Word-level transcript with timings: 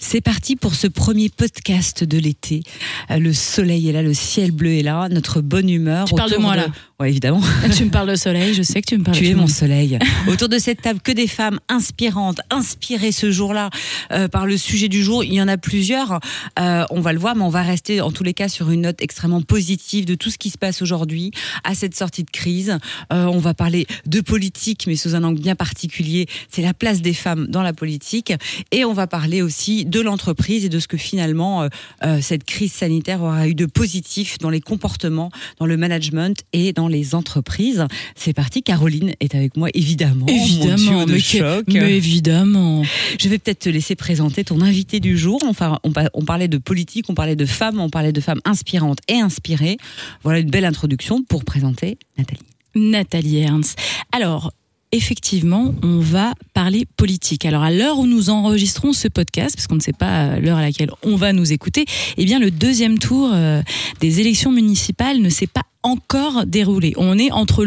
C'est 0.00 0.20
parti 0.20 0.56
pour 0.56 0.74
ce 0.74 0.86
premier 0.86 1.28
podcast 1.28 2.04
de 2.04 2.18
l'été. 2.18 2.62
Euh, 3.10 3.18
Le 3.18 3.32
soleil 3.32 3.88
est 3.88 3.92
là, 3.92 4.02
le 4.02 4.14
ciel 4.14 4.50
bleu 4.50 4.74
est 4.74 4.82
là, 4.82 5.08
notre 5.10 5.40
bonne 5.40 5.68
humeur. 5.68 6.06
Tu 6.06 6.14
parles 6.14 6.30
de 6.30 6.36
moi, 6.36 6.56
là. 6.56 6.68
Ouais, 7.00 7.10
évidemment. 7.10 7.40
Tu 7.76 7.84
me 7.84 7.90
parles 7.90 8.10
de 8.10 8.16
soleil, 8.16 8.54
je 8.54 8.62
sais 8.62 8.80
que 8.82 8.86
tu 8.88 8.98
me 8.98 9.04
parles 9.04 9.16
Tu 9.16 9.24
de 9.24 9.28
es 9.30 9.34
mon 9.34 9.46
soleil. 9.46 9.98
Autour 10.26 10.48
de 10.48 10.58
cette 10.58 10.82
table, 10.82 10.98
que 11.00 11.12
des 11.12 11.28
femmes 11.28 11.60
inspirantes, 11.68 12.40
inspirées 12.50 13.12
ce 13.12 13.30
jour-là 13.30 13.70
euh, 14.10 14.26
par 14.26 14.46
le 14.46 14.56
sujet 14.56 14.88
du 14.88 15.02
jour. 15.04 15.22
Il 15.22 15.32
y 15.34 15.40
en 15.40 15.46
a 15.46 15.56
plusieurs. 15.58 16.18
Euh, 16.58 16.84
on 16.90 17.00
va 17.00 17.12
le 17.12 17.20
voir, 17.20 17.36
mais 17.36 17.44
on 17.44 17.50
va 17.50 17.62
rester 17.62 18.00
en 18.00 18.10
tous 18.10 18.24
les 18.24 18.34
cas 18.34 18.48
sur 18.48 18.70
une 18.70 18.80
note 18.80 19.00
extrêmement 19.00 19.42
positive 19.42 20.06
de 20.06 20.16
tout 20.16 20.30
ce 20.30 20.38
qui 20.38 20.50
se 20.50 20.58
passe 20.58 20.82
aujourd'hui 20.82 21.30
à 21.62 21.76
cette 21.76 21.94
sortie 21.94 22.24
de 22.24 22.30
crise. 22.30 22.78
Euh, 23.12 23.26
on 23.26 23.38
va 23.38 23.54
parler 23.54 23.86
de 24.06 24.20
politique, 24.20 24.86
mais 24.88 24.96
sous 24.96 25.14
un 25.14 25.22
angle 25.22 25.40
bien 25.40 25.54
particulier. 25.54 26.26
C'est 26.50 26.62
la 26.62 26.74
place 26.74 27.00
des 27.00 27.14
femmes 27.14 27.46
dans 27.48 27.62
la 27.62 27.72
politique. 27.72 28.32
Et 28.72 28.84
on 28.84 28.92
va 28.92 29.06
parler 29.06 29.40
aussi 29.40 29.47
de 29.48 30.00
l'entreprise 30.00 30.64
et 30.64 30.68
de 30.68 30.78
ce 30.78 30.88
que 30.88 30.96
finalement 30.96 31.62
euh, 31.62 31.68
euh, 32.04 32.20
cette 32.20 32.44
crise 32.44 32.72
sanitaire 32.72 33.22
aura 33.22 33.48
eu 33.48 33.54
de 33.54 33.66
positif 33.66 34.38
dans 34.38 34.50
les 34.50 34.60
comportements, 34.60 35.30
dans 35.58 35.66
le 35.66 35.76
management 35.76 36.42
et 36.52 36.72
dans 36.72 36.88
les 36.88 37.14
entreprises. 37.14 37.86
C'est 38.14 38.32
parti. 38.32 38.62
Caroline 38.62 39.14
est 39.20 39.34
avec 39.34 39.56
moi, 39.56 39.68
évidemment. 39.74 40.26
Évidemment, 40.26 41.06
de 41.06 41.12
mais, 41.12 41.20
choc. 41.20 41.64
mais 41.68 41.96
évidemment. 41.96 42.82
Je 43.18 43.28
vais 43.28 43.38
peut-être 43.38 43.60
te 43.60 43.68
laisser 43.68 43.94
présenter 43.94 44.44
ton 44.44 44.60
invité 44.60 45.00
du 45.00 45.16
jour. 45.16 45.40
Enfin, 45.46 45.78
on, 45.84 45.92
on 46.14 46.24
parlait 46.24 46.48
de 46.48 46.58
politique, 46.58 47.06
on 47.08 47.14
parlait 47.14 47.36
de 47.36 47.46
femmes, 47.46 47.80
on 47.80 47.90
parlait 47.90 48.12
de 48.12 48.20
femmes 48.20 48.40
inspirantes 48.44 48.98
et 49.08 49.18
inspirées. 49.20 49.78
Voilà 50.22 50.40
une 50.40 50.50
belle 50.50 50.64
introduction 50.64 51.22
pour 51.22 51.44
présenter 51.44 51.98
Nathalie. 52.16 52.40
Nathalie 52.74 53.38
Ernst. 53.38 53.78
Alors, 54.12 54.52
effectivement, 54.92 55.74
on 55.82 55.98
va 55.98 56.34
parler 56.54 56.86
politique. 56.96 57.44
Alors, 57.44 57.62
à 57.62 57.70
l'heure 57.70 57.98
où 57.98 58.06
nous 58.06 58.30
enregistrons 58.30 58.92
ce 58.92 59.08
podcast, 59.08 59.54
parce 59.56 59.66
qu'on 59.66 59.76
ne 59.76 59.80
sait 59.80 59.92
pas 59.92 60.22
euh, 60.22 60.40
l'heure 60.40 60.58
à 60.58 60.62
laquelle 60.62 60.90
on 61.02 61.16
va 61.16 61.32
nous 61.32 61.52
écouter, 61.52 61.84
eh 62.16 62.24
bien, 62.24 62.38
le 62.38 62.50
deuxième 62.50 62.98
tour 62.98 63.30
euh, 63.32 63.62
des 64.00 64.20
élections 64.20 64.52
municipales 64.52 65.20
ne 65.20 65.28
s'est 65.28 65.46
pas 65.46 65.62
encore 65.82 66.44
déroulé. 66.46 66.92
On 66.96 67.18
est 67.18 67.30
entre 67.30 67.66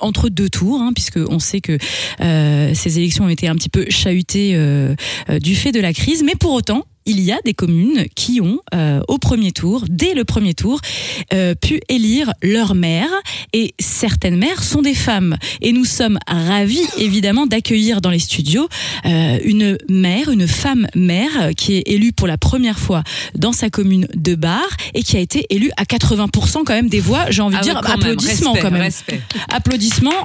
entre 0.00 0.28
deux 0.28 0.48
tours, 0.48 0.80
hein, 0.80 0.92
puisque 0.94 1.18
sait 1.46 1.60
que 1.60 1.78
euh, 2.20 2.72
ces 2.74 2.98
élections 2.98 3.24
ont 3.24 3.28
été 3.28 3.48
un 3.48 3.54
petit 3.54 3.68
peu 3.68 3.86
chahutées 3.88 4.52
euh, 4.54 4.94
euh, 5.30 5.38
du 5.38 5.54
fait 5.54 5.72
de 5.72 5.80
la 5.80 5.92
crise, 5.92 6.22
mais 6.22 6.34
pour 6.34 6.52
autant. 6.52 6.84
Il 7.08 7.20
y 7.20 7.30
a 7.30 7.38
des 7.44 7.54
communes 7.54 8.06
qui 8.16 8.40
ont, 8.40 8.58
au 9.06 9.18
premier 9.18 9.52
tour, 9.52 9.84
dès 9.88 10.12
le 10.12 10.24
premier 10.24 10.54
tour, 10.54 10.80
pu 11.30 11.80
élire 11.88 12.32
leur 12.42 12.74
maire. 12.74 13.06
Et 13.52 13.74
certaines 13.78 14.36
maires 14.36 14.64
sont 14.64 14.82
des 14.82 14.92
femmes. 14.92 15.36
Et 15.60 15.70
nous 15.70 15.84
sommes 15.84 16.18
ravis, 16.26 16.82
évidemment, 16.98 17.46
d'accueillir 17.46 18.00
dans 18.00 18.10
les 18.10 18.18
studios 18.18 18.66
une 19.04 19.78
maire, 19.88 20.32
une 20.32 20.48
femme 20.48 20.88
maire, 20.96 21.50
qui 21.56 21.76
est 21.76 21.84
élue 21.86 22.10
pour 22.10 22.26
la 22.26 22.38
première 22.38 22.80
fois 22.80 23.04
dans 23.36 23.52
sa 23.52 23.70
commune 23.70 24.08
de 24.16 24.34
Bar 24.34 24.66
et 24.94 25.04
qui 25.04 25.16
a 25.16 25.20
été 25.20 25.46
élue 25.50 25.70
à 25.76 25.84
80% 25.84 26.64
quand 26.64 26.74
même 26.74 26.88
des 26.88 26.98
voix. 26.98 27.30
Envie 27.46 27.56
de 27.58 27.62
dire 27.62 27.78
applaudissements 27.78 28.54
quand 28.60 28.70
même. 28.70 28.90
Applaudissements. 29.48 30.24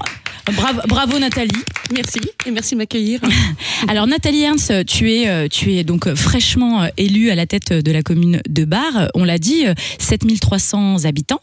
Bravo, 0.53 0.81
bravo 0.87 1.19
Nathalie. 1.19 1.51
Merci 1.93 2.19
et 2.47 2.51
merci 2.51 2.73
de 2.73 2.79
m'accueillir. 2.79 3.19
Alors 3.87 4.07
Nathalie 4.07 4.41
Ernst, 4.41 4.85
tu 4.87 5.11
es, 5.13 5.27
euh, 5.29 5.47
tu 5.47 5.75
es 5.75 5.83
donc 5.83 6.07
euh, 6.07 6.15
fraîchement 6.15 6.81
euh, 6.81 6.87
élue 6.97 7.29
à 7.29 7.35
la 7.35 7.45
tête 7.45 7.71
de 7.71 7.91
la 7.91 8.01
commune 8.01 8.41
de 8.49 8.65
Bar. 8.65 9.09
On 9.13 9.23
l'a 9.23 9.37
dit, 9.37 9.67
euh, 9.67 9.73
7300 9.99 11.05
habitants. 11.05 11.41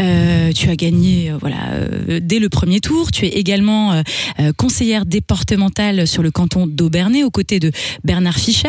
Euh, 0.00 0.52
tu 0.52 0.68
as 0.70 0.76
gagné 0.76 1.32
voilà, 1.40 1.56
dès 2.20 2.38
le 2.38 2.48
premier 2.48 2.80
tour. 2.80 3.10
Tu 3.10 3.26
es 3.26 3.30
également 3.30 3.92
euh, 4.38 4.52
conseillère 4.56 5.06
départementale 5.06 6.06
sur 6.06 6.22
le 6.22 6.30
canton 6.30 6.66
d'Aubernay 6.68 7.24
aux 7.24 7.30
côtés 7.30 7.58
de 7.58 7.72
Bernard 8.04 8.36
Fischer. 8.38 8.68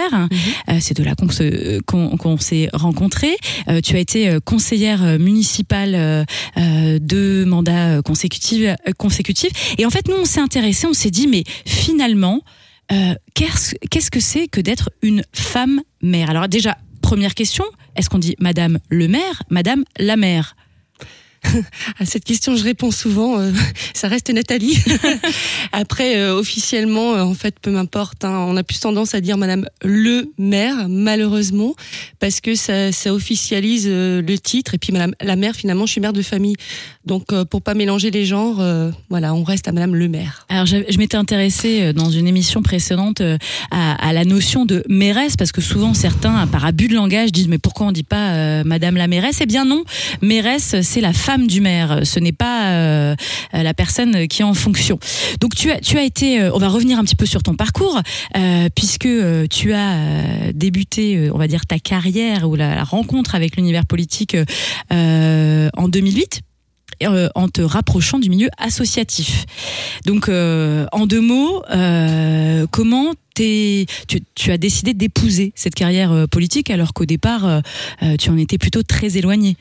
Euh, 0.69 0.77
C'est 0.81 0.97
de 0.97 1.03
là 1.03 1.13
qu'on 1.15 1.29
se- 1.29 1.79
qu'on 1.81 2.17
qu'on 2.17 2.37
s'est 2.39 2.69
rencontrés. 2.73 3.37
Euh, 3.69 3.79
tu 3.81 3.95
as 3.95 3.99
été 3.99 4.37
conseillère 4.43 5.19
municipale 5.19 6.25
deux 6.99 7.45
mandats 7.45 7.97
euh, 7.97 8.01
consécutifs, 8.01 8.63
euh, 8.65 8.91
consécutifs. 8.97 9.75
Et 9.77 9.85
en 9.85 9.89
fait, 9.89 10.07
nous, 10.07 10.15
on 10.15 10.25
s'est 10.25 10.39
intéressé, 10.39 10.87
on 10.87 10.93
s'est 10.93 11.11
dit, 11.11 11.27
mais 11.27 11.43
finalement, 11.65 12.41
euh, 12.91 13.15
qu'est-ce 13.33 13.75
qu'est-ce 13.89 14.11
que 14.11 14.19
c'est 14.19 14.47
que 14.47 14.61
d'être 14.61 14.89
une 15.01 15.23
femme 15.33 15.81
mère? 16.01 16.29
Alors 16.29 16.47
déjà, 16.47 16.77
première 17.01 17.35
question, 17.35 17.65
est-ce 17.95 18.09
qu'on 18.09 18.19
dit 18.19 18.35
Madame 18.39 18.79
le 18.89 19.07
maire, 19.07 19.43
Madame 19.49 19.83
la 19.99 20.15
mère 20.15 20.55
À 21.99 22.05
cette 22.05 22.23
question, 22.23 22.55
je 22.55 22.63
réponds 22.63 22.91
souvent. 22.91 23.39
euh, 23.39 23.51
ça 23.93 24.07
reste 24.07 24.29
Nathalie. 24.29 24.77
Après, 25.71 26.17
euh, 26.17 26.35
officiellement, 26.35 27.15
euh, 27.15 27.21
en 27.21 27.33
fait, 27.33 27.55
peu 27.59 27.71
m'importe. 27.71 28.23
hein, 28.25 28.45
on 28.47 28.57
a 28.57 28.63
plus 28.63 28.79
tendance 28.79 29.13
à 29.13 29.21
dire 29.21 29.37
Madame 29.37 29.67
le 29.83 30.31
maire, 30.37 30.87
malheureusement, 30.89 31.75
parce 32.19 32.41
que 32.41 32.55
ça, 32.55 32.91
ça 32.91 33.13
officialise 33.13 33.87
le 33.87 34.35
titre. 34.35 34.73
Et 34.75 34.77
puis 34.77 34.93
Madame 34.93 35.13
la 35.21 35.35
mère, 35.35 35.55
finalement, 35.55 35.85
je 35.85 35.93
suis 35.93 36.01
mère 36.01 36.13
de 36.13 36.21
famille. 36.21 36.55
Donc, 37.07 37.31
euh, 37.31 37.45
pour 37.45 37.61
pas 37.61 37.73
mélanger 37.73 38.11
les 38.11 38.25
genres, 38.25 38.57
euh, 38.59 38.91
voilà, 39.09 39.33
on 39.33 39.43
reste 39.43 39.69
à 39.69 39.71
Madame 39.71 39.95
le 39.95 40.09
maire. 40.09 40.45
Alors, 40.49 40.65
je, 40.65 40.77
je 40.89 40.97
m'étais 40.97 41.15
intéressée 41.15 41.81
euh, 41.81 41.93
dans 41.93 42.09
une 42.09 42.27
émission 42.27 42.61
précédente 42.61 43.21
euh, 43.21 43.37
à, 43.71 44.09
à 44.09 44.11
la 44.11 44.25
notion 44.25 44.65
de 44.65 44.83
mairesse, 44.89 45.37
parce 45.37 45.53
que 45.53 45.61
souvent 45.61 45.93
certains, 45.93 46.45
par 46.47 46.65
abus 46.65 46.89
de 46.89 46.95
langage, 46.95 47.31
disent 47.31 47.47
mais 47.47 47.59
pourquoi 47.59 47.87
on 47.87 47.91
dit 47.93 48.03
pas 48.03 48.33
euh, 48.33 48.63
Madame 48.65 48.97
la 48.97 49.07
mairesse? 49.07 49.39
Eh 49.39 49.45
bien 49.45 49.63
non, 49.63 49.85
mairesse, 50.21 50.75
c'est 50.81 50.99
la 50.99 51.13
femme 51.13 51.47
du 51.47 51.61
maire, 51.61 52.01
ce 52.03 52.19
n'est 52.19 52.33
pas 52.33 52.73
euh, 52.73 53.15
la 53.53 53.73
personne 53.73 54.27
qui 54.27 54.41
est 54.41 54.45
en 54.45 54.53
fonction. 54.53 54.99
Donc 55.39 55.55
tu 55.55 55.71
as, 55.71 55.79
tu 55.79 55.97
as 55.97 56.03
été, 56.03 56.49
on 56.53 56.57
va 56.57 56.67
revenir 56.67 56.99
un 56.99 57.05
petit 57.05 57.15
peu 57.15 57.25
sur 57.25 57.41
ton 57.41 57.55
parcours, 57.55 58.01
puisque 58.75 59.07
tu 59.49 59.73
as 59.73 60.51
débuté, 60.53 61.29
on 61.33 61.37
va 61.37 61.47
dire, 61.47 61.65
ta 61.65 61.79
carrière 61.79 62.49
ou 62.49 62.55
la, 62.55 62.75
la 62.75 62.83
rencontre 62.83 63.33
avec 63.35 63.55
l'univers 63.55 63.85
politique 63.85 64.35
en 64.91 65.87
2008 65.87 66.41
euh, 67.03 67.29
en 67.35 67.47
te 67.47 67.61
rapprochant 67.61 68.17
du 68.17 68.29
milieu 68.29 68.49
associatif. 68.57 69.45
Donc, 70.05 70.29
euh, 70.29 70.85
en 70.91 71.05
deux 71.05 71.21
mots, 71.21 71.61
euh, 71.69 72.65
comment 72.71 73.13
tu, 73.35 73.85
tu 74.33 74.51
as 74.51 74.57
décidé 74.57 74.95
d'épouser 74.95 75.53
cette 75.55 75.75
carrière 75.75 76.27
politique 76.31 76.71
alors 76.71 76.93
qu'au 76.93 77.05
départ, 77.05 77.61
tu 78.17 78.31
en 78.31 78.37
étais 78.37 78.57
plutôt 78.57 78.81
très 78.81 79.15
éloigné 79.15 79.57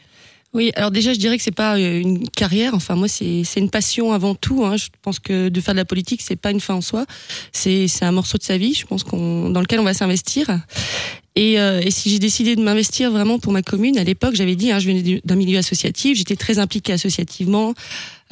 Oui, 0.54 0.72
alors 0.76 0.90
déjà, 0.90 1.12
je 1.12 1.18
dirais 1.18 1.36
que 1.36 1.42
c'est 1.42 1.50
pas 1.50 1.78
une 1.78 2.26
carrière. 2.30 2.72
Enfin, 2.72 2.94
moi, 2.94 3.06
c'est 3.06 3.44
une 3.56 3.68
passion 3.68 4.12
avant 4.12 4.34
tout. 4.34 4.64
Hein. 4.64 4.78
Je 4.78 4.86
pense 5.02 5.18
que 5.18 5.50
de 5.50 5.60
faire 5.60 5.74
de 5.74 5.78
la 5.78 5.84
politique, 5.84 6.22
c'est 6.22 6.36
pas 6.36 6.52
une 6.52 6.60
fin 6.60 6.72
en 6.72 6.80
soi. 6.80 7.04
C'est 7.52 7.86
c'est 7.86 8.06
un 8.06 8.12
morceau 8.12 8.38
de 8.38 8.44
sa 8.44 8.56
vie. 8.56 8.72
Je 8.72 8.86
pense 8.86 9.04
qu'on 9.04 9.50
dans 9.50 9.60
lequel 9.60 9.78
on 9.80 9.84
va 9.84 9.92
s'investir. 9.92 10.46
Et, 11.36 11.60
euh, 11.60 11.80
et 11.84 11.90
si 11.90 12.08
j'ai 12.10 12.18
décidé 12.18 12.56
de 12.56 12.62
m'investir 12.62 13.10
vraiment 13.10 13.38
pour 13.38 13.52
ma 13.52 13.60
commune, 13.62 13.98
à 13.98 14.04
l'époque, 14.04 14.34
j'avais 14.34 14.56
dit, 14.56 14.70
hein, 14.72 14.78
je 14.78 14.86
venais 14.88 15.02
du- 15.02 15.20
d'un 15.24 15.36
milieu 15.36 15.58
associatif, 15.58 16.16
j'étais 16.16 16.34
très 16.36 16.58
impliquée 16.58 16.94
associativement. 16.94 17.74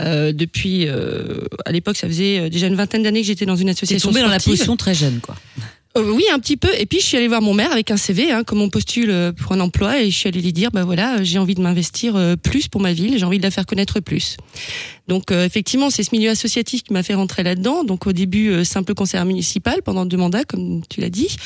Euh, 0.01 0.33
depuis, 0.33 0.87
euh, 0.89 1.41
à 1.67 1.73
l'époque, 1.73 1.97
ça 1.99 2.09
faisait 2.09 2.39
euh, 2.41 2.49
déjà 2.49 2.67
une 2.67 2.75
vingtaine 2.75 3.03
d'années 3.03 3.21
que 3.21 3.27
j'étais 3.27 3.47
dans 3.47 3.57
une 3.57 3.69
association 3.69 4.09
tombé 4.09 4.23
dans 4.23 4.29
la 4.29 4.39
sportive. 4.39 4.59
potion 4.61 4.77
très 4.77 4.95
jeune, 4.95 5.21
quoi. 5.21 5.37
Euh, 5.97 6.11
oui, 6.11 6.25
un 6.33 6.41
petit 6.41 6.57
peu. 6.57 6.71
Et 6.77 6.87
puis, 6.87 6.99
je 6.99 7.05
suis 7.05 7.17
allée 7.17 7.29
voir 7.29 7.43
mon 7.43 7.55
maire 7.55 7.71
avec 7.71 7.91
un 7.93 7.97
CV, 7.97 8.33
hein, 8.33 8.43
comme 8.43 8.61
on 8.63 8.69
postule 8.71 9.11
euh, 9.11 9.31
pour 9.33 9.53
un 9.53 9.61
emploi, 9.61 10.01
et 10.03 10.11
je 10.11 10.17
suis 10.17 10.29
allée 10.29 10.41
lui 10.41 10.53
dire, 10.53 10.71
bah 10.73 10.83
voilà, 10.85 11.23
j'ai 11.23 11.39
envie 11.39 11.55
de 11.55 11.61
m'investir 11.61 12.19
plus 12.43 12.67
pour 12.67 12.81
ma 12.81 12.93
ville, 12.95 13.17
j'ai 13.19 13.25
envie 13.25 13.39
de 13.39 13.43
la 13.45 13.53
faire 13.53 13.67
connaître 13.67 14.01
plus. 14.01 14.37
Donc, 15.07 15.31
euh, 15.31 15.45
effectivement, 15.45 15.91
c'est 15.91 16.03
ce 16.03 16.11
milieu 16.13 16.31
associatif 16.31 16.83
qui 16.83 16.93
m'a 16.95 17.03
fait 17.05 17.15
rentrer 17.15 17.43
là-dedans. 17.45 17.85
Donc, 17.85 18.07
au 18.09 18.13
début, 18.13 18.49
euh, 18.51 18.65
simple 18.65 18.95
conseillère 18.95 19.27
municipal 19.27 19.83
pendant 19.85 20.07
deux 20.07 20.17
mandats, 20.17 20.45
comme 20.45 20.81
tu 20.89 21.01
l'as 21.01 21.11
dit. 21.11 21.37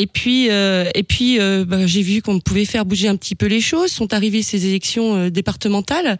Et 0.00 0.06
puis, 0.06 0.50
euh, 0.50 0.88
et 0.94 1.02
puis, 1.02 1.38
euh, 1.38 1.66
bah, 1.66 1.86
j'ai 1.86 2.00
vu 2.00 2.22
qu'on 2.22 2.40
pouvait 2.40 2.64
faire 2.64 2.86
bouger 2.86 3.06
un 3.08 3.16
petit 3.16 3.34
peu 3.34 3.44
les 3.44 3.60
choses. 3.60 3.90
Sont 3.90 4.14
arrivées 4.14 4.42
ces 4.42 4.64
élections 4.64 5.14
euh, 5.14 5.30
départementales 5.30 6.18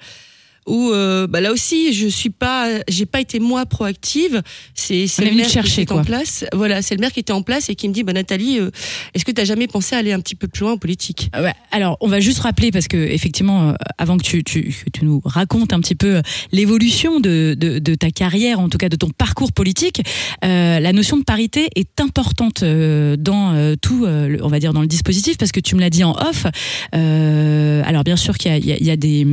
où 0.67 0.91
euh, 0.91 1.27
bah, 1.27 1.41
là 1.41 1.53
aussi 1.53 1.93
je 1.93 2.07
suis 2.07 2.31
pas 2.31 2.69
j'ai 2.89 3.07
pas 3.07 3.21
été 3.21 3.41
moi 3.41 3.67
proactive 3.67 4.43
c'est 4.75 5.07
c'est 5.07 5.25
le 5.25 5.37
maire 5.37 5.49
chercher, 5.49 5.71
qui 5.71 5.81
était 5.83 5.93
quoi. 5.93 6.03
en 6.03 6.05
place 6.05 6.45
voilà 6.53 6.83
c'est 6.83 6.95
le 6.95 7.01
maire 7.01 7.13
qui 7.13 7.21
était 7.21 7.33
en 7.33 7.43
place 7.43 7.69
et 7.69 7.75
qui 7.75 7.89
me 7.89 7.95
dit 7.95 8.03
bah 8.03 8.13
Nathalie 8.13 8.61
euh, 8.61 8.71
est-ce 9.15 9.25
que 9.25 9.33
tu 9.33 9.41
as 9.41 9.45
jamais 9.45 9.67
pensé 9.67 9.95
à 9.95 9.99
aller 9.99 10.13
un 10.13 10.21
petit 10.21 10.35
peu 10.35 10.49
plus 10.49 10.63
loin 10.63 10.73
en 10.73 10.79
politique? 10.79 11.31
Ouais. 11.39 11.53
Alors, 11.71 11.97
on 12.01 12.09
va 12.09 12.21
juste 12.21 12.41
rappeler 12.41 12.71
parce 12.71 12.89
que 12.89 12.97
effectivement, 12.97 13.71
euh, 13.71 13.73
avant 13.99 14.17
que 14.17 14.23
tu, 14.23 14.45
tu, 14.45 14.63
que 14.63 14.91
tu 14.91 15.05
nous 15.05 15.21
racontes 15.25 15.73
un 15.73 15.81
petit 15.81 15.95
peu 15.95 16.17
euh, 16.17 16.23
l'évolution 16.53 17.21
de, 17.21 17.55
de, 17.59 17.79
de 17.79 17.95
ta 17.95 18.11
carrière, 18.11 18.61
en 18.61 18.69
tout 18.69 18.79
cas 18.79 18.89
de 18.89 18.97
ton 18.97 19.11
parcours 19.11 19.53
politique, 19.53 20.03
la 20.43 20.93
notion 20.93 21.17
de 21.17 21.25
parité 21.25 21.69
est 21.77 22.01
importante 22.01 22.63
dans 22.65 23.77
tout, 23.81 24.07
on 24.07 24.49
va 24.49 24.59
dire 24.59 24.73
dans 24.73 24.81
le 24.81 24.87
dispositif, 24.87 25.39
parce 25.39 25.53
que 25.53 25.61
tu 25.61 25.75
me 25.75 25.81
l'as 25.81 25.91
dit 25.91 26.05
en 26.05 26.13
off. 26.13 26.47
Alors, 26.93 28.05
bien 28.05 28.17
sûr 28.17 28.39
qu'il 28.39 28.51
y 28.51 28.55
a, 28.55 28.59
il 28.59 28.85
y 28.85 28.87
y 28.87 28.91
a 28.91 28.97
des, 28.97 29.27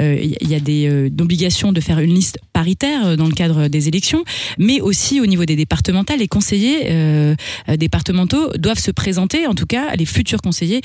il 0.00 0.48
y 0.48 0.54
a 0.54 0.60
euh, 0.68 1.08
obligations 1.20 1.72
de 1.72 1.80
faire 1.80 1.98
une 1.98 2.14
liste 2.14 2.38
paritaire 2.52 3.06
euh, 3.06 3.16
dans 3.16 3.26
le 3.26 3.34
cadre 3.34 3.68
des 3.68 3.88
élections, 3.88 4.24
mais 4.58 4.80
aussi 4.80 5.20
au 5.20 5.26
niveau 5.26 5.44
des 5.44 5.56
départementales, 5.56 6.18
les 6.18 6.28
conseillers 6.28 6.90
euh, 6.90 7.34
départementaux 7.76 8.52
doivent 8.56 8.78
se 8.78 8.90
présenter, 8.90 9.46
en 9.46 9.54
tout 9.54 9.66
cas 9.66 9.94
les 9.96 10.06
futurs 10.06 10.40
conseillers, 10.40 10.80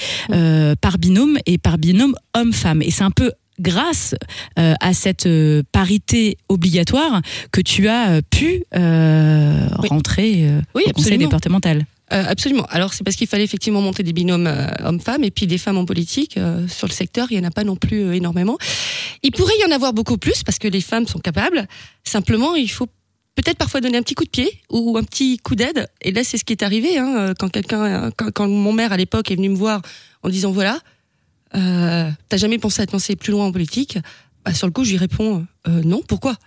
par 0.81 0.97
binôme 0.97 1.37
et 1.45 1.57
par 1.57 1.77
binôme 1.77 2.15
homme-femme. 2.33 2.81
Et 2.81 2.91
c'est 2.91 3.03
un 3.03 3.11
peu 3.11 3.31
grâce 3.59 4.15
euh, 4.59 4.73
à 4.79 4.93
cette 4.93 5.25
euh, 5.25 5.63
parité 5.71 6.37
obligatoire 6.49 7.21
que 7.51 7.61
tu 7.61 7.87
as 7.87 8.21
pu 8.29 8.63
euh, 8.75 9.67
Oui. 9.81 9.89
rentrer 9.89 10.49
Oui, 10.75 10.83
au 10.87 10.91
conseil 10.91 11.17
départemental. 11.17 11.85
Euh, 12.13 12.23
absolument. 12.25 12.65
Alors 12.69 12.93
c'est 12.93 13.03
parce 13.03 13.17
qu'il 13.17 13.27
fallait 13.27 13.43
effectivement 13.43 13.81
monter 13.81 14.01
des 14.01 14.13
binômes 14.13 14.47
euh, 14.47 14.67
hommes-femmes 14.83 15.25
et 15.25 15.31
puis 15.31 15.45
des 15.45 15.57
femmes 15.57 15.77
en 15.77 15.85
politique 15.85 16.37
euh, 16.37 16.65
sur 16.67 16.87
le 16.87 16.93
secteur, 16.93 17.27
il 17.31 17.37
y 17.37 17.39
en 17.39 17.43
a 17.43 17.51
pas 17.51 17.65
non 17.65 17.75
plus 17.75 18.01
euh, 18.01 18.13
énormément. 18.13 18.57
Il 19.23 19.31
pourrait 19.31 19.57
y 19.59 19.65
en 19.65 19.71
avoir 19.71 19.93
beaucoup 19.93 20.17
plus 20.17 20.43
parce 20.43 20.57
que 20.57 20.69
les 20.69 20.79
femmes 20.79 21.05
sont 21.05 21.19
capables. 21.19 21.67
Simplement, 22.05 22.55
il 22.55 22.69
faut 22.69 22.87
peut-être 23.35 23.57
parfois 23.57 23.81
donner 23.81 23.97
un 23.97 24.03
petit 24.03 24.15
coup 24.15 24.23
de 24.23 24.29
pied 24.29 24.61
ou 24.69 24.97
un 24.97 25.03
petit 25.03 25.37
coup 25.39 25.55
d'aide. 25.55 25.87
Et 26.01 26.11
là, 26.11 26.23
c'est 26.23 26.37
ce 26.37 26.45
qui 26.45 26.53
est 26.53 26.63
arrivé 26.63 26.97
hein, 26.97 27.15
euh, 27.17 27.33
quand 27.37 27.49
quelqu'un, 27.49 28.09
quand, 28.11 28.47
mon 28.47 28.71
maire 28.71 28.93
à 28.93 28.97
l'époque 28.97 29.29
est 29.29 29.35
venu 29.35 29.49
me 29.49 29.57
voir 29.57 29.81
en 30.23 30.29
disant 30.29 30.51
voilà, 30.51 30.79
t'as 31.51 32.37
jamais 32.37 32.57
pensé 32.57 32.81
à 32.81 32.85
te 32.85 32.93
lancer 32.93 33.17
plus 33.17 33.31
loin 33.31 33.47
en 33.47 33.51
politique? 33.51 33.97
Bah, 34.45 34.53
Sur 34.53 34.67
le 34.67 34.71
coup, 34.71 34.85
je 34.85 34.91
lui 34.91 34.97
réponds 34.97 35.45
non. 35.67 36.01
Pourquoi? 36.07 36.37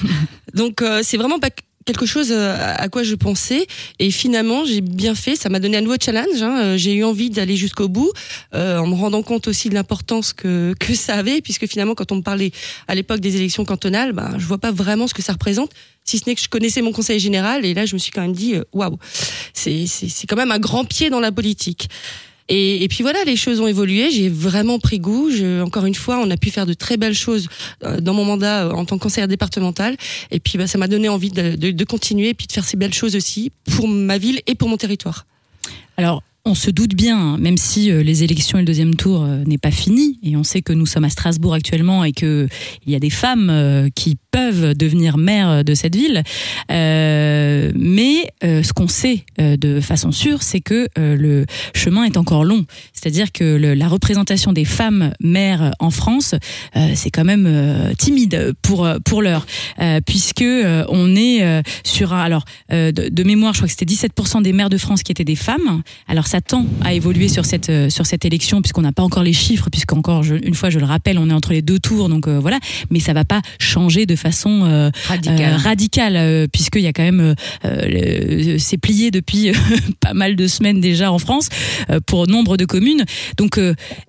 Donc 0.54 0.82
c'est 1.02 1.16
vraiment 1.16 1.38
pas 1.38 1.50
quelque 1.86 2.04
chose 2.04 2.30
euh, 2.32 2.74
à 2.76 2.88
quoi 2.88 3.02
je 3.02 3.14
pensais. 3.14 3.66
Et 3.98 4.10
finalement 4.10 4.66
j'ai 4.66 4.82
bien 4.82 5.14
fait. 5.14 5.36
Ça 5.36 5.48
m'a 5.48 5.60
donné 5.60 5.78
un 5.78 5.80
nouveau 5.80 5.96
challenge 5.98 6.42
hein. 6.42 6.58
Euh, 6.58 6.76
j'ai 6.76 6.94
eu 6.94 7.04
envie 7.04 7.30
d'aller 7.30 7.56
jusqu'au 7.56 7.88
bout 7.88 8.10
euh, 8.54 8.78
en 8.78 8.86
me 8.86 8.94
rendant 8.94 9.22
compte 9.22 9.48
aussi 9.48 9.70
de 9.70 9.74
l'importance 9.74 10.34
que 10.34 10.74
que 10.80 10.94
ça 10.94 11.14
avait 11.14 11.40
puisque 11.40 11.66
finalement 11.66 11.94
quand 11.94 12.12
on 12.12 12.16
me 12.16 12.22
parlait 12.22 12.50
à 12.88 12.94
l'époque 12.94 13.20
des 13.20 13.36
élections 13.36 13.64
cantonales 13.64 14.12
ben 14.12 14.34
je 14.38 14.46
vois 14.46 14.58
pas 14.58 14.72
vraiment 14.72 15.06
ce 15.06 15.14
que 15.14 15.22
ça 15.22 15.32
représente 15.32 15.70
si 16.04 16.18
ce 16.18 16.24
n'est 16.26 16.34
que 16.34 16.40
je 16.40 16.48
connaissais 16.48 16.82
mon 16.82 16.92
conseil 16.92 17.20
général 17.20 17.64
et 17.64 17.72
là 17.72 17.86
je 17.86 17.94
me 17.94 17.98
suis 17.98 18.10
quand 18.10 18.22
même 18.22 18.32
dit 18.32 18.54
euh, 18.54 18.64
waouh 18.72 18.98
c'est 19.54 19.86
c'est 19.86 20.08
c'est 20.08 20.26
quand 20.26 20.36
même 20.36 20.50
un 20.50 20.58
grand 20.58 20.84
pied 20.84 21.08
dans 21.08 21.20
la 21.20 21.32
politique 21.32 21.88
et, 22.48 22.86
puis 22.88 23.02
voilà, 23.02 23.24
les 23.24 23.36
choses 23.36 23.60
ont 23.60 23.66
évolué. 23.66 24.10
J'ai 24.10 24.28
vraiment 24.28 24.78
pris 24.78 25.00
goût. 25.00 25.30
Je, 25.30 25.62
encore 25.62 25.84
une 25.84 25.94
fois, 25.94 26.20
on 26.22 26.30
a 26.30 26.36
pu 26.36 26.50
faire 26.50 26.66
de 26.66 26.74
très 26.74 26.96
belles 26.96 27.14
choses 27.14 27.48
euh, 27.84 28.00
dans 28.00 28.14
mon 28.14 28.24
mandat 28.24 28.66
euh, 28.66 28.70
en 28.70 28.84
tant 28.84 28.98
que 28.98 29.02
conseillère 29.02 29.28
départementale. 29.28 29.96
Et 30.30 30.38
puis, 30.38 30.56
bah, 30.56 30.66
ça 30.66 30.78
m'a 30.78 30.86
donné 30.86 31.08
envie 31.08 31.30
de, 31.30 31.84
continuer 31.84 32.30
et 32.30 32.34
puis 32.34 32.46
de 32.46 32.52
faire 32.52 32.64
ces 32.64 32.76
belles 32.76 32.94
choses 32.94 33.16
aussi 33.16 33.50
pour 33.64 33.88
ma 33.88 34.18
ville 34.18 34.40
et 34.46 34.54
pour 34.54 34.68
mon 34.68 34.76
territoire. 34.76 35.26
Alors, 35.96 36.22
on 36.44 36.54
se 36.54 36.70
doute 36.70 36.94
bien, 36.94 37.18
hein, 37.18 37.38
même 37.38 37.56
si 37.56 37.90
euh, 37.90 38.04
les 38.04 38.22
élections 38.22 38.58
et 38.58 38.60
le 38.60 38.66
deuxième 38.66 38.94
tour 38.94 39.26
n'est 39.26 39.58
pas 39.58 39.72
fini, 39.72 40.20
et 40.22 40.36
on 40.36 40.44
sait 40.44 40.62
que 40.62 40.72
nous 40.72 40.86
sommes 40.86 41.04
à 41.04 41.10
Strasbourg 41.10 41.54
actuellement 41.54 42.04
et 42.04 42.12
que 42.12 42.48
il 42.86 42.92
y 42.92 42.94
a 42.94 43.00
des 43.00 43.10
femmes 43.10 43.90
qui 43.96 44.16
peuvent 44.36 44.74
devenir 44.74 45.16
maires 45.16 45.64
de 45.64 45.72
cette 45.72 45.96
ville. 45.96 46.22
Euh, 46.70 47.72
mais 47.74 48.30
euh, 48.44 48.62
ce 48.62 48.74
qu'on 48.74 48.86
sait 48.86 49.24
euh, 49.40 49.56
de 49.56 49.80
façon 49.80 50.12
sûre, 50.12 50.42
c'est 50.42 50.60
que 50.60 50.88
le 50.96 51.46
chemin 51.74 52.04
est 52.04 52.18
encore 52.18 52.44
long. 52.44 52.66
C'est-à-dire 52.92 53.32
que 53.32 53.44
la 53.44 53.88
représentation 53.88 54.52
des 54.52 54.66
femmes 54.66 55.12
maires 55.20 55.72
en 55.78 55.90
France, 55.90 56.34
c'est 56.94 57.10
quand 57.10 57.24
même 57.24 57.94
timide 57.96 58.52
pour 58.62 58.88
pour 59.04 59.22
l'heure, 59.22 59.46
puisque 60.06 60.44
on 60.88 61.16
est 61.16 61.62
sur 61.84 62.12
un 62.12 62.20
alors 62.20 62.44
de, 62.70 63.22
mémoire, 63.22 63.54
je 63.54 63.60
crois 63.60 63.68
que 63.68 63.74
c'était 63.78 64.08
17% 64.08 64.42
des 64.42 64.52
maires 64.52 64.70
de 64.70 64.78
France 64.78 65.02
qui 65.02 65.12
étaient 65.12 65.24
des 65.24 65.36
femmes. 65.36 65.82
Alors 66.08 66.26
ça 66.26 66.40
tend 66.40 66.66
à 66.84 66.92
évoluer 66.92 67.28
sur 67.28 67.44
cette 67.44 67.72
sur 67.90 68.06
cette 68.06 68.24
élection 68.24 68.60
puisqu'on 68.60 68.82
n'a 68.82 68.92
pas 68.92 69.02
encore 69.02 69.22
les 69.22 69.32
chiffres, 69.32 69.68
puisqu'encore 69.70 70.24
une 70.24 70.54
fois 70.54 70.70
je 70.70 70.78
le 70.78 70.86
rappelle, 70.86 71.18
on 71.18 71.30
est 71.30 71.34
entre 71.34 71.52
les 71.52 71.62
deux 71.62 71.78
tours, 71.78 72.08
donc 72.08 72.28
voilà. 72.28 72.58
Mais 72.90 73.00
ça 73.00 73.12
va 73.12 73.24
pas 73.24 73.40
changer 73.58 74.06
de 74.06 74.16
façon 74.16 74.25
euh, 74.64 74.90
Radical. 75.06 75.40
euh, 75.40 75.56
radicale, 75.56 76.16
euh, 76.16 76.46
puisqu'il 76.52 76.82
y 76.82 76.86
a 76.86 76.92
quand 76.92 77.02
même 77.02 77.34
euh, 77.64 78.56
c'est 78.58 78.78
plié 78.78 79.10
depuis 79.10 79.52
pas 80.00 80.14
mal 80.14 80.36
de 80.36 80.46
semaines 80.46 80.80
déjà 80.80 81.12
en 81.12 81.18
France 81.18 81.48
pour 82.06 82.26
nombre 82.28 82.56
de 82.56 82.64
communes. 82.64 83.04
Donc 83.36 83.58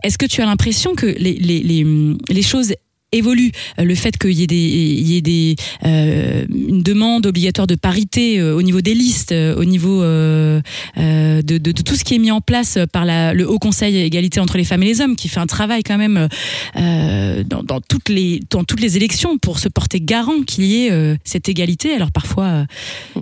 est-ce 0.04 0.18
que 0.18 0.26
tu 0.26 0.42
as 0.42 0.46
l'impression 0.46 0.96
que 0.96 1.06
les 1.06 1.34
les 1.34 1.62
les, 1.62 1.86
les 2.30 2.42
choses 2.42 2.74
évolue. 3.12 3.52
Le 3.78 3.96
fait 3.96 4.18
qu'il 4.18 4.34
y 4.34 4.44
ait 4.44 4.48
des 4.48 4.56
il 4.56 5.08
y 5.08 5.18
ait 5.18 5.22
des 5.22 5.56
euh, 5.86 6.46
une 6.50 6.82
demande 6.82 7.26
obligatoire 7.26 7.68
de 7.68 7.76
parité 7.76 8.40
euh, 8.40 8.56
au 8.56 8.62
niveau 8.62 8.82
des 8.82 8.94
listes 8.94 9.32
euh, 9.32 9.56
au 9.56 9.64
niveau 9.64 10.02
de, 10.02 11.72
tout 11.72 11.96
ce 11.96 12.04
qui 12.04 12.16
est 12.16 12.20
mis 12.20 12.32
en 12.32 12.42
place 12.42 12.78
par 12.92 13.06
la, 13.06 13.34
le 13.34 13.50
Haut 13.50 13.60
Conseil 13.60 13.98
à 13.98 14.04
égalité 14.04 14.40
entre 14.40 14.58
les 14.58 14.64
femmes 14.64 14.84
et 14.84 14.88
les 14.88 15.02
hommes 15.02 15.16
qui 15.16 15.30
fait 15.30 15.40
un 15.40 15.48
travail 15.48 15.84
quand 15.84 15.98
même 15.98 16.28
dans, 16.76 17.82
toutes 17.88 18.10
les 18.10 18.42
dans 18.50 18.64
toutes 18.64 18.82
les 18.82 18.98
élections 18.98 19.38
pour 19.38 19.60
se 19.60 19.70
porter 19.70 20.02
garant 20.02 20.42
qu'il 20.46 20.66
y 20.66 20.86
ait 20.86 21.18
cette 21.24 21.50
égalité. 21.50 21.94
Alors 21.94 22.12
parfois 22.12 22.66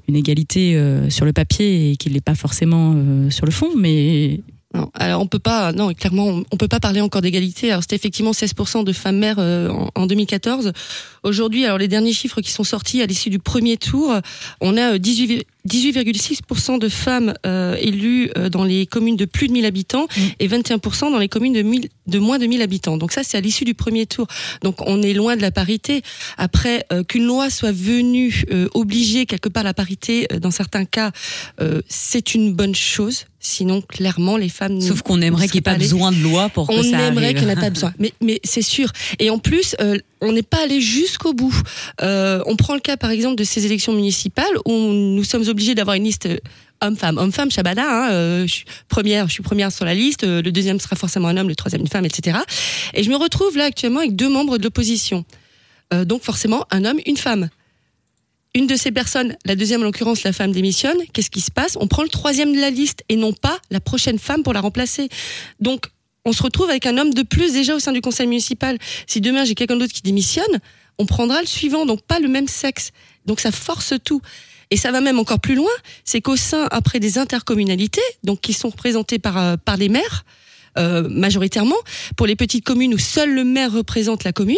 une 0.08 0.16
égalité 0.16 0.80
sur 1.10 1.26
le 1.26 1.34
papier 1.34 1.92
et 1.92 1.96
qu'il 1.98 2.14
n'est 2.14 2.22
pas 2.22 2.36
forcément 2.36 2.96
sur 3.30 3.46
le 3.46 3.52
fond 3.52 3.70
mais 3.78 4.40
Alors 4.94 5.22
on 5.22 5.27
peut 5.27 5.39
pas, 5.39 5.72
non, 5.72 5.94
clairement, 5.94 6.42
on, 6.51 6.57
peut 6.57 6.68
pas 6.68 6.80
parler 6.80 7.01
encore 7.01 7.22
d'égalité. 7.22 7.72
Alors 7.72 7.83
c'était 7.83 7.95
effectivement 7.95 8.31
16% 8.31 8.83
de 8.83 8.94
femmes 8.94 9.18
mères 9.18 9.39
euh, 9.39 9.69
en 9.95 10.06
2014. 10.06 10.74
Aujourd'hui, 11.25 11.66
alors 11.66 11.80
les 11.80 11.88
derniers 11.88 12.13
chiffres 12.13 12.39
qui 12.39 12.51
sont 12.51 12.63
sortis 12.63 13.01
à 13.01 13.07
l'issue 13.07 13.31
du 13.31 13.39
premier 13.39 13.77
tour, 13.77 14.13
on 14.62 14.77
a 14.77 14.94
euh, 14.94 14.98
18 15.00 15.45
18,6% 15.68 16.80
de 16.80 16.89
femmes 16.89 17.33
euh, 17.45 17.75
élues 17.80 18.30
euh, 18.38 18.50
dans 18.50 18.63
les 18.63 18.86
communes 18.86 19.16
de 19.16 19.25
plus 19.25 19.48
de 19.48 19.54
1000 19.54 19.66
habitants 19.66 20.07
et 20.39 20.48
21% 20.48 21.12
dans 21.12 21.18
les 21.18 21.27
communes 21.27 21.54
de, 21.54 21.63
1000 21.63 21.89
de 22.07 22.19
moins 22.19 22.38
de 22.38 22.45
1000 22.45 22.62
habitants. 22.62 22.98
Donc 22.98 23.12
ça, 23.12 23.24
c'est 23.24 23.38
à 23.38 23.42
l'issue 23.42 23.66
du 23.66 23.74
premier 23.74 24.06
tour. 24.06 24.27
Donc 24.62 24.81
on 24.88 25.01
est 25.01 25.13
loin 25.13 25.36
de 25.36 25.42
la 25.42 25.51
parité. 25.51 26.01
Après, 26.38 26.86
euh, 26.91 27.03
qu'une 27.03 27.25
loi 27.25 27.50
soit 27.50 27.72
venue 27.72 28.44
euh, 28.51 28.67
obliger 28.74 29.25
quelque 29.25 29.50
part 29.50 29.63
la 29.63 29.74
parité, 29.74 30.27
euh, 30.32 30.39
dans 30.39 30.51
certains 30.51 30.86
cas, 30.86 31.12
euh, 31.60 31.82
c'est 31.88 32.36
une 32.36 32.53
bonne 32.53 32.75
chose. 32.75 33.25
Sinon, 33.39 33.82
clairement, 33.82 34.38
les 34.38 34.50
femmes... 34.50 34.82
Sauf 34.82 35.03
qu'on 35.03 35.22
aimerait 35.22 35.46
qu'il 35.46 35.55
n'y 35.55 35.60
ait 35.60 35.62
pas 35.62 35.72
allées. 35.72 35.82
besoin 35.86 36.12
de 36.12 36.17
loi 36.17 36.50
pour 36.50 36.67
que 36.67 36.74
On 36.74 36.82
ça 36.82 37.00
aimerait 37.03 37.25
arrive. 37.25 37.38
qu'il 37.38 37.46
n'y 37.46 37.53
ait 37.53 37.55
pas 37.55 37.70
besoin. 37.72 37.94
Mais, 38.00 38.12
mais 38.20 38.39
c'est 38.44 38.63
sûr. 38.63 38.91
Et 39.20 39.29
en 39.29 39.38
plus, 39.38 39.75
euh, 39.82 40.00
on 40.22 40.32
n'est 40.32 40.41
pas 40.41 40.63
allé 40.63 40.82
jusqu'au 41.15 41.34
bout. 41.34 41.55
Euh, 42.01 42.43
on 42.45 42.57
prend 42.57 42.74
le 42.74 42.81
cas, 42.81 42.98
par 42.98 43.10
exemple, 43.10 43.38
de 43.38 43.45
ces 43.45 43.65
élections 43.65 43.93
municipales 43.93 44.53
où 44.65 44.72
nous 44.74 45.24
sommes 45.24 45.48
obligés 45.48 45.74
d'avoir 45.74 45.95
une 45.95 46.03
liste 46.03 46.25
euh, 46.25 46.38
homme-femme. 46.81 47.17
Homme-femme, 47.17 47.50
Shabada, 47.50 47.84
hein, 47.84 48.12
euh, 48.12 48.48
première, 48.89 49.27
je 49.29 49.34
suis 49.34 49.43
première 49.43 49.72
sur 49.72 49.86
la 49.86 49.93
liste, 49.93 50.24
le 50.25 50.51
deuxième 50.51 50.79
sera 50.79 50.98
forcément 50.98 51.29
un 51.29 51.38
homme, 51.38 51.48
le 51.48 51.55
troisième 51.55 51.81
une 51.81 51.88
femme, 51.88 52.05
etc. 52.05 52.38
Et 52.93 53.03
je 53.03 53.10
me 53.10 53.15
retrouve 53.15 53.57
là 53.57 53.65
actuellement 53.65 54.00
avec 54.00 54.15
deux 54.15 54.29
membres 54.29 54.57
de 54.57 54.63
l'opposition. 54.63 55.24
Donc 55.91 56.24
forcément, 56.24 56.65
un 56.72 56.84
homme, 56.84 57.00
une 57.05 57.15
femme. 57.15 57.50
Une 58.55 58.67
de 58.67 58.75
ces 58.75 58.91
personnes, 58.91 59.36
la 59.45 59.55
deuxième 59.55 59.81
en 59.81 59.86
l'occurrence, 59.86 60.24
la 60.24 60.34
femme 60.34 60.51
démissionne. 60.51 60.98
Qu'est-ce 61.13 61.29
qui 61.29 61.41
se 61.41 61.51
passe? 61.51 61.77
On 61.79 61.88
prend 61.88 62.03
le 62.03 62.10
troisième 62.10 62.53
de 62.53 62.60
la 62.60 62.72
liste 62.72 63.03
et 63.07 63.15
non 63.15 63.31
pas 63.34 63.57
la 63.69 63.79
prochaine 63.79 64.17
femme 64.19 64.43
pour 64.43 64.53
la 64.53 64.62
remplacer. 64.62 65.10
Donc, 65.60 65.86
on 66.25 66.34
se 66.34 66.41
retrouve 66.41 66.69
avec 66.69 66.86
un 66.88 66.98
homme 66.98 67.13
de 67.13 67.22
plus 67.22 67.53
déjà 67.53 67.75
au 67.75 67.79
sein 67.79 67.91
du 67.91 68.01
conseil 68.01 68.27
municipal. 68.27 68.77
Si 69.07 69.22
demain 69.22 69.45
j'ai 69.45 69.53
quelqu'un 69.53 69.77
d'autre 69.77 69.93
qui 69.93 70.01
démissionne, 70.01 70.60
on 70.98 71.06
prendra 71.06 71.42
le 71.42 71.48
suivant, 71.48 71.86
donc 71.86 72.02
pas 72.02 72.20
le 72.20 72.28
même 72.28 72.48
sexe. 72.48 72.92
Donc 73.25 73.40
ça 73.40 73.52
force 73.52 73.94
tout. 74.04 74.22
Et 74.72 74.78
ça 74.78 74.92
va 74.92 75.02
même 75.02 75.20
encore 75.20 75.40
plus 75.40 75.56
loin, 75.56 75.72
c'est 76.04 76.22
qu'au 76.22 76.36
sein 76.36 76.68
après 76.72 77.00
des 77.00 77.18
intercommunalités, 77.18 78.02
donc 78.24 78.42
qui 78.42 78.54
sont 78.54 78.70
représentées 78.70 79.20
par 79.20 79.38
euh, 79.38 79.58
par 79.58 79.78
les 79.78 79.90
maires 79.90 80.25
euh, 80.78 81.08
majoritairement, 81.08 81.75
pour 82.18 82.25
les 82.25 82.36
petites 82.36 82.66
communes 82.66 82.94
où 82.94 82.98
seul 82.98 83.34
le 83.34 83.44
maire 83.44 83.72
représente 83.72 84.24
la 84.24 84.34
commune, 84.34 84.58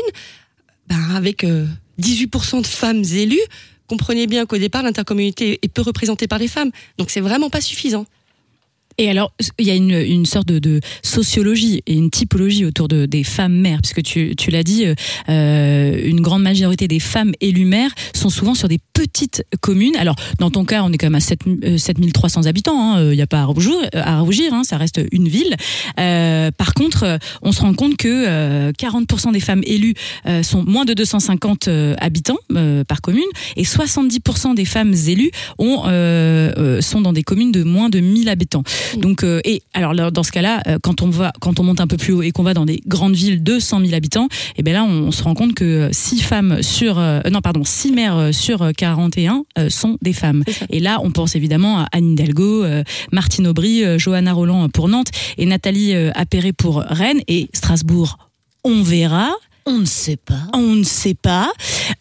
ben 0.88 1.15
avec 1.15 1.44
euh, 1.44 1.67
18% 2.01 2.62
de 2.62 2.67
femmes 2.67 3.03
élues, 3.03 3.41
comprenez 3.88 4.27
bien 4.27 4.46
qu'au 4.46 4.58
départ 4.58 4.82
l'intercommunalité 4.82 5.60
est 5.62 5.67
peu 5.67 5.82
représentée 5.82 6.27
par 6.27 6.39
les 6.39 6.48
femmes, 6.48 6.72
donc 6.98 7.12
c'est 7.12 7.22
vraiment 7.22 7.50
pas 7.50 7.62
suffisant. 7.62 8.06
Et 8.97 9.09
alors, 9.09 9.31
il 9.59 9.67
y 9.67 9.71
a 9.71 9.75
une, 9.75 9.91
une 9.91 10.25
sorte 10.25 10.47
de, 10.47 10.59
de 10.59 10.79
sociologie 11.03 11.83
et 11.85 11.93
une 11.93 12.09
typologie 12.09 12.65
autour 12.65 12.87
de, 12.87 13.05
des 13.05 13.23
femmes 13.23 13.55
maires, 13.55 13.79
puisque 13.81 14.01
tu, 14.03 14.35
tu 14.35 14.49
l'as 14.49 14.63
dit, 14.63 14.85
euh, 14.85 14.95
euh, 15.29 16.01
une 16.03 16.21
grande 16.21 16.41
majorité 16.41 16.87
des 16.87 16.99
femmes 16.99 17.33
élues 17.39 17.65
maires 17.65 17.91
sont 18.13 18.29
souvent 18.29 18.55
sur 18.55 18.67
des 18.67 18.79
petites 18.93 19.43
communes. 19.61 19.95
Alors, 19.97 20.15
dans 20.39 20.49
ton 20.49 20.65
cas, 20.65 20.83
on 20.83 20.91
est 20.91 20.97
quand 20.97 21.07
même 21.07 21.15
à 21.15 21.19
7, 21.19 21.41
euh, 21.63 21.77
7300 21.77 22.47
habitants, 22.47 22.99
il 22.99 23.15
n'y 23.15 23.21
a 23.21 23.27
pas 23.27 23.41
à 23.41 23.45
rougir, 23.45 23.75
à 23.93 24.19
rougir 24.21 24.53
hein, 24.53 24.63
ça 24.63 24.77
reste 24.77 25.01
une 25.11 25.27
ville. 25.27 25.55
Euh, 25.99 26.51
par 26.51 26.73
contre, 26.73 27.03
euh, 27.03 27.17
on 27.41 27.51
se 27.51 27.61
rend 27.61 27.73
compte 27.73 27.97
que 27.97 28.07
euh, 28.07 28.71
40% 28.71 29.31
des 29.31 29.39
femmes 29.39 29.61
élues 29.65 29.93
euh, 30.25 30.43
sont 30.43 30.63
moins 30.63 30.85
de 30.85 30.93
250 30.93 31.67
euh, 31.67 31.95
habitants 31.99 32.37
euh, 32.55 32.83
par 32.83 33.01
commune, 33.01 33.23
et 33.55 33.63
70% 33.63 34.55
des 34.55 34.65
femmes 34.65 34.93
élues 35.07 35.31
ont, 35.57 35.83
euh, 35.85 36.51
euh, 36.57 36.81
sont 36.81 37.01
dans 37.01 37.13
des 37.13 37.23
communes 37.23 37.51
de 37.51 37.63
moins 37.63 37.89
de 37.89 37.99
1000 37.99 38.29
habitants. 38.29 38.63
Donc, 38.98 39.24
euh, 39.24 39.41
et 39.44 39.62
alors 39.74 39.94
dans 40.12 40.24
ce 40.24 40.32
cas-là, 40.32 40.62
euh, 40.67 40.77
quand 40.82 41.01
on 41.01 41.10
va, 41.10 41.34
quand 41.39 41.60
on 41.60 41.63
monte 41.63 41.82
un 41.82 41.88
peu 41.88 41.98
plus 41.98 42.13
haut 42.13 42.22
et 42.22 42.32
qu'on 42.32 42.44
va 42.44 42.53
dans 42.53 42.65
des 42.65 42.82
grandes 42.86 43.15
villes 43.15 43.44
de 43.44 43.60
100 43.60 43.82
000 43.82 43.94
habitants, 43.94 44.27
et 44.58 44.63
ben 44.63 44.74
là, 44.74 44.84
on, 44.84 45.12
se 45.12 45.24
rend 45.24 45.34
compte 45.34 45.53
que 45.53 45.89
6 45.91 46.22
femmes 46.22 46.62
sur, 46.62 47.00
euh, 47.00 47.22
non 47.32 47.41
pardon, 47.41 47.63
6 47.63 47.91
maires 47.91 48.17
euh, 48.17 48.32
sur 48.32 48.72
41 48.75 49.44
euh, 49.58 49.70
sont 49.70 49.98
des 50.01 50.13
femmes. 50.13 50.44
Et 50.70 50.79
là, 50.79 51.00
on 51.03 51.12
pense 51.12 51.36
évidemment 51.36 51.79
à 51.79 51.88
Anne 51.91 52.12
Hidalgo, 52.12 52.63
euh, 52.63 52.84
Martine 53.12 53.48
Aubry, 53.48 53.84
euh, 53.84 53.98
Johanna 53.98 54.34
Roland 54.34 54.70
pour 54.70 54.89
Nantes 54.89 55.12
et 55.38 55.46
Nathalie 55.46 55.94
euh, 55.94 56.12
Appéré 56.15 56.53
pour 56.53 56.77
Rennes 56.77 57.22
et 57.27 57.50
Strasbourg. 57.53 58.17
On 58.63 58.82
verra. 58.84 59.32
On 59.67 59.79
ne 59.79 59.86
sait 59.86 60.15
pas. 60.17 60.39
On 60.53 60.75
ne 60.75 60.83
sait 60.83 61.13
pas, 61.13 61.51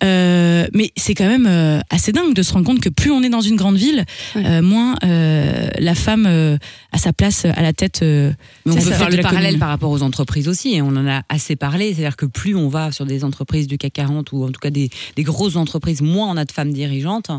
Euh, 0.05 0.67
mais 0.75 0.93
c'est 0.97 1.15
quand 1.15 1.27
même 1.29 1.47
euh, 1.47 1.81
assez 1.91 2.13
dingue 2.13 2.33
de 2.35 2.43
se 2.43 2.53
rendre 2.53 2.65
compte 2.67 2.81
que 2.81 2.89
plus 2.89 3.11
on 3.11 3.23
est 3.23 3.29
dans 3.29 3.41
une 3.41 3.57
grande 3.57 3.77
ville, 3.77 4.05
Ouais. 4.35 4.45
euh, 4.47 4.63
moins 4.63 4.95
euh, 5.05 5.69
la 5.79 5.95
femme 5.95 6.27
euh, 6.27 6.57
a 6.93 6.99
sa 6.99 7.13
place 7.13 7.45
à 7.45 7.63
la 7.63 7.73
tête. 7.73 8.01
euh, 8.03 8.33
Mais 8.67 8.73
on 8.73 8.75
peut 8.77 8.81
faire 8.83 8.99
fait 9.07 9.11
de 9.13 9.17
le 9.17 9.23
parallèle 9.23 9.47
commune. 9.47 9.59
par 9.61 9.69
rapport 9.71 9.91
aux 9.91 10.03
entreprises 10.03 10.49
aussi, 10.49 10.75
et 10.75 10.83
on 10.83 10.89
en 10.89 11.07
a 11.09 11.23
assez 11.29 11.57
parlé. 11.57 11.93
C'est-à-dire 11.95 12.17
que 12.17 12.27
plus 12.27 12.55
on 12.55 12.69
va 12.69 12.93
sur 12.93 13.05
des 13.07 13.25
entreprises 13.25 13.67
du 13.67 13.79
CAC 13.79 13.93
40 13.95 14.33
ou 14.33 14.45
en 14.45 14.49
tout 14.51 14.61
cas 14.61 14.71
des, 14.71 14.91
des 15.17 15.23
grosses 15.23 15.57
entreprises, 15.57 16.03
moins 16.03 16.29
on 16.31 16.37
a 16.37 16.45
de 16.45 16.53
femmes 16.53 16.73
dirigeantes. 16.73 17.31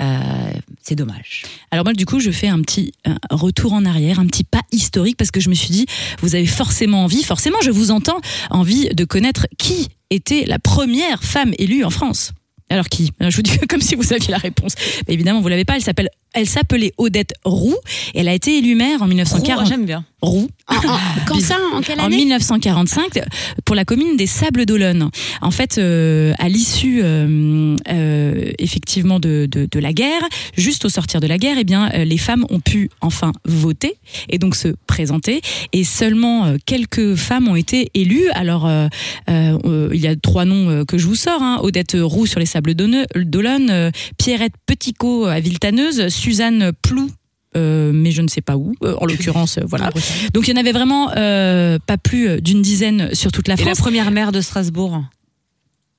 Euh, 0.00 0.52
c'est 0.82 0.94
dommage. 0.94 1.44
Alors 1.70 1.84
moi, 1.84 1.92
du 1.92 2.06
coup, 2.06 2.20
je 2.20 2.30
fais 2.30 2.48
un 2.48 2.60
petit 2.60 2.92
retour 3.30 3.72
en 3.72 3.84
arrière, 3.84 4.18
un 4.18 4.26
petit 4.26 4.44
pas 4.44 4.62
historique, 4.72 5.16
parce 5.16 5.30
que 5.30 5.40
je 5.40 5.48
me 5.48 5.54
suis 5.54 5.70
dit, 5.70 5.86
vous 6.20 6.34
avez 6.34 6.46
forcément 6.46 7.04
envie, 7.04 7.22
forcément, 7.22 7.58
je 7.62 7.70
vous 7.70 7.90
entends, 7.90 8.20
envie 8.50 8.88
de 8.88 9.04
connaître 9.04 9.46
qui 9.58 9.88
était 10.10 10.44
la 10.46 10.58
première 10.58 11.22
femme 11.22 11.52
élue 11.58 11.84
en 11.84 11.90
France. 11.90 12.32
Alors 12.70 12.88
qui? 12.88 13.12
Je 13.20 13.36
vous 13.36 13.42
dis 13.42 13.58
comme 13.68 13.82
si 13.82 13.94
vous 13.94 14.12
aviez 14.12 14.30
la 14.30 14.38
réponse. 14.38 14.74
Mais 15.06 15.14
évidemment, 15.14 15.40
vous 15.40 15.48
l'avez 15.48 15.64
pas. 15.64 15.76
Elle 15.76 15.82
s'appelle, 15.82 16.08
elle 16.34 16.48
s'appelait 16.48 16.92
Odette 16.98 17.34
Roux. 17.44 17.74
Et 18.14 18.20
elle 18.20 18.28
a 18.28 18.34
été 18.34 18.58
élue 18.58 18.74
maire 18.74 19.02
en 19.02 19.06
1940. 19.06 19.66
J'aime 19.66 19.84
bien. 19.86 20.04
Roux. 20.22 20.48
En- 20.68 20.76
en- 20.76 20.98
quand 21.26 21.38
ça, 21.40 21.56
en 21.74 21.82
quelle 21.82 22.00
En 22.00 22.04
année 22.04 22.16
1945, 22.16 23.20
pour 23.66 23.76
la 23.76 23.84
commune 23.84 24.16
des 24.16 24.26
Sables 24.26 24.64
d'Olonne. 24.64 25.10
En 25.42 25.50
fait, 25.50 25.76
euh, 25.76 26.32
à 26.38 26.48
l'issue 26.48 27.00
euh, 27.02 27.76
euh, 27.90 28.50
effectivement 28.58 29.20
de, 29.20 29.46
de, 29.50 29.68
de 29.70 29.78
la 29.78 29.92
guerre, 29.92 30.22
juste 30.56 30.84
au 30.86 30.88
sortir 30.88 31.20
de 31.20 31.26
la 31.26 31.36
guerre, 31.36 31.56
eh 31.58 31.64
bien, 31.64 31.90
euh, 31.94 32.04
les 32.06 32.16
femmes 32.16 32.46
ont 32.48 32.60
pu 32.60 32.88
enfin 33.02 33.32
voter 33.44 33.96
et 34.30 34.38
donc 34.38 34.56
se 34.56 34.68
présenter. 34.86 35.42
Et 35.74 35.84
seulement 35.84 36.46
euh, 36.46 36.56
quelques 36.64 37.14
femmes 37.16 37.48
ont 37.48 37.56
été 37.56 37.90
élues. 37.92 38.30
Alors, 38.32 38.66
euh, 38.66 38.86
euh, 39.28 39.58
euh, 39.66 39.90
il 39.92 40.00
y 40.00 40.06
a 40.06 40.16
trois 40.16 40.46
noms 40.46 40.70
euh, 40.70 40.84
que 40.86 40.96
je 40.96 41.06
vous 41.06 41.14
sors 41.16 41.42
hein. 41.42 41.58
Odette 41.62 41.96
Roux 42.00 42.24
sur 42.26 42.40
les 42.40 42.46
Sables 42.46 42.74
d'Olonne, 42.74 43.68
euh, 43.70 43.90
Pierrette 44.16 44.54
Petitcot 44.66 45.26
à 45.26 45.40
Villetaneuse, 45.40 46.08
Suzanne 46.24 46.72
Plou. 46.82 47.10
euh, 47.56 47.92
mais 47.94 48.10
je 48.10 48.20
ne 48.22 48.28
sais 48.28 48.40
pas 48.40 48.56
où, 48.56 48.74
euh, 48.82 48.96
en 49.00 49.06
l'occurrence, 49.06 49.58
euh, 49.58 49.62
voilà. 49.68 49.90
Donc 50.32 50.48
il 50.48 50.50
y 50.50 50.54
en 50.54 50.60
avait 50.60 50.72
vraiment 50.72 51.10
euh, 51.16 51.78
pas 51.86 51.96
plus 51.98 52.40
d'une 52.42 52.62
dizaine 52.62 53.14
sur 53.14 53.30
toute 53.30 53.46
la 53.46 53.54
Et 53.54 53.58
la 53.58 53.64
France. 53.66 53.78
première 53.78 54.10
maire 54.10 54.32
de 54.32 54.40
Strasbourg 54.40 55.04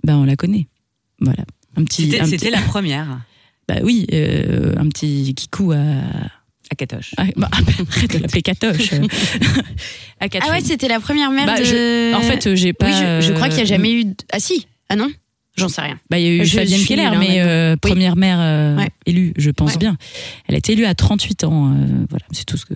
Ben 0.04 0.18
on 0.18 0.26
la 0.26 0.36
connaît. 0.36 0.68
Voilà. 1.22 1.46
Un 1.78 1.84
petit. 1.86 2.04
C'était 2.06 2.20
un 2.20 2.26
c'était 2.26 2.48
petit- 2.50 2.52
la 2.56 2.62
première 2.62 3.22
Bah 3.70 3.76
oui, 3.84 4.06
euh, 4.14 4.74
un 4.78 4.88
petit 4.90 5.34
kikou 5.34 5.72
à. 5.72 5.78
à 6.72 6.76
Catoche. 6.78 7.14
à- 7.18 7.24
bah, 7.38 7.50
arrête 7.90 8.12
de 8.14 8.18
l'appeler 8.20 8.42
Catoche. 8.42 8.92
à 10.20 10.26
Ah 10.42 10.50
ouais, 10.52 10.62
c'était 10.62 10.88
la 10.90 11.00
première 11.00 11.32
mère 11.32 11.46
Bah, 11.46 11.60
de. 11.60 12.14
En 12.16 12.22
fait, 12.22 12.54
j'ai 12.56 12.74
pas. 12.74 12.88
oui, 12.88 12.94
je, 12.94 13.28
je 13.28 13.34
crois 13.34 13.48
qu'il 13.48 13.58
n'y 13.58 13.64
a 13.64 13.66
jamais 13.66 13.94
eu. 13.94 14.06
de- 14.06 14.16
Ah 14.32 14.40
si 14.40 14.68
Ah 14.90 14.96
non 14.96 15.10
J'en 15.58 15.70
sais 15.70 15.82
rien. 15.82 15.98
Bah, 16.10 16.20
il 16.20 16.26
y 16.26 16.28
a 16.28 16.32
eu 16.32 16.40
Je- 16.40 16.52
je 16.52 16.56
Fabienne 16.58 16.84
Keller, 16.86 17.04
hein, 17.04 17.16
mais 17.20 17.40
euh, 17.42 17.74
Oui. 17.74 17.80
première 17.82 18.16
mère 18.16 18.38
euh, 18.42 18.76
Ouais. 18.78 18.90
élue, 19.06 19.34
je 19.38 19.52
pense 19.52 19.74
Ouais. 19.74 19.78
bien. 19.78 19.98
Elle 20.48 20.56
a 20.56 20.58
été 20.58 20.74
élue 20.74 20.86
à 20.86 20.94
38 20.96 21.44
ans. 21.46 21.72
euh, 21.74 22.06
voilà, 22.10 22.26
c'est 22.32 22.46
tout 22.46 22.58
ce 22.58 22.66
que. 22.66 22.74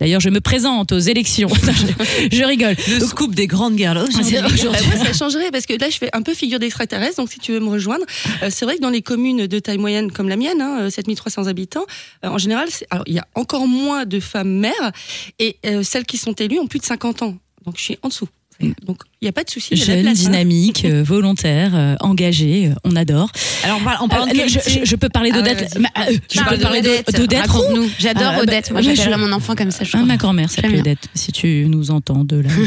D'ailleurs, 0.00 0.20
je 0.20 0.28
me 0.30 0.40
présente 0.40 0.92
aux 0.92 0.98
élections. 1.00 1.48
je, 1.52 2.36
je 2.36 2.44
rigole. 2.44 2.76
Le 2.88 3.00
scoop 3.04 3.34
des 3.34 3.48
grandes 3.48 3.74
guerres 3.74 3.96
Euh, 3.96 4.06
aujourd'hui. 4.06 4.36
moi, 4.38 5.04
ça 5.04 5.12
changerait 5.12 5.50
parce 5.50 5.66
que 5.66 5.72
là, 5.72 5.90
je 5.90 5.96
fais 5.98 6.08
un 6.12 6.22
peu 6.22 6.34
figure 6.34 6.60
d'extraterrestre. 6.60 7.16
Donc, 7.16 7.32
si 7.32 7.40
tu 7.40 7.50
veux 7.50 7.58
me 7.58 7.68
rejoindre, 7.68 8.04
euh, 8.44 8.48
c'est 8.48 8.64
vrai 8.64 8.76
que 8.76 8.80
dans 8.80 8.90
les 8.90 9.02
communes 9.02 9.48
de 9.48 9.58
taille 9.58 9.78
moyenne 9.78 10.12
comme 10.12 10.28
la 10.28 10.36
mienne, 10.36 10.60
hein, 10.60 10.82
euh, 10.82 10.90
7300 10.90 11.48
habitants, 11.48 11.84
euh, 12.24 12.28
en 12.28 12.38
général, 12.38 12.68
alors 12.90 13.02
il 13.08 13.14
y 13.14 13.18
a 13.18 13.26
encore 13.34 13.66
moins 13.66 14.04
de 14.06 14.20
femmes 14.20 14.52
maires 14.60 14.92
et 15.40 15.56
euh, 15.66 15.82
celles 15.82 16.04
qui 16.04 16.16
sont 16.16 16.32
élues 16.34 16.60
ont 16.60 16.68
plus 16.68 16.78
de 16.78 16.84
50 16.84 17.22
ans. 17.22 17.36
Donc, 17.66 17.76
je 17.76 17.82
suis 17.82 17.98
en 18.02 18.08
dessous. 18.08 18.28
Donc, 18.60 19.02
il 19.20 19.24
n'y 19.24 19.28
a 19.28 19.32
pas 19.32 19.44
de 19.44 19.50
souci. 19.50 19.76
Jeune, 19.76 20.08
hein. 20.08 20.12
dynamique, 20.12 20.84
euh, 20.84 21.02
volontaire, 21.04 21.72
euh, 21.74 21.94
engagé, 22.00 22.66
euh, 22.68 22.74
on 22.84 22.96
adore. 22.96 23.30
Alors, 23.62 23.78
on 23.80 23.84
parle, 23.84 23.96
on 24.02 24.08
parle 24.08 24.30
Euh, 24.30 24.44
de 24.44 24.48
je, 24.48 24.58
je- 24.58 24.84
je 24.84 24.96
peux 24.96 25.08
parler 25.08 25.30
Ah 25.32 25.36
ouais, 25.36 25.42
d'Odette. 25.42 25.76
euh, 25.76 26.16
je 26.30 26.36
Parle 26.40 26.56
peux 26.56 26.62
parler 26.62 26.82
d'Odette. 26.82 27.06
de- 27.12 27.18
d'Odette 27.18 27.46
Roux. 27.50 27.88
J'adore 28.00 28.22
Ah, 28.26 28.36
bah, 28.36 28.42
Odette. 28.42 28.70
Moi, 28.72 28.80
ouais, 28.80 28.94
j'appellerai 28.96 29.20
je- 29.20 29.26
mon 29.26 29.32
enfant 29.32 29.54
comme 29.54 29.70
ça. 29.70 29.84
Je 29.84 29.92
Ah, 29.94 30.02
ma 30.02 30.16
grand-mère 30.16 30.50
s'appelle. 30.50 30.80
Odette, 30.80 31.08
si 31.14 31.30
tu 31.30 31.66
nous 31.68 31.90
entends 31.90 32.24
de 32.24 32.36
là. 32.36 32.50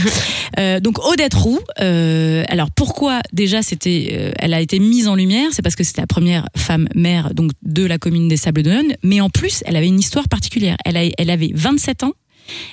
Euh, 0.59 0.81
donc 0.81 0.99
Odette 1.07 1.33
Roux, 1.33 1.59
euh, 1.79 2.43
alors 2.49 2.71
pourquoi 2.71 3.21
déjà 3.31 3.61
c'était, 3.61 4.09
euh, 4.11 4.31
elle 4.37 4.53
a 4.53 4.59
été 4.59 4.79
mise 4.79 5.07
en 5.07 5.15
lumière, 5.15 5.47
c'est 5.53 5.61
parce 5.61 5.77
que 5.77 5.83
c'était 5.85 6.01
la 6.01 6.07
première 6.07 6.49
femme 6.57 6.89
maire 6.93 7.33
donc 7.33 7.51
de 7.63 7.85
la 7.85 7.97
commune 7.97 8.27
des 8.27 8.35
Sables 8.35 8.61
d'Olonne, 8.61 8.91
mais 9.01 9.21
en 9.21 9.29
plus 9.29 9.63
elle 9.65 9.77
avait 9.77 9.87
une 9.87 9.97
histoire 9.99 10.27
particulière. 10.27 10.75
Elle, 10.83 10.97
a, 10.97 11.03
elle 11.17 11.29
avait 11.29 11.51
27 11.55 12.03
ans, 12.03 12.11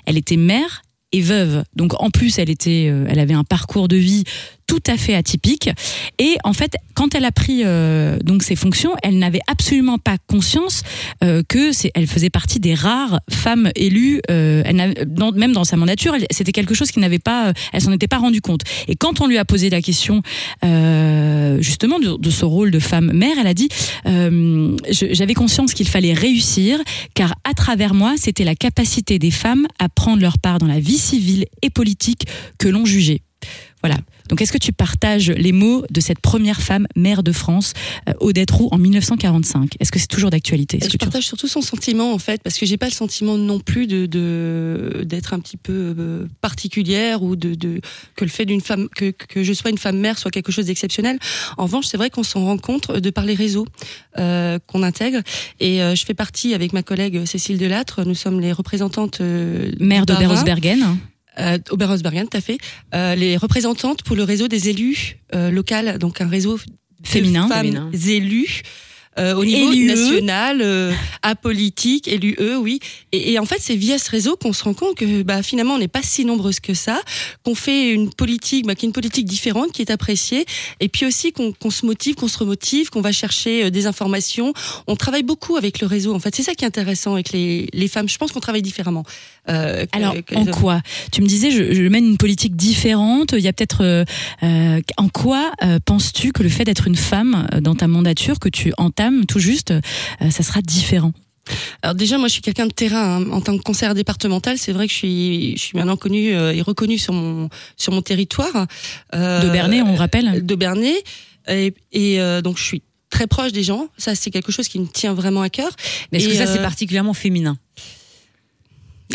elle 0.07 0.17
était 0.19 0.37
mère 0.37 0.83
et 1.13 1.21
veuve, 1.21 1.65
donc 1.75 2.01
en 2.03 2.11
plus 2.11 2.39
elle 2.39 2.51
était, 2.51 2.89
euh, 2.91 3.07
elle 3.09 3.19
avait 3.19 3.35
un 3.35 3.45
parcours 3.45 3.89
de 3.89 3.97
vie 3.97 4.25
tout 4.69 4.83
à 4.87 4.97
fait 4.97 5.15
atypique. 5.15 5.71
Et 6.21 6.37
en 6.45 6.53
fait, 6.53 6.77
quand 6.95 7.15
elle 7.17 7.25
a 7.25 7.33
pris 7.33 7.63
euh, 7.65 8.19
donc 8.23 8.45
ses 8.45 8.55
fonctions, 8.55 8.95
elle 9.03 9.19
n'avait 9.19 9.41
absolument 9.49 9.99
pas 9.99 10.17
conscience 10.29 10.83
euh, 11.25 11.43
que 11.49 11.73
c'est, 11.73 11.91
elle 11.95 12.07
faisait 12.07 12.31
partie 12.31 12.61
des 12.61 12.75
rares 12.75 13.19
femmes 13.31 13.71
élues. 13.75 14.21
Euh, 14.31 14.63
elle 14.65 14.95
même 15.35 15.53
dans 15.53 15.65
sa 15.65 15.77
mandature, 15.77 16.15
c'était 16.31 16.53
quelque 16.53 16.75
chose 16.75 16.91
qui 16.91 17.01
n'avait 17.01 17.19
pas, 17.19 17.49
euh, 17.49 17.53
elle 17.73 17.81
s'en 17.81 17.93
était 17.93 18.07
pas 18.07 18.19
rendue 18.19 18.43
compte. 18.43 18.61
Et 18.87 18.95
quand 18.95 19.21
on 19.21 19.27
lui 19.27 19.39
a 19.39 19.45
posé 19.45 19.71
la 19.71 19.81
question 19.81 20.23
euh, 20.65 21.61
justement 21.61 21.99
de, 21.99 22.17
de 22.17 22.31
ce 22.31 22.45
rôle 22.45 22.71
de 22.71 22.79
femme 22.79 23.13
mère, 23.13 23.37
elle 23.41 23.47
a 23.47 23.55
dit 23.55 23.71
euh, 24.07 24.77
j'avais 24.91 25.35
conscience 25.35 25.73
qu'il 25.73 25.89
fallait 25.89 26.13
réussir, 26.13 26.79
car 27.15 27.35
à 27.45 27.55
travers 27.55 27.95
moi, 27.95 28.15
c'était 28.19 28.45
la 28.45 28.55
capacité 28.55 29.19
des 29.19 29.31
femmes 29.31 29.67
à 29.79 29.89
prendre 29.89 30.21
leur 30.21 30.39
part 30.39 30.59
dans 30.59 30.67
la 30.67 30.79
vie 30.79 30.99
civile 30.99 31.47
et 31.63 31.71
politique 31.71 32.27
que 32.59 32.69
l'on 32.69 32.85
jugeait. 32.85 33.23
Voilà. 33.83 33.97
Donc, 34.29 34.43
est-ce 34.43 34.51
que 34.53 34.59
tu 34.59 34.73
partages 34.73 35.31
les 35.31 35.53
mots 35.53 35.85
de 35.91 36.01
cette 36.01 36.19
première 36.19 36.61
femme 36.61 36.87
maire 36.97 37.23
de 37.23 37.31
France, 37.33 37.75
euh, 38.09 38.13
Odette 38.21 38.51
Roux, 38.51 38.69
en 38.73 38.77
1945 38.79 39.75
Est-ce 39.79 39.93
que 39.93 39.99
c'est 40.01 40.09
toujours 40.09 40.31
d'actualité? 40.31 40.81
Je 40.83 40.89
tu- 40.89 40.99
partage 40.99 41.25
surtout 41.27 41.47
son 41.49 41.63
sentiment 41.63 42.13
en 42.13 42.19
fait, 42.19 42.43
parce 42.43 42.59
que 42.59 42.67
j'ai 42.67 42.77
pas 42.77 42.87
le 42.87 42.93
sentiment 42.93 43.39
non 43.39 43.61
plus 43.61 43.87
de 43.87 45.03
d'être 45.05 45.33
un 45.33 45.39
petit 45.39 45.57
peu 45.57 45.95
euh, 45.97 46.27
particulière 46.41 47.23
ou 47.23 47.37
de, 47.37 47.55
de 47.55 47.81
que 48.17 48.25
le 48.25 48.31
fait 48.31 48.45
d'une 48.47 48.61
femme 48.61 48.89
que, 48.95 49.11
que 49.11 49.45
je 49.45 49.53
sois 49.53 49.71
une 49.71 49.79
femme 49.79 49.99
mère 49.99 50.19
soit 50.19 50.31
quelque 50.31 50.53
chose 50.53 50.67
d'exceptionnel. 50.67 51.19
En 51.57 51.65
revanche, 51.65 51.87
c'est 51.87 51.97
vrai 51.97 52.11
qu'on 52.11 52.25
s'en 52.25 52.45
rend 52.45 52.59
compte 52.59 52.91
de 52.91 53.11
par 53.11 53.25
les 53.25 53.35
réseaux 53.35 53.67
euh, 54.19 54.59
qu'on 54.67 54.83
intègre. 54.83 55.21
Et 55.61 55.83
euh, 55.83 55.95
je 55.95 56.05
fais 56.05 56.15
partie 56.15 56.53
avec 56.55 56.73
ma 56.73 56.83
collègue 56.83 57.25
Cécile 57.25 57.59
Delattre. 57.59 58.05
Nous 58.05 58.15
sommes 58.17 58.41
les 58.41 58.53
représentantes 58.53 59.21
euh, 59.21 59.71
Maire 59.79 60.05
de 60.05 60.15
Euh, 61.39 61.59
Oberhausbergen, 61.71 62.29
tout 62.29 62.37
à 62.37 62.41
fait. 62.41 62.59
Euh, 62.95 63.15
les 63.15 63.37
représentantes 63.37 64.03
pour 64.03 64.17
le 64.17 64.25
réseau 64.25 64.49
des 64.49 64.69
élus 64.69 65.19
euh, 65.35 65.51
local, 65.51 65.99
donc 65.99 66.21
un 66.21 66.29
réseau 66.29 66.57
de 66.57 67.07
Féminin. 67.07 67.47
femmes 67.49 67.67
Féminin. 67.67 67.91
élus. 67.93 68.63
euh, 69.19 69.35
au 69.35 69.45
niveau 69.45 69.75
national, 69.75 70.61
euh, 70.63 70.93
apolitique, 71.23 72.09
élu 72.09 72.37
eux, 72.41 72.57
oui. 72.57 72.81
Et, 73.13 73.33
et 73.33 73.39
en 73.39 73.47
fait, 73.47 73.59
c'est 73.61 73.75
via 73.75 73.99
ce 73.99 74.11
réseau 74.11 74.37
qu'on 74.37 74.53
se 74.53 74.63
rend 74.65 74.75
compte 74.75 74.97
que 74.97 75.23
bah, 75.23 75.43
finalement, 75.43 75.75
on 75.75 75.79
n'est 75.79 75.89
pas 75.89 76.03
si 76.03 76.25
nombreuses 76.25 76.61
que 76.61 76.75
ça, 76.75 77.01
qu'on 77.45 77.55
fait 77.55 77.91
une 77.91 78.13
politique, 78.13 78.67
bah, 78.67 78.75
qui 78.75 78.87
est 78.87 78.89
une 78.89 78.93
politique 78.93 79.27
différente, 79.27 79.73
qui 79.73 79.83
est 79.83 79.91
appréciée, 79.91 80.47
et 80.81 80.89
puis 80.89 81.05
aussi 81.07 81.33
qu'on 81.33 81.53
qu'on 81.53 81.71
se 81.71 81.85
motive, 81.85 82.15
qu'on 82.15 82.29
se 82.29 82.39
remotive, 82.39 82.91
qu'on 82.91 83.01
va 83.01 83.13
chercher 83.13 83.65
euh, 83.65 83.71
des 83.71 83.87
informations. 83.87 84.53
On 84.87 84.97
travaille 84.97 85.25
beaucoup 85.25 85.57
avec 85.57 85.81
le 85.81 85.87
réseau. 85.87 86.15
En 86.15 86.21
fait, 86.21 86.35
c'est 86.35 86.43
ça 86.45 86.55
qui 86.55 86.65
est 86.65 86.69
intéressant 86.69 87.15
avec 87.15 87.33
les, 87.33 87.69
les 87.73 87.89
femmes. 87.89 88.09
Je 88.09 88.19
pense 88.19 88.33
qu'on 88.33 88.41
travaille 88.41 88.63
différemment. 88.63 89.05
Euh, 89.49 89.87
que- 89.87 89.97
Alors, 89.97 90.15
que 90.25 90.35
en 90.35 90.45
quoi? 90.47 90.81
Tu 91.13 91.23
me 91.23 91.27
disais, 91.27 91.51
je, 91.51 91.73
je 91.75 91.83
mène 91.85 92.05
une 92.07 92.17
politique 92.19 92.57
différente. 92.57 93.33
Il 93.33 93.41
y 93.41 93.49
a 93.49 93.53
peut-être. 93.53 93.83
euh, 93.85 94.05
euh, 94.43 94.81
en 94.97 95.09
quoi 95.09 95.53
euh, 95.65 95.79
penses-tu 95.85 96.33
que 96.33 96.43
le 96.43 96.49
fait 96.49 96.65
d'être 96.65 96.87
une 96.87 96.97
femme 96.97 97.49
euh, 97.55 97.61
dans 97.61 97.75
ta 97.75 97.89
mandature 97.89 98.39
que 98.39 98.49
tu 98.49 98.73
entames 98.79 99.25
tout 99.27 99.39
juste, 99.41 99.71
euh, 99.73 99.81
ça 100.31 100.43
sera 100.43 100.61
différent? 100.63 101.13
Alors 101.83 101.95
déjà, 101.95 102.19
moi, 102.19 102.29
je 102.29 102.35
suis 102.35 102.43
quelqu'un 102.43 102.67
de 102.67 102.73
terrain. 102.73 103.23
hein. 103.23 103.31
En 103.31 103.41
tant 103.41 103.57
que 103.57 103.63
conseillère 103.63 103.95
départementale, 103.95 104.59
c'est 104.59 104.73
vrai 104.73 104.87
que 104.87 104.93
je 104.93 104.99
suis, 104.99 105.53
je 105.57 105.63
suis 105.63 105.79
maintenant 105.79 105.97
connue 105.97 106.35
euh, 106.35 106.53
et 106.53 106.61
reconnue 106.61 106.99
sur 106.99 107.15
mon 107.15 107.49
sur 107.79 107.93
mon 107.93 108.03
territoire. 108.03 108.67
Euh, 109.15 109.43
De 109.43 109.49
Bernay, 109.49 109.81
on 109.81 109.95
rappelle. 109.95 110.45
De 110.45 110.55
Bernay, 110.55 110.95
et, 111.49 111.73
et, 111.93 112.21
euh, 112.21 112.43
donc 112.43 112.59
je 112.59 112.65
suis 112.65 112.83
très 113.09 113.27
proche 113.27 113.53
des 113.53 113.63
gens. 113.63 113.89
Ça, 113.97 114.15
c'est 114.15 114.31
quelque 114.31 114.53
chose 114.53 114.69
qui 114.69 114.79
me 114.79 114.87
tient 114.87 115.15
vraiment 115.15 115.41
à 115.41 115.49
cœur. 115.49 115.71
Mais 116.13 116.19
est-ce 116.19 116.29
Et, 116.29 116.33
que 116.33 116.37
ça, 116.37 116.47
c'est 116.47 116.61
particulièrement 116.61 117.15
féminin? 117.15 117.57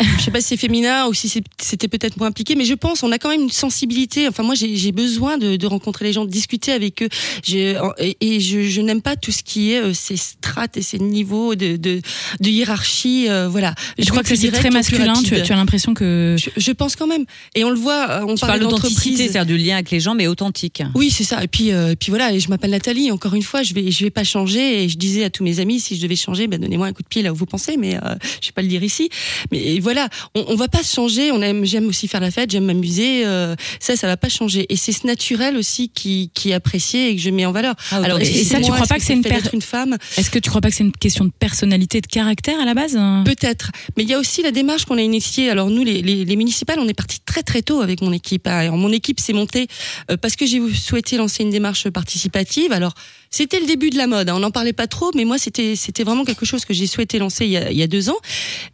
Je 0.00 0.24
sais 0.24 0.30
pas 0.30 0.40
si 0.40 0.48
c'est 0.48 0.56
féminin 0.56 1.06
ou 1.06 1.14
si 1.14 1.28
c'est- 1.28 1.44
c'était 1.60 1.88
peut-être 1.88 2.16
moins 2.16 2.26
impliqué, 2.28 2.56
mais 2.56 2.64
je 2.64 2.74
pense 2.74 3.02
on 3.02 3.12
a 3.12 3.18
quand 3.18 3.28
même 3.28 3.42
une 3.42 3.50
sensibilité. 3.50 4.26
Enfin, 4.28 4.42
moi, 4.42 4.54
j'ai 4.54 4.76
j'ai 4.76 4.92
besoin 4.92 5.38
de, 5.38 5.56
de 5.56 5.66
rencontrer 5.66 6.04
les 6.06 6.12
gens, 6.12 6.24
de 6.24 6.30
discuter 6.30 6.72
avec 6.72 7.02
eux. 7.02 7.08
Je- 7.44 7.76
et 7.98 8.16
et 8.20 8.40
je, 8.40 8.62
je 8.62 8.80
n'aime 8.80 9.02
pas 9.02 9.16
tout 9.16 9.30
ce 9.32 9.42
qui 9.42 9.72
est 9.72 9.80
euh, 9.82 9.92
ces 9.94 10.16
strates 10.16 10.76
et 10.76 10.82
ces 10.82 10.98
niveaux 10.98 11.54
de, 11.54 11.76
de, 11.76 12.00
de 12.40 12.48
hiérarchie. 12.48 13.26
euh, 13.28 13.48
voilà. 13.48 13.74
Je 13.98 14.08
crois 14.10 14.22
que 14.22 14.34
c'est 14.34 14.50
très 14.50 14.70
masculin. 14.70 15.12
Tu, 15.22 15.42
tu 15.42 15.52
as 15.52 15.56
l'impression 15.56 15.94
que. 15.94 16.36
Je, 16.38 16.50
je 16.56 16.72
pense 16.72 16.96
quand 16.96 17.06
même. 17.06 17.24
Et 17.54 17.62
on 17.64 17.70
le 17.70 17.76
voit. 17.78 18.10
euh, 18.10 18.20
On 18.26 18.34
Tu 18.34 18.40
parle 18.40 18.58
parles 18.58 18.60
d'authenticité, 18.62 19.28
c'est-à-dire 19.28 19.46
du 19.46 19.56
lien 19.58 19.74
avec 19.74 19.90
les 19.90 20.00
gens, 20.00 20.14
mais 20.14 20.26
authentique. 20.26 20.82
Oui, 20.94 21.10
c'est 21.10 21.24
ça. 21.24 21.42
Et 21.44 21.48
puis, 21.48 21.70
euh, 21.72 21.92
et 21.92 21.96
puis 21.96 22.10
voilà. 22.10 22.32
Et 22.32 22.40
je 22.40 22.48
m'appelle 22.48 22.70
Nathalie. 22.70 23.10
Encore 23.12 23.34
une 23.34 23.42
fois, 23.42 23.62
je 23.62 23.74
vais, 23.74 23.90
je 23.90 24.04
vais 24.04 24.10
pas 24.10 24.24
changer. 24.24 24.82
Et 24.84 24.88
je 24.88 24.96
disais 24.98 25.24
à 25.24 25.30
tous 25.30 25.44
mes 25.44 25.60
amis, 25.60 25.78
si 25.80 25.96
je 25.96 26.02
devais 26.02 26.16
changer, 26.16 26.46
ben 26.48 26.60
donnez-moi 26.60 26.86
un 26.88 26.92
coup 26.92 27.02
de 27.02 27.08
pied 27.08 27.22
là 27.22 27.32
où 27.32 27.36
vous 27.36 27.46
pensez. 27.46 27.76
Mais 27.76 27.94
euh, 27.96 28.14
je 28.40 28.48
vais 28.48 28.52
pas 28.52 28.62
le 28.62 28.68
dire 28.68 28.82
ici. 28.82 29.08
Mais 29.52 29.80
voilà, 29.84 30.08
on, 30.34 30.44
on 30.48 30.56
va 30.56 30.66
pas 30.66 30.82
changer. 30.82 31.30
On 31.30 31.40
aime, 31.42 31.64
j'aime 31.64 31.86
aussi 31.86 32.08
faire 32.08 32.20
la 32.20 32.30
fête, 32.32 32.50
j'aime 32.50 32.64
m'amuser. 32.64 33.24
euh, 33.24 33.54
ça, 33.78 33.94
ça 33.94 34.06
va 34.08 34.16
pas 34.16 34.28
changer. 34.28 34.66
Et 34.70 34.76
c'est 34.76 34.90
ce 34.92 35.06
naturel 35.06 35.56
aussi 35.56 35.90
qui, 35.90 36.30
qui 36.34 36.50
est 36.50 36.54
apprécié 36.54 37.10
et 37.10 37.16
que 37.16 37.22
je 37.22 37.30
mets 37.30 37.46
en 37.46 37.52
valeur. 37.52 37.74
Ah, 37.92 37.96
Alors, 38.02 38.18
Et 38.18 38.24
ça, 38.24 38.56
c'est 38.56 38.62
tu 38.62 38.68
moi, 38.68 38.76
crois 38.76 38.86
pas 38.88 38.96
que 38.96 39.04
c'est 39.04 39.12
une 39.12 39.22
per- 39.22 39.38
femme 39.60 39.96
Est-ce 40.16 40.30
que 40.30 40.38
tu 40.40 40.48
crois 40.50 40.60
pas 40.60 40.70
que 40.70 40.74
c'est 40.76 40.84
une 40.84 40.92
question 40.92 41.24
de 41.26 41.30
personnalité, 41.38 42.00
de 42.00 42.06
caractère 42.06 42.58
à 42.60 42.64
la 42.64 42.74
base 42.74 42.96
hein 42.96 43.22
Peut-être. 43.24 43.70
Mais 43.96 44.02
il 44.02 44.08
y 44.08 44.14
a 44.14 44.18
aussi 44.18 44.42
la 44.42 44.50
démarche 44.50 44.86
qu'on 44.86 44.96
a 44.98 45.02
initiée. 45.02 45.50
Alors 45.50 45.68
nous, 45.70 45.84
les, 45.84 46.02
les, 46.02 46.24
les 46.24 46.36
municipales, 46.36 46.78
on 46.80 46.88
est 46.88 46.94
parti 46.94 47.18
très 47.24 47.42
très 47.42 47.62
tôt 47.62 47.80
avec 47.82 48.00
mon 48.00 48.12
équipe. 48.12 48.46
Alors 48.46 48.76
mon 48.76 48.90
équipe 48.90 49.20
s'est 49.20 49.32
montée 49.34 49.66
euh, 50.10 50.16
parce 50.16 50.34
que 50.36 50.46
j'ai 50.46 50.60
souhaité 50.74 51.16
lancer 51.18 51.42
une 51.42 51.50
démarche 51.50 51.88
participative. 51.90 52.72
Alors 52.72 52.94
c'était 53.34 53.58
le 53.58 53.66
début 53.66 53.90
de 53.90 53.96
la 53.96 54.06
mode. 54.06 54.28
hein. 54.28 54.34
On 54.36 54.38
n'en 54.38 54.52
parlait 54.52 54.72
pas 54.72 54.86
trop, 54.86 55.10
mais 55.16 55.24
moi 55.24 55.38
c'était 55.38 55.74
c'était 55.74 56.04
vraiment 56.04 56.24
quelque 56.24 56.46
chose 56.46 56.64
que 56.64 56.72
j'ai 56.72 56.86
souhaité 56.86 57.18
lancer 57.18 57.44
il 57.46 57.50
y 57.50 57.82
a, 57.82 57.86
deux 57.88 58.08
ans. 58.08 58.18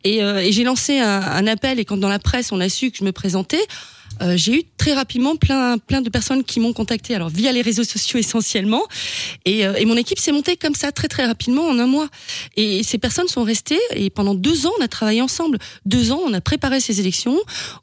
Et, 0.05 0.23
euh, 0.23 0.47
j'ai 0.51 0.65
lancé 0.65 0.99
un 0.99 1.47
appel. 1.47 1.81
Et 1.81 1.87
quand 1.87 1.97
dans 1.97 2.11
la 2.11 2.19
presse 2.19 2.53
on 2.53 2.61
a 2.61 2.69
su 2.69 2.91
que 2.91 2.99
je 2.99 3.05
me 3.05 3.13
présentais. 3.13 3.63
Euh, 4.21 4.37
j'ai 4.37 4.55
eu 4.55 4.63
très 4.77 4.93
rapidement 4.95 5.37
plein 5.37 5.79
plein 5.79 6.01
de 6.01 6.09
personnes 6.09 6.45
qui 6.45 6.61
m'ont 6.61 6.73
contacté 6.73 7.15
alors 7.15 7.29
via 7.29 7.53
les 7.53 7.63
réseaux 7.63 7.85
sociaux 7.85 8.19
essentiellement 8.19 8.83
et, 9.45 9.67
euh, 9.67 9.75
et 9.75 9.85
mon 9.85 9.97
équipe 9.97 10.19
s'est 10.19 10.33
montée 10.33 10.57
comme 10.57 10.75
ça 10.75 10.93
très 10.93 11.09
très 11.09 11.27
rapidement 11.27 11.67
en 11.67 11.79
un 11.79 11.87
mois 11.87 12.09
et 12.57 12.83
ces 12.83 12.99
personnes 12.99 13.29
sont 13.29 13.43
restées 13.43 13.81
et 13.95 14.11
pendant 14.11 14.35
deux 14.35 14.67
ans, 14.67 14.73
on 14.79 14.83
a 14.83 14.89
travaillé 14.89 15.23
ensemble. 15.23 15.59
Deux 15.87 16.13
ans, 16.13 16.21
on 16.25 16.33
a 16.33 16.41
préparé 16.41 16.81
ces 16.81 17.01
élections 17.01 17.39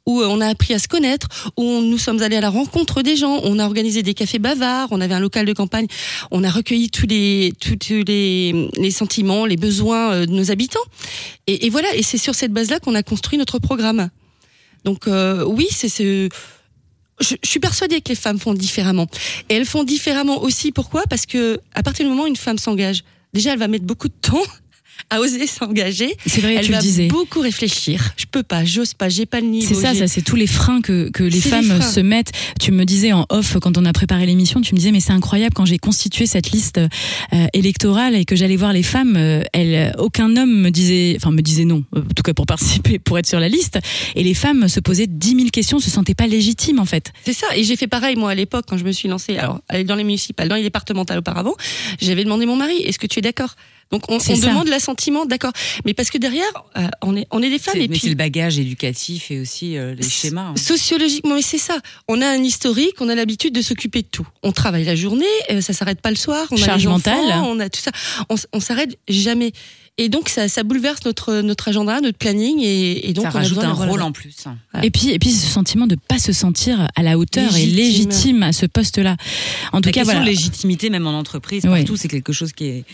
où 0.06 0.20
euh, 0.20 0.26
on 0.28 0.40
a 0.40 0.46
appris 0.46 0.74
à 0.74 0.78
se 0.78 0.88
connaître, 0.88 1.28
où 1.56 1.80
nous 1.82 1.98
sommes 1.98 2.22
allés 2.22 2.36
à 2.36 2.40
la 2.40 2.50
rencontre 2.50 3.02
des 3.02 3.16
gens, 3.16 3.40
on 3.44 3.58
a 3.58 3.64
organisé 3.64 4.02
des 4.02 4.14
cafés 4.14 4.38
bavards, 4.38 4.88
on 4.90 5.00
avait 5.00 5.14
un 5.14 5.20
local 5.20 5.46
de 5.46 5.52
campagne, 5.52 5.86
on 6.30 6.44
a 6.44 6.50
recueilli 6.50 6.90
tous 6.90 7.06
les 7.06 7.52
tous, 7.60 8.04
les, 8.06 8.68
les 8.76 8.90
sentiments, 8.90 9.46
les 9.46 9.56
besoins 9.56 10.12
euh, 10.12 10.26
de 10.26 10.32
nos 10.32 10.50
habitants. 10.50 10.78
Et 11.46 11.70
voilà, 11.70 11.88
et 11.94 12.02
c'est 12.02 12.18
sur 12.18 12.34
cette 12.34 12.52
base-là 12.52 12.78
qu'on 12.78 12.94
a 12.94 13.02
construit 13.02 13.38
notre 13.38 13.58
programme. 13.58 14.10
Donc 14.84 15.06
euh, 15.06 15.44
oui, 15.44 15.66
c'est 15.70 15.88
ce 15.88 16.28
je, 17.20 17.34
je 17.42 17.48
suis 17.48 17.60
persuadée 17.60 18.00
que 18.00 18.10
les 18.10 18.14
femmes 18.14 18.38
font 18.38 18.54
différemment. 18.54 19.06
Et 19.48 19.54
elles 19.54 19.66
font 19.66 19.84
différemment 19.84 20.40
aussi. 20.42 20.72
Pourquoi? 20.72 21.02
Parce 21.10 21.26
que 21.26 21.60
à 21.74 21.82
partir 21.82 22.04
du 22.04 22.10
moment 22.10 22.24
où 22.24 22.28
une 22.28 22.36
femme 22.36 22.58
s'engage, 22.58 23.02
déjà 23.32 23.52
elle 23.52 23.58
va 23.58 23.68
mettre 23.68 23.84
beaucoup 23.84 24.08
de 24.08 24.14
temps 24.20 24.42
à 25.10 25.20
oser 25.20 25.46
s'engager. 25.46 26.14
C'est 26.26 26.40
vrai, 26.40 26.54
Elle 26.54 26.64
tu 26.64 26.70
le 26.70 26.76
va 26.76 26.82
disais. 26.82 27.08
beaucoup 27.08 27.40
réfléchir. 27.40 28.12
Je 28.16 28.26
peux 28.30 28.42
pas, 28.42 28.64
j'ose 28.64 28.94
pas, 28.94 29.08
j'ai 29.08 29.26
pas 29.26 29.40
le 29.40 29.46
niveau. 29.46 29.66
C'est 29.66 29.80
ça, 29.80 29.94
ça 29.94 30.08
c'est 30.08 30.22
tous 30.22 30.36
les 30.36 30.46
freins 30.46 30.80
que, 30.80 31.10
que 31.10 31.22
les 31.24 31.40
femmes 31.40 31.80
se 31.82 32.00
mettent. 32.00 32.32
Tu 32.60 32.72
me 32.72 32.84
disais 32.84 33.12
en 33.12 33.26
off 33.30 33.56
quand 33.60 33.78
on 33.78 33.84
a 33.84 33.92
préparé 33.92 34.26
l'émission, 34.26 34.60
tu 34.60 34.74
me 34.74 34.78
disais 34.78 34.92
mais 34.92 35.00
c'est 35.00 35.12
incroyable 35.12 35.54
quand 35.54 35.64
j'ai 35.64 35.78
constitué 35.78 36.26
cette 36.26 36.50
liste 36.50 36.78
euh, 36.78 37.46
électorale 37.52 38.14
et 38.14 38.24
que 38.24 38.36
j'allais 38.36 38.56
voir 38.56 38.72
les 38.72 38.82
femmes, 38.82 39.16
euh, 39.16 39.42
elles, 39.52 39.94
aucun 39.98 40.36
homme 40.36 40.60
me 40.60 40.70
disait, 40.70 41.14
enfin 41.16 41.30
me 41.30 41.42
disait 41.42 41.64
non, 41.64 41.84
euh, 41.96 42.00
en 42.00 42.14
tout 42.14 42.22
cas 42.22 42.34
pour 42.34 42.46
participer, 42.46 42.98
pour 43.04 43.18
être 43.18 43.26
sur 43.26 43.40
la 43.40 43.48
liste. 43.48 43.78
Et 44.14 44.22
les 44.22 44.34
femmes 44.34 44.68
se 44.68 44.80
posaient 44.80 45.06
10 45.06 45.36
000 45.36 45.48
questions, 45.50 45.78
se 45.78 45.90
sentaient 45.90 46.14
pas 46.14 46.26
légitimes 46.26 46.78
en 46.78 46.84
fait. 46.84 47.12
C'est 47.24 47.32
ça. 47.32 47.46
Et 47.56 47.64
j'ai 47.64 47.76
fait 47.76 47.86
pareil, 47.86 48.16
moi, 48.16 48.30
à 48.30 48.34
l'époque, 48.34 48.66
quand 48.68 48.76
je 48.78 48.84
me 48.84 48.92
suis 48.92 49.08
lancée, 49.08 49.36
alors, 49.36 49.60
dans 49.84 49.94
les 49.94 50.04
municipales, 50.04 50.48
dans 50.48 50.56
les 50.56 50.62
départementales 50.62 51.18
auparavant, 51.18 51.54
j'avais 52.00 52.24
demandé 52.24 52.46
mon 52.46 52.56
mari, 52.56 52.76
est-ce 52.82 52.98
que 52.98 53.06
tu 53.06 53.18
es 53.18 53.22
d'accord? 53.22 53.54
Donc, 53.90 54.02
on, 54.10 54.18
on 54.18 54.38
demande 54.38 54.68
l'assentiment, 54.68 55.24
d'accord. 55.24 55.52
Mais 55.86 55.94
parce 55.94 56.10
que 56.10 56.18
derrière, 56.18 56.44
euh, 56.76 56.86
on 57.02 57.16
est, 57.16 57.26
on 57.30 57.42
est 57.42 57.48
des 57.48 57.58
femmes 57.58 57.74
C'est- 57.74 57.84
et 57.84 57.88
mais 57.88 57.94
c'est 57.94 58.00
puis. 58.00 58.08
le 58.10 58.14
bagage 58.16 58.58
éducatif 58.58 59.30
et 59.30 59.40
aussi 59.40 59.76
euh, 59.78 59.94
les 59.94 60.08
schémas. 60.08 60.48
hein. 60.48 60.54
Sociologiquement, 60.56 61.34
mais 61.34 61.42
c'est 61.42 61.56
ça. 61.58 61.78
On 62.06 62.20
a 62.20 62.28
un 62.28 62.42
historique, 62.42 62.96
on 63.00 63.08
a 63.08 63.14
l'habitude 63.14 63.54
de 63.54 63.62
s'occuper 63.62 64.02
de 64.02 64.08
tout. 64.10 64.26
On 64.42 64.52
travaille 64.52 64.84
la 64.84 64.94
journée, 64.94 65.24
euh, 65.50 65.60
ça 65.62 65.72
s'arrête 65.72 66.00
pas 66.02 66.10
le 66.10 66.16
soir. 66.16 66.46
On 66.50 66.56
Charge 66.56 66.70
a 66.70 66.76
les 66.76 66.86
enfants, 66.86 67.16
mentale. 67.24 67.42
on 67.46 67.60
a 67.60 67.68
tout 67.70 67.80
ça. 67.80 67.90
On, 68.52 68.60
s'arrête 68.60 68.98
jamais. 69.08 69.52
Et 69.96 70.08
donc 70.08 70.28
ça, 70.28 70.48
ça 70.48 70.62
bouleverse 70.62 71.04
notre 71.04 71.40
notre 71.40 71.68
agenda, 71.68 72.00
notre 72.00 72.18
planning, 72.18 72.60
et, 72.60 73.08
et 73.08 73.12
donc 73.14 73.24
ça 73.24 73.30
on 73.32 73.36
a 73.36 73.38
rajoute 73.40 73.58
un 73.58 73.72
rôle 73.72 74.02
en 74.02 74.12
plus. 74.12 74.34
Ouais. 74.74 74.86
Et 74.86 74.90
puis, 74.90 75.10
et 75.10 75.18
puis 75.18 75.30
ce 75.32 75.46
sentiment 75.48 75.86
de 75.88 75.96
pas 75.96 76.18
se 76.18 76.32
sentir 76.32 76.86
à 76.94 77.02
la 77.02 77.18
hauteur 77.18 77.56
et 77.56 77.66
Légitime. 77.66 78.42
à 78.44 78.52
ce 78.52 78.66
poste-là. 78.66 79.16
En 79.72 79.80
tout 79.80 79.88
La 79.88 79.92
cas, 79.92 80.00
question 80.00 80.04
voilà. 80.04 80.20
de 80.20 80.26
légitimité, 80.26 80.90
même 80.90 81.06
en 81.06 81.18
entreprise, 81.18 81.62
partout, 81.64 81.96
c'est 81.96 82.06
quelque 82.08 82.32
chose 82.32 82.52
qui 82.52 82.66
est. 82.66 82.84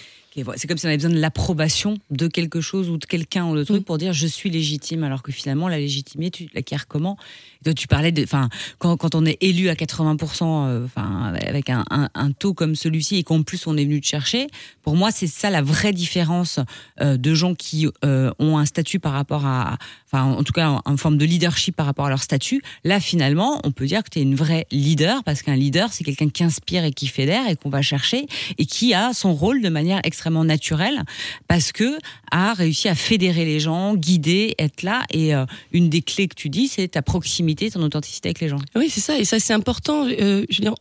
C'est 0.56 0.66
comme 0.66 0.78
si 0.78 0.86
on 0.86 0.88
avait 0.88 0.96
besoin 0.96 1.12
de 1.12 1.20
l'approbation 1.20 1.96
de 2.10 2.26
quelque 2.26 2.60
chose 2.60 2.90
ou 2.90 2.98
de 2.98 3.04
quelqu'un 3.04 3.46
ou 3.46 3.56
de 3.56 3.62
truc 3.62 3.82
Mm. 3.82 3.84
pour 3.84 3.98
dire 3.98 4.12
je 4.12 4.26
suis 4.26 4.50
légitime, 4.50 5.04
alors 5.04 5.22
que 5.22 5.32
finalement 5.32 5.68
la 5.68 5.78
légitimité, 5.78 6.46
tu 6.46 6.50
l'acquiers 6.54 6.76
comment? 6.88 7.16
Toi, 7.64 7.72
tu 7.72 7.86
parlais 7.86 8.12
de, 8.12 8.22
enfin, 8.22 8.48
quand, 8.78 8.96
quand 8.96 9.14
on 9.14 9.24
est 9.24 9.38
élu 9.40 9.68
à 9.68 9.74
80%, 9.74 10.66
euh, 10.68 10.84
enfin, 10.84 11.32
avec 11.46 11.70
un, 11.70 11.84
un, 11.90 12.08
un 12.14 12.30
taux 12.32 12.52
comme 12.52 12.74
celui-ci 12.74 13.16
et 13.16 13.22
qu'en 13.22 13.42
plus 13.42 13.66
on 13.66 13.76
est 13.76 13.84
venu 13.84 14.00
te 14.00 14.06
chercher, 14.06 14.48
pour 14.82 14.96
moi 14.96 15.10
c'est 15.10 15.26
ça 15.26 15.50
la 15.50 15.62
vraie 15.62 15.92
différence 15.92 16.58
euh, 17.00 17.16
de 17.16 17.34
gens 17.34 17.54
qui 17.54 17.86
euh, 18.04 18.32
ont 18.38 18.58
un 18.58 18.66
statut 18.66 18.98
par 18.98 19.12
rapport 19.12 19.46
à, 19.46 19.78
enfin, 20.10 20.24
en 20.24 20.42
tout 20.42 20.52
cas, 20.52 20.80
en 20.84 20.96
forme 20.96 21.16
de 21.16 21.24
leadership 21.24 21.76
par 21.76 21.86
rapport 21.86 22.06
à 22.06 22.08
leur 22.10 22.22
statut. 22.22 22.60
Là, 22.82 23.00
finalement, 23.00 23.60
on 23.64 23.70
peut 23.70 23.86
dire 23.86 24.02
que 24.02 24.10
tu 24.10 24.18
es 24.18 24.22
une 24.22 24.34
vraie 24.34 24.66
leader 24.70 25.22
parce 25.24 25.42
qu'un 25.42 25.56
leader, 25.56 25.92
c'est 25.92 26.04
quelqu'un 26.04 26.28
qui 26.28 26.44
inspire 26.44 26.84
et 26.84 26.92
qui 26.92 27.06
fédère 27.06 27.48
et 27.48 27.56
qu'on 27.56 27.70
va 27.70 27.82
chercher 27.82 28.26
et 28.58 28.66
qui 28.66 28.94
a 28.94 29.12
son 29.12 29.34
rôle 29.34 29.62
de 29.62 29.68
manière 29.68 30.00
extrêmement 30.04 30.23
naturelle 30.30 31.02
parce 31.48 31.72
que 31.72 31.98
a 32.30 32.54
réussi 32.54 32.88
à 32.88 32.94
fédérer 32.94 33.44
les 33.44 33.60
gens, 33.60 33.94
guider, 33.94 34.54
être 34.58 34.82
là. 34.82 35.04
Et 35.10 35.34
euh, 35.34 35.44
une 35.72 35.88
des 35.88 36.02
clés 36.02 36.28
que 36.28 36.34
tu 36.34 36.48
dis, 36.48 36.68
c'est 36.68 36.88
ta 36.88 37.02
proximité, 37.02 37.70
ton 37.70 37.82
authenticité 37.82 38.28
avec 38.28 38.40
les 38.40 38.48
gens. 38.48 38.58
Oui, 38.74 38.90
c'est 38.90 39.00
ça. 39.00 39.18
Et 39.18 39.24
ça, 39.24 39.38
c'est 39.38 39.52
important. 39.52 40.06
Euh, 40.06 40.44
je 40.48 40.58
veux 40.58 40.64
dire, 40.64 40.74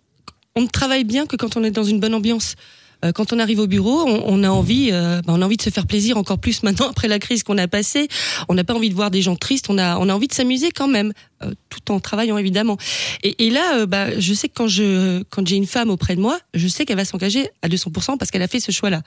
on 0.56 0.62
ne 0.62 0.68
travaille 0.68 1.04
bien 1.04 1.26
que 1.26 1.36
quand 1.36 1.58
on 1.58 1.64
est 1.64 1.72
dans 1.72 1.84
une 1.84 2.00
bonne 2.00 2.14
ambiance. 2.14 2.56
Euh, 3.04 3.12
Quand 3.12 3.34
on 3.34 3.40
arrive 3.40 3.60
au 3.60 3.68
bureau, 3.68 4.04
on, 4.08 4.24
on 4.26 4.44
a 4.44 4.50
envie, 4.50 4.92
ben, 4.92 5.22
on 5.28 5.42
a 5.42 5.46
envie 5.46 5.58
de 5.58 5.62
se 5.62 5.70
faire 5.70 5.88
plaisir 5.88 6.18
encore 6.18 6.40
plus 6.40 6.64
maintenant 6.64 6.90
après 6.90 7.08
la 7.08 7.20
crise 7.20 7.44
qu'on 7.44 7.58
a 7.58 7.68
passée. 7.68 8.08
On 8.50 8.54
n'a 8.54 8.64
pas 8.64 8.74
envie 8.74 8.90
de 8.90 8.96
voir 8.96 9.12
des 9.12 9.22
gens 9.22 9.36
tristes. 9.36 9.70
On 9.70 9.78
a, 9.78 9.98
on 9.98 10.10
a 10.10 10.14
envie 10.14 10.28
de 10.28 10.34
s'amuser 10.34 10.72
quand 10.72 10.88
même, 10.88 11.14
euh, 11.44 11.52
tout 11.70 11.92
en 11.92 12.00
travaillant 12.00 12.38
évidemment. 12.38 12.78
Et, 13.24 13.48
et 13.48 13.50
là, 13.50 13.86
bah, 13.86 14.20
je 14.20 14.34
sais 14.34 14.48
que 14.48 14.54
quand 14.56 14.68
je, 14.68 15.24
quand 15.30 15.48
j'ai 15.48 15.56
une 15.56 15.68
femme 15.68 15.90
auprès 15.90 16.16
de 16.16 16.22
moi, 16.22 16.40
je 16.54 16.68
sais 16.68 16.86
qu'elle 16.86 16.98
va 16.98 17.06
s'engager 17.06 17.50
à 17.62 17.68
200% 17.68 18.18
parce 18.18 18.32
qu'elle 18.32 18.42
a 18.42 18.48
fait 18.48 18.60
ce 18.60 18.72
choix-là. 18.72 19.02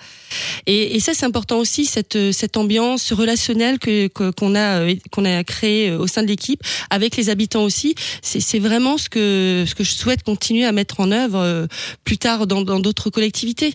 Et, 0.66 0.96
et 0.96 1.00
ça, 1.00 1.12
c'est 1.14 1.26
important 1.26 1.58
aussi 1.58 1.86
cette, 1.86 2.32
cette 2.32 2.56
ambiance 2.56 3.12
relationnelle 3.12 3.78
que 3.78 4.08
qu'on 4.08 4.54
a, 4.54 4.86
qu'on 5.10 5.24
a 5.24 5.44
créée 5.44 5.92
au 5.92 6.06
sein 6.06 6.22
de 6.22 6.28
l'équipe 6.28 6.62
avec 6.90 7.16
les 7.16 7.30
habitants 7.30 7.64
aussi. 7.64 7.94
C'est 8.22 8.58
vraiment 8.58 8.98
ce 8.98 9.08
que 9.08 9.64
ce 9.66 9.74
que 9.74 9.84
je 9.84 9.92
souhaite 9.92 10.22
continuer 10.22 10.64
à 10.64 10.72
mettre 10.72 11.00
en 11.00 11.10
œuvre 11.10 11.66
plus 12.04 12.18
tard 12.18 12.46
dans 12.46 12.62
d'autres 12.80 13.10
collectivités. 13.10 13.74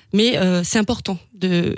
Mais 0.13 0.37
euh, 0.37 0.61
c'est 0.63 0.79
important 0.79 1.17
de 1.33 1.75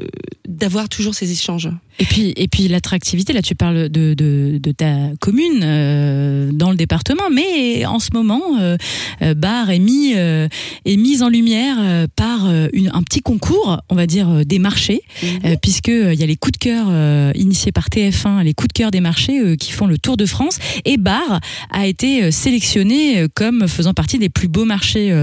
d'avoir 0.48 0.90
toujours 0.90 1.16
ces 1.16 1.32
échanges. 1.32 1.70
Et 2.00 2.06
puis, 2.06 2.34
et 2.36 2.48
puis 2.48 2.68
l'attractivité, 2.68 3.34
là 3.34 3.42
tu 3.42 3.56
parles 3.56 3.88
de, 3.88 4.14
de, 4.14 4.60
de 4.62 4.72
ta 4.72 5.12
commune 5.20 5.62
euh, 5.64 6.52
dans 6.52 6.70
le 6.70 6.76
département, 6.76 7.30
mais 7.32 7.86
en 7.86 8.00
ce 8.00 8.10
moment, 8.14 8.42
euh, 8.60 8.78
euh, 9.22 9.34
Bar 9.36 9.70
est 9.70 9.80
mis, 9.80 10.14
euh, 10.16 10.48
est 10.86 10.98
mise 10.98 11.22
en 11.22 11.30
lumière 11.30 11.78
euh, 11.80 12.08
par 12.16 12.50
une, 12.74 12.90
un 12.94 13.04
petit 13.04 13.22
concours, 13.22 13.80
on 13.90 13.96
va 13.96 14.08
dire, 14.08 14.46
des 14.46 14.60
marchés, 14.60 15.02
euh, 15.46 15.56
puisque 15.62 15.88
il 15.88 16.16
y 16.16 16.24
a 16.24 16.26
les 16.26 16.36
coups 16.36 16.54
de 16.54 16.58
cœur 16.58 16.88
initiés 17.36 17.72
par 17.72 17.88
TF1, 17.90 18.44
les 18.44 18.54
coups 18.54 18.70
de 18.70 18.74
cœur 18.74 18.92
des 18.92 19.02
marchés 19.02 19.56
qui 19.58 19.72
font 19.72 19.86
le 19.86 19.98
tour 19.98 20.18
de 20.18 20.26
France, 20.26 20.60
et 20.86 20.98
Bar 20.98 21.40
a 21.72 21.88
été 21.88 22.32
sélectionné 22.32 23.28
comme 23.34 23.68
faisant 23.68 23.94
partie 23.94 24.20
des 24.20 24.30
plus 24.30 24.48
beaux 24.48 24.66
marchés 24.66 25.14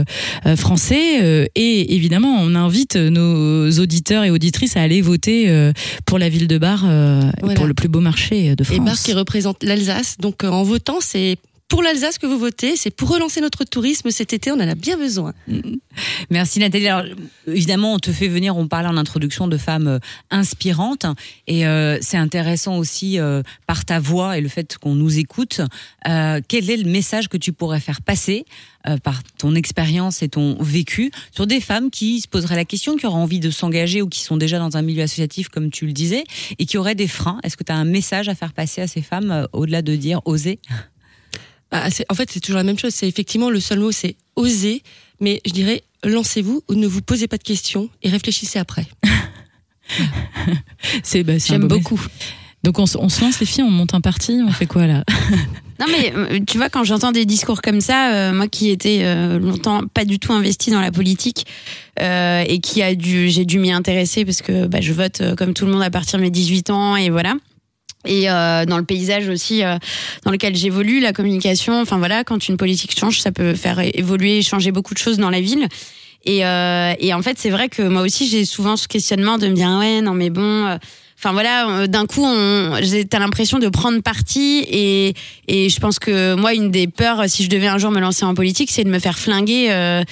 français, 0.56 1.48
et 1.54 1.94
évidemment 1.94 2.36
on 2.40 2.54
invite 2.54 2.96
nos 3.08 3.70
auditeurs 3.80 4.24
et 4.24 4.30
auditrices 4.30 4.76
à 4.76 4.82
aller 4.82 5.00
voter 5.00 5.48
euh, 5.48 5.72
pour 6.04 6.18
la 6.18 6.28
ville 6.28 6.46
de 6.48 6.58
Bar, 6.58 6.84
euh, 6.86 7.22
Voilà. 7.40 7.54
pour 7.54 7.66
le 7.66 7.74
plus 7.74 7.88
beau 7.88 8.00
marché 8.00 8.54
de 8.54 8.64
France. 8.64 8.76
Et 8.76 8.80
Bar 8.80 9.02
qui 9.02 9.12
représente 9.14 9.62
l'Alsace. 9.62 10.16
Donc 10.18 10.44
euh, 10.44 10.48
en 10.50 10.62
votant, 10.62 10.98
c'est 11.00 11.38
pour 11.70 11.82
l'Alsace 11.82 12.18
que 12.18 12.26
vous 12.26 12.38
votez, 12.38 12.76
c'est 12.76 12.90
pour 12.90 13.08
relancer 13.08 13.40
notre 13.40 13.64
tourisme 13.64 14.10
cet 14.10 14.34
été, 14.34 14.50
on 14.50 14.56
en 14.56 14.68
a 14.68 14.74
bien 14.74 14.98
besoin. 14.98 15.32
Merci 16.28 16.58
Nathalie. 16.58 16.88
Alors, 16.88 17.04
évidemment, 17.46 17.94
on 17.94 17.98
te 17.98 18.12
fait 18.12 18.28
venir, 18.28 18.56
on 18.56 18.68
parle 18.68 18.86
en 18.86 18.96
introduction 18.96 19.48
de 19.48 19.56
femmes 19.56 19.86
euh, 19.86 19.98
inspirantes 20.30 21.06
et 21.46 21.66
euh, 21.66 21.96
c'est 22.02 22.18
intéressant 22.18 22.76
aussi 22.76 23.18
euh, 23.18 23.42
par 23.66 23.84
ta 23.84 24.00
voix 24.00 24.36
et 24.36 24.40
le 24.40 24.48
fait 24.48 24.76
qu'on 24.76 24.94
nous 24.94 25.18
écoute. 25.18 25.62
euh, 26.06 26.40
quel 26.46 26.68
est 26.70 26.76
le 26.76 26.90
message 26.90 27.28
que 27.28 27.36
tu 27.36 27.52
pourrais 27.52 27.80
faire 27.80 28.02
passer 28.02 28.44
euh, 28.88 28.96
par 28.96 29.22
ton 29.38 29.54
expérience 29.54 30.22
et 30.22 30.28
ton 30.28 30.56
vécu 30.60 31.10
sur 31.32 31.46
des 31.46 31.60
femmes 31.60 31.90
qui 31.90 32.20
se 32.20 32.28
poseraient 32.28 32.56
la 32.56 32.64
question, 32.64 32.96
qui 32.96 33.06
auraient 33.06 33.16
envie 33.16 33.40
de 33.40 33.50
s'engager 33.50 34.02
ou 34.02 34.08
qui 34.08 34.20
sont 34.20 34.36
déjà 34.36 34.58
dans 34.58 34.76
un 34.76 34.82
milieu 34.82 35.02
associatif, 35.02 35.48
comme 35.48 35.70
tu 35.70 35.86
le 35.86 35.92
disais, 35.92 36.24
et 36.58 36.66
qui 36.66 36.78
auraient 36.78 36.94
des 36.94 37.08
freins? 37.08 37.38
Est-ce 37.44 37.56
que 37.56 37.64
tu 37.64 37.72
as 37.72 37.76
un 37.76 37.84
message 37.84 38.28
à 38.28 38.34
faire 38.34 38.52
passer 38.52 38.80
à 38.80 38.86
ces 38.86 39.02
femmes 39.02 39.30
euh, 39.30 39.46
au-delà 39.52 39.82
de 39.82 39.94
dire 39.96 40.20
oser? 40.24 40.58
Bah, 41.70 41.90
c'est- 41.90 42.06
en 42.10 42.14
fait, 42.14 42.30
c'est 42.30 42.40
toujours 42.40 42.56
la 42.58 42.64
même 42.64 42.78
chose. 42.78 42.92
C'est 42.94 43.08
effectivement 43.08 43.50
le 43.50 43.60
seul 43.60 43.78
mot, 43.80 43.92
c'est 43.92 44.16
oser. 44.36 44.82
Mais 45.20 45.40
je 45.46 45.52
dirais, 45.52 45.82
lancez-vous 46.04 46.62
ou 46.68 46.74
ne 46.74 46.86
vous 46.86 47.02
posez 47.02 47.28
pas 47.28 47.36
de 47.36 47.42
questions 47.42 47.88
et 48.02 48.08
réfléchissez 48.08 48.58
après. 48.58 48.86
C'est 51.02 51.22
bah, 51.24 51.34
J'aime 51.38 51.62
beau 51.62 51.76
beaucoup. 51.78 51.96
message. 51.96 52.10
Donc 52.62 52.78
on, 52.78 52.86
se- 52.86 52.98
on 52.98 53.08
se 53.08 53.22
lance 53.22 53.40
les 53.40 53.46
filles, 53.46 53.64
on 53.64 53.70
monte 53.70 53.94
un 53.94 54.00
parti, 54.02 54.38
on 54.46 54.52
fait 54.52 54.66
quoi 54.66 54.86
là? 54.86 55.04
Non 55.80 55.86
mais 55.90 56.12
euh, 56.14 56.40
tu 56.46 56.58
vois 56.58 56.68
quand 56.68 56.84
j'entends 56.84 57.10
des 57.10 57.24
discours 57.24 57.62
comme 57.62 57.80
ça, 57.80 58.12
euh, 58.12 58.32
moi 58.34 58.48
qui 58.48 58.68
étais 58.68 58.98
euh, 59.00 59.38
longtemps 59.38 59.80
pas 59.94 60.04
du 60.04 60.18
tout 60.18 60.30
investi 60.34 60.70
dans 60.70 60.82
la 60.82 60.92
politique 60.92 61.46
euh, 62.02 62.44
et 62.46 62.58
qui 62.60 62.82
a 62.82 62.94
dû, 62.94 63.30
j'ai 63.30 63.46
dû 63.46 63.58
m'y 63.58 63.72
intéresser 63.72 64.26
parce 64.26 64.42
que 64.42 64.66
bah, 64.66 64.82
je 64.82 64.92
vote 64.92 65.22
euh, 65.22 65.34
comme 65.34 65.54
tout 65.54 65.64
le 65.64 65.72
monde 65.72 65.80
à 65.80 65.88
partir 65.88 66.18
de 66.18 66.24
mes 66.24 66.30
18 66.30 66.68
ans 66.68 66.96
et 66.96 67.08
voilà. 67.08 67.34
Et 68.06 68.30
euh, 68.30 68.64
dans 68.64 68.78
le 68.78 68.84
paysage 68.84 69.28
aussi 69.28 69.62
euh, 69.62 69.76
dans 70.24 70.30
lequel 70.30 70.56
j'évolue, 70.56 71.00
la 71.00 71.12
communication, 71.12 71.80
enfin 71.80 71.98
voilà, 71.98 72.24
quand 72.24 72.48
une 72.48 72.56
politique 72.56 72.98
change, 72.98 73.20
ça 73.20 73.30
peut 73.30 73.54
faire 73.54 73.78
évoluer, 73.80 74.38
et 74.38 74.42
changer 74.42 74.72
beaucoup 74.72 74.94
de 74.94 74.98
choses 74.98 75.18
dans 75.18 75.30
la 75.30 75.40
ville. 75.40 75.66
Et, 76.24 76.46
euh, 76.46 76.94
et 76.98 77.12
en 77.14 77.22
fait, 77.22 77.38
c'est 77.38 77.50
vrai 77.50 77.68
que 77.68 77.82
moi 77.82 78.02
aussi, 78.02 78.26
j'ai 78.26 78.44
souvent 78.44 78.76
ce 78.76 78.88
questionnement 78.88 79.38
de 79.38 79.48
me 79.48 79.54
dire 79.54 79.68
ouais, 79.78 80.00
non 80.00 80.14
mais 80.14 80.30
bon. 80.30 80.78
Enfin 81.22 81.32
voilà, 81.32 81.68
euh, 81.68 81.86
d'un 81.86 82.06
coup, 82.06 82.26
j'ai- 82.80 83.04
t'as 83.04 83.18
l'impression 83.18 83.58
de 83.58 83.68
prendre 83.68 84.00
parti 84.00 84.64
et, 84.70 85.12
et 85.48 85.68
je 85.68 85.78
pense 85.78 85.98
que 85.98 86.34
moi, 86.34 86.54
une 86.54 86.70
des 86.70 86.86
peurs, 86.86 87.24
si 87.28 87.44
je 87.44 87.50
devais 87.50 87.66
un 87.66 87.76
jour 87.76 87.90
me 87.90 88.00
lancer 88.00 88.24
en 88.24 88.34
politique, 88.34 88.70
c'est 88.70 88.84
de 88.84 88.88
me 88.88 88.98
faire 88.98 89.18
flinguer. 89.18 89.66
euh, 89.70 90.02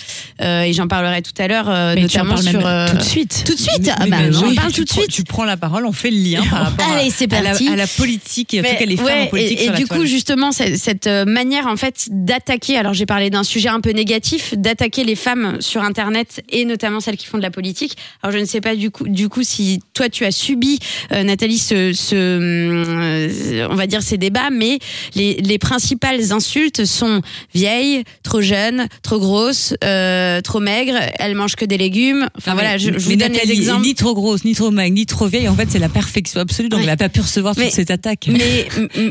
euh, 0.43 0.63
et 0.65 0.75
j'en 0.75 0.87
parlerai 0.87 1.23
tout 1.23 1.33
à 1.39 1.49
l'heure, 1.49 1.71
euh, 1.71 1.95
Mais 1.95 2.07
tu 2.09 2.19
en 2.21 2.25
notamment 2.25 2.37
sur 2.43 2.53
même 2.61 2.63
euh, 2.67 2.89
tout 2.91 2.97
de 2.99 3.03
suite. 3.03 3.43
Tout 3.47 3.55
de 3.55 3.59
suite. 3.59 3.79
Mais- 3.87 3.93
ah 3.97 4.07
bah, 4.07 4.17
mais 4.21 4.33
j'en 4.33 4.49
oui, 4.49 4.55
parle 4.55 4.71
tout 4.73 4.85
de 4.85 4.91
suite. 4.91 5.09
Tu 5.09 5.25
prends 5.25 5.45
la 5.45 5.57
parole, 5.57 5.87
on 5.87 5.93
fait 5.93 6.11
le 6.11 6.19
lien 6.19 6.43
par 6.45 6.65
rapport 6.65 6.87
à- 6.87 6.93
Allez, 6.99 7.09
c'est 7.11 7.33
à, 7.33 7.41
la, 7.41 7.53
à 7.53 7.77
la 7.77 7.87
politique 7.87 8.53
et 8.53 8.61
en 8.61 8.65
tout 8.65 8.77
cas 8.79 8.85
les 8.85 8.97
femmes 8.99 9.07
ouais, 9.07 9.23
en 9.23 9.27
politique 9.29 9.59
et, 9.61 9.63
sur 9.63 9.69
et 9.69 9.73
la 9.73 9.79
du 9.79 9.85
toile. 9.87 10.01
coup 10.01 10.05
justement 10.07 10.53
cette, 10.53 11.07
manière 11.27 11.69
en 11.69 11.77
fait 11.77 12.09
d'attaquer 12.11 12.77
alors 12.77 12.93
j'ai 12.93 13.07
parlé 13.07 13.31
d'un 13.31 13.45
sujet 13.45 13.69
un 13.71 13.81
peu 13.81 13.91
négatif 13.93 14.53
d'attaquer 14.57 15.05
les 15.05 15.17
femmes 15.17 15.57
sur 15.61 15.83
internet 15.83 16.43
et 16.51 16.67
notamment 16.67 17.01
celles 17.01 17.17
qui 17.17 17.27
font 17.27 17.39
de 17.39 17.43
la 17.43 17.51
politique 17.51 17.97
alors 18.23 18.33
je 18.35 18.39
ne 18.41 18.45
sais 18.45 18.61
pas 18.61 18.77
du 18.77 18.91
coup 18.91 19.09
du 19.09 19.29
coup 19.31 19.43
si 19.43 19.81
toi 19.95 20.09
tu 20.11 20.25
as 20.25 20.31
subi 20.33 20.79
Nathalie 21.11 21.59
ce, 21.59 21.93
ce 21.93 22.15
euh, 22.15 23.69
on 23.71 23.75
va 23.75 23.87
dire 23.87 24.03
ces 24.03 24.17
débats 24.19 24.51
mais 24.51 24.79
les, 25.15 25.35
les 25.35 25.59
principales 25.59 26.33
insultes 26.33 26.85
sont 26.85 27.21
vieille 27.55 28.05
trop 28.23 28.41
jeune 28.41 28.89
trop 29.03 29.19
grosse 29.19 29.75
euh, 29.85 30.41
trop 30.41 30.61
maigre 30.61 30.95
elle 31.19 31.35
mange 31.35 31.57
que 31.57 31.65
des 31.65 31.79
légumes 31.79 32.29
enfin 32.37 32.53
Ah, 32.53 32.55
voilà 32.55 32.73
mais- 32.73 32.79
je, 32.79 32.93
je 32.93 32.99
vous 32.99 33.11
donne 33.17 33.33
Nathalie 33.33 33.49
les 33.49 33.53
exemples 33.55 33.83
Ni 33.87 33.95
trop 33.95 34.15
grosse, 34.15 34.45
ni 34.45 34.55
trop 34.55 34.71
maigre, 34.71 34.95
ni 34.95 35.07
trop 35.07 35.27
vieille. 35.27 35.49
En 35.49 35.55
fait, 35.55 35.69
c'est 35.71 35.79
la 35.79 35.89
perfection 35.89 36.41
absolue. 36.41 36.69
Donc, 36.69 36.79
Ouais. 36.79 36.85
elle 36.85 36.91
n'a 36.91 36.97
pas 36.97 37.09
pu 37.09 37.21
recevoir 37.21 37.55
Mais- 37.57 37.67
toute 37.67 37.75
cette 37.75 37.91
attaque. 37.91 38.29
mais 38.29 38.67
euh, 38.97 39.11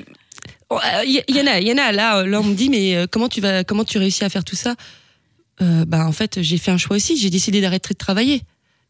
Il 1.05 1.23
y, 1.29 1.33
y 1.33 1.41
en 1.41 1.47
a, 1.47 1.59
il 1.59 1.67
y 1.67 1.71
en 1.71 1.77
a. 1.77 1.91
Là, 1.91 2.19
euh, 2.19 2.27
là, 2.27 2.39
on 2.41 2.43
me 2.43 2.53
dit, 2.53 2.69
mais 2.69 2.95
euh, 2.95 3.05
comment 3.09 3.29
tu 3.29 3.41
vas, 3.41 3.63
comment 3.63 3.83
tu 3.83 3.97
réussis 3.97 4.23
à 4.23 4.29
faire 4.29 4.43
tout 4.43 4.55
ça? 4.55 4.75
Euh, 5.61 5.85
Bah, 5.85 6.05
en 6.05 6.11
fait, 6.11 6.41
j'ai 6.41 6.57
fait 6.57 6.71
un 6.71 6.77
choix 6.77 6.95
aussi. 6.97 7.17
J'ai 7.17 7.29
décidé 7.29 7.61
d'arrêter 7.61 7.93
de 7.93 7.97
travailler. 7.97 8.41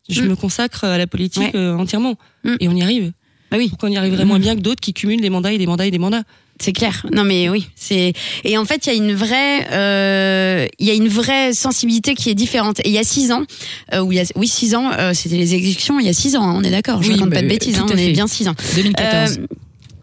Je 0.10 0.22
Mm. 0.22 0.28
me 0.30 0.36
consacre 0.36 0.84
à 0.86 0.98
la 0.98 1.08
politique 1.08 1.43
Ouais. 1.43 1.52
euh, 1.56 1.76
entièrement, 1.78 2.15
Mm. 2.43 2.56
et 2.60 2.67
on 2.67 2.76
y 2.76 2.82
arrive. 2.82 3.12
bah 3.52 3.58
oui 3.58 3.70
Pourquoi 3.70 3.89
on 3.89 3.91
y 3.93 3.98
arriverait 3.98 4.26
moins 4.26 4.39
bien 4.39 4.56
que 4.56 4.62
d'autres 4.62 4.82
qui 4.82 4.93
cumulent 4.93 5.22
des 5.22 5.30
mandats 5.30 5.54
et 5.54 5.58
des 5.58 5.65
mandats 5.67 5.86
et 5.86 5.91
des 5.91 6.00
mandats 6.00 6.24
C'est 6.60 6.74
clair. 6.74 7.06
Non 7.13 7.24
mais 7.24 7.50
oui, 7.50 7.67
c'est 7.76 8.13
et 8.43 8.58
en 8.58 8.65
fait 8.65 8.86
il 8.88 8.89
y 8.89 8.91
a 8.91 8.96
une 8.96 9.13
vraie 9.13 9.67
euh, 9.72 10.65
il 10.80 10.88
y 10.88 10.89
a 10.91 10.93
une 10.96 11.08
vraie 11.08 11.54
sensibilité 11.54 12.13
qui 12.15 12.30
est 12.30 12.36
différente. 12.36 12.80
Et 12.82 12.89
il 12.89 12.93
y 12.93 12.98
a 12.98 13.04
six 13.04 13.32
ans, 13.32 13.43
euh, 13.93 14.00
ou 14.02 14.12
il 14.12 14.17
y 14.17 14.20
a 14.20 14.26
oui 14.36 14.48
six 14.48 14.74
ans, 14.76 14.91
euh, 14.91 15.13
c'était 15.13 15.38
les 15.38 15.54
exécutions. 15.54 16.00
Il 16.00 16.06
y 16.06 16.10
a 16.10 16.13
six 16.13 16.36
ans, 16.36 16.43
hein, 16.43 16.56
on 16.58 16.63
est 16.63 16.72
d'accord. 16.72 17.02
Je 17.04 17.10
Oui, 17.10 17.13
raconte 17.15 17.30
bah, 17.30 17.36
pas 17.38 17.41
de 17.43 17.48
bêtises, 17.48 17.78
hein, 17.80 17.86
on 17.89 17.96
est 17.96 18.12
bien 18.12 18.28
six 18.28 18.48
ans. 18.48 18.56
2014. 18.76 19.39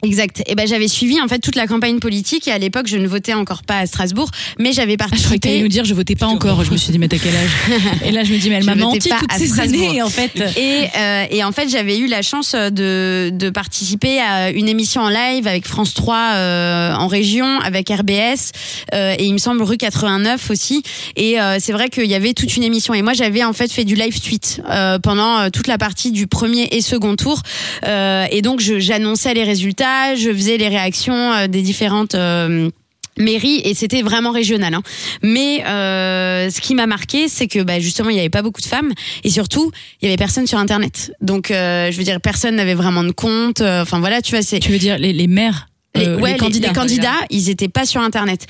Euh, 0.04 0.06
Exact. 0.06 0.42
Et 0.46 0.54
ben 0.54 0.66
j'avais 0.66 0.88
suivi 0.88 1.20
en 1.20 1.28
fait 1.28 1.38
toute 1.38 1.56
la 1.56 1.66
campagne 1.66 1.98
politique 1.98 2.46
et 2.48 2.52
à 2.52 2.58
l'époque 2.58 2.86
je 2.86 2.96
ne 2.98 3.06
votais 3.06 3.32
encore 3.34 3.62
pas 3.62 3.78
à 3.78 3.86
Strasbourg, 3.86 4.30
mais 4.58 4.72
j'avais 4.72 4.96
Ah, 5.00 5.06
je 5.12 5.16
croyais 5.22 5.38
participé. 5.38 5.60
nous 5.62 5.68
dire 5.68 5.84
je 5.84 5.94
votais 5.94 6.14
pas 6.16 6.26
encore. 6.26 6.62
Je 6.64 6.70
me 6.70 6.76
suis 6.76 6.92
dit 6.92 6.98
mais 6.98 7.08
t'as 7.08 7.18
quel 7.18 7.34
âge 7.34 7.50
Et 8.04 8.10
là 8.12 8.24
je 8.24 8.32
me 8.32 8.38
dis 8.38 8.48
mais 8.50 8.56
elle 8.56 8.64
m'a 8.64 8.74
menti 8.74 9.08
toutes 9.08 9.32
à 9.32 9.38
ces 9.38 9.48
Strasbourg. 9.48 9.88
années 9.90 10.02
en 10.02 10.08
fait. 10.10 10.32
Et, 10.56 10.84
euh, 10.96 11.24
et 11.30 11.42
en 11.44 11.52
fait, 11.52 11.68
j'avais 11.68 11.98
eu 11.98 12.06
la 12.06 12.22
chance 12.22 12.54
de, 12.54 13.30
de 13.32 13.50
participer 13.50 14.20
à 14.20 14.50
une 14.50 14.68
émission 14.68 15.02
en 15.02 15.08
live 15.08 15.46
avec 15.46 15.66
France 15.66 15.94
3 15.94 16.16
euh, 16.34 16.94
en 16.94 17.06
région, 17.06 17.58
avec 17.60 17.88
RBS, 17.88 18.52
euh, 18.94 19.14
et 19.18 19.24
il 19.24 19.32
me 19.32 19.38
semble 19.38 19.62
rue 19.62 19.76
89 19.76 20.50
aussi. 20.50 20.82
Et 21.16 21.40
euh, 21.40 21.56
c'est 21.60 21.72
vrai 21.72 21.88
qu'il 21.88 22.06
y 22.06 22.14
avait 22.14 22.34
toute 22.34 22.56
une 22.56 22.62
émission. 22.62 22.94
Et 22.94 23.02
moi, 23.02 23.12
j'avais 23.14 23.44
en 23.44 23.52
fait 23.52 23.70
fait 23.72 23.84
du 23.84 23.94
live 23.94 24.20
tweet 24.20 24.60
euh, 24.70 24.98
pendant 24.98 25.38
euh, 25.38 25.48
toute 25.50 25.66
la 25.66 25.78
partie 25.78 26.12
du 26.12 26.26
premier 26.26 26.68
et 26.72 26.80
second 26.82 27.16
tour. 27.16 27.40
Euh, 27.86 28.26
et 28.30 28.42
donc, 28.42 28.60
j'annonçais 28.60 29.34
les 29.34 29.44
résultats, 29.44 29.93
je 30.16 30.32
faisais 30.32 30.56
les 30.56 30.68
réactions 30.68 31.32
euh, 31.32 31.46
des 31.46 31.62
différentes... 31.62 32.14
euh, 32.14 32.70
mairies 33.16 33.60
et 33.64 33.74
c'était 33.74 34.02
vraiment 34.02 34.32
régional. 34.32 34.74
Hein. 34.74 34.82
Mais 35.22 35.64
euh, 35.64 36.50
ce 36.50 36.60
qui 36.60 36.74
m'a 36.74 36.88
marqué, 36.88 37.28
c'est 37.28 37.46
que 37.46 37.62
bah, 37.62 37.78
justement, 37.78 38.10
il 38.10 38.14
n'y 38.14 38.18
avait 38.18 38.28
pas 38.28 38.42
beaucoup 38.42 38.60
de 38.60 38.66
femmes 38.66 38.92
et 39.22 39.30
surtout, 39.30 39.70
il 40.00 40.06
y 40.06 40.08
avait 40.08 40.16
personne 40.16 40.48
sur 40.48 40.58
Internet. 40.58 41.12
Donc, 41.20 41.50
euh, 41.52 41.92
je 41.92 41.96
veux 41.96 42.02
dire, 42.02 42.20
personne 42.20 42.56
n'avait 42.56 42.74
vraiment 42.74 43.04
de 43.04 43.12
compte. 43.12 43.60
Euh, 43.60 43.82
Enfin 43.82 44.00
voilà, 44.00 44.20
tu 44.20 44.32
vois, 44.32 44.42
c'est 44.42 44.58
Tu 44.58 44.72
veux 44.72 44.78
dire 44.78 44.98
les, 44.98 45.12
les 45.12 45.28
maires 45.28 45.68
euh, 45.96 46.18
ouais, 46.18 46.32
les 46.32 46.38
candidats. 46.38 46.68
les 46.68 46.74
candidats, 46.74 47.20
ils 47.30 47.50
étaient 47.50 47.68
pas 47.68 47.86
sur 47.86 48.00
Internet. 48.00 48.46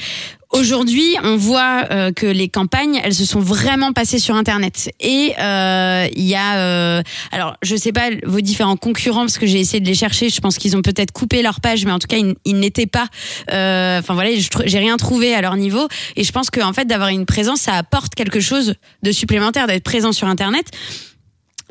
Aujourd'hui, 0.50 1.16
on 1.24 1.36
voit 1.36 1.84
euh, 1.90 2.12
que 2.12 2.26
les 2.26 2.48
campagnes, 2.48 3.00
elles 3.02 3.14
se 3.14 3.24
sont 3.24 3.40
vraiment 3.40 3.92
passées 3.92 4.20
sur 4.20 4.36
Internet. 4.36 4.88
Et 5.00 5.32
euh, 5.40 6.06
il 6.14 6.22
y 6.22 6.36
a, 6.36 6.58
euh, 6.58 7.02
alors 7.32 7.56
je 7.62 7.74
sais 7.74 7.90
pas 7.90 8.10
vos 8.24 8.40
différents 8.40 8.76
concurrents 8.76 9.22
parce 9.22 9.36
que 9.38 9.46
j'ai 9.46 9.58
essayé 9.58 9.80
de 9.80 9.86
les 9.86 9.94
chercher. 9.96 10.28
Je 10.28 10.40
pense 10.40 10.56
qu'ils 10.58 10.76
ont 10.76 10.82
peut-être 10.82 11.10
coupé 11.10 11.42
leur 11.42 11.60
page, 11.60 11.84
mais 11.84 11.90
en 11.90 11.98
tout 11.98 12.06
cas, 12.06 12.18
ils, 12.18 12.36
ils 12.44 12.58
n'étaient 12.60 12.86
pas. 12.86 13.08
euh, 13.50 13.98
Enfin 13.98 14.14
voilà, 14.14 14.30
j'ai 14.64 14.78
rien 14.78 14.96
trouvé 14.96 15.34
à 15.34 15.40
leur 15.40 15.56
niveau. 15.56 15.88
Et 16.14 16.22
je 16.22 16.30
pense 16.30 16.50
qu'en 16.50 16.72
fait, 16.72 16.84
d'avoir 16.84 17.08
une 17.08 17.26
présence, 17.26 17.60
ça 17.62 17.74
apporte 17.74 18.14
quelque 18.14 18.38
chose 18.38 18.74
de 19.02 19.10
supplémentaire 19.10 19.66
d'être 19.66 19.82
présent 19.84 20.12
sur 20.12 20.28
Internet. 20.28 20.66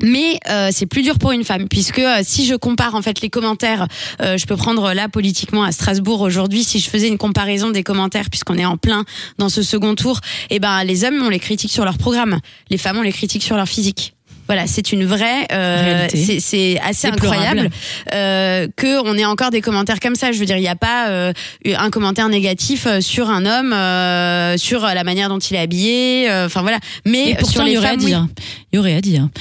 Mais 0.02 0.38
euh, 0.50 0.70
c'est 0.72 0.86
plus 0.86 1.02
dur 1.02 1.18
pour 1.18 1.32
une 1.32 1.44
femme 1.44 1.68
puisque 1.68 2.00
euh, 2.00 2.20
si 2.22 2.46
je 2.46 2.54
compare 2.54 2.94
en 2.94 3.02
fait 3.02 3.20
les 3.20 3.30
commentaires, 3.30 3.86
euh, 4.20 4.36
je 4.36 4.46
peux 4.46 4.56
prendre 4.56 4.92
là 4.92 5.08
politiquement 5.08 5.62
à 5.62 5.72
Strasbourg 5.72 6.20
aujourd'hui 6.20 6.64
si 6.64 6.80
je 6.80 6.90
faisais 6.90 7.08
une 7.08 7.18
comparaison 7.18 7.70
des 7.70 7.82
commentaires 7.84 8.28
puisqu'on 8.30 8.58
est 8.58 8.64
en 8.64 8.76
plein 8.76 9.04
dans 9.38 9.48
ce 9.48 9.62
second 9.62 9.94
tour, 9.94 10.20
et 10.50 10.58
ben 10.58 10.82
les 10.84 11.04
hommes 11.04 11.22
on 11.24 11.28
les 11.28 11.38
critique 11.38 11.70
sur 11.70 11.84
leur 11.84 11.96
programme, 11.98 12.40
les 12.70 12.78
femmes 12.78 12.98
on 12.98 13.02
les 13.02 13.12
critique 13.12 13.42
sur 13.44 13.56
leur 13.56 13.68
physique. 13.68 14.14
Voilà, 14.46 14.66
c'est 14.66 14.92
une 14.92 15.06
vraie, 15.06 15.46
euh, 15.52 16.06
c'est- 16.12 16.78
assez 16.86 17.06
incroyable 17.06 17.70
euh, 18.12 18.68
que 18.76 19.02
on 19.06 19.16
ait 19.16 19.24
encore 19.24 19.50
des 19.50 19.62
commentaires 19.62 20.00
comme 20.00 20.16
ça. 20.16 20.32
Je 20.32 20.38
veux 20.38 20.44
dire, 20.44 20.58
il 20.58 20.60
n'y 20.60 20.68
a 20.68 20.76
pas 20.76 21.08
euh, 21.08 21.32
un 21.78 21.88
commentaire 21.88 22.28
négatif 22.28 22.86
euh, 22.86 23.00
sur 23.00 23.30
un 23.30 23.46
homme, 23.46 23.72
euh, 23.72 24.58
sur 24.58 24.82
la 24.82 25.02
manière 25.02 25.30
dont 25.30 25.38
il 25.38 25.56
est 25.56 25.60
habillé. 25.60 26.28
euh, 26.30 26.44
Enfin 26.44 26.60
voilà, 26.60 26.76
mais 27.06 27.30
Et 27.30 27.34
pourtant 27.36 27.52
sur 27.52 27.62
il 27.62 27.68
les 27.68 27.72
y 27.72 27.78
aurait 27.78 27.86
à 27.86 27.90
femmes, 27.92 28.00
oui. 28.00 28.06
dire. 28.06 28.26
Il 28.36 28.63
y 28.74 28.78
aurait 28.78 28.94
à 28.94 29.00
dire. 29.00 29.28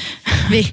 Mais, 0.52 0.64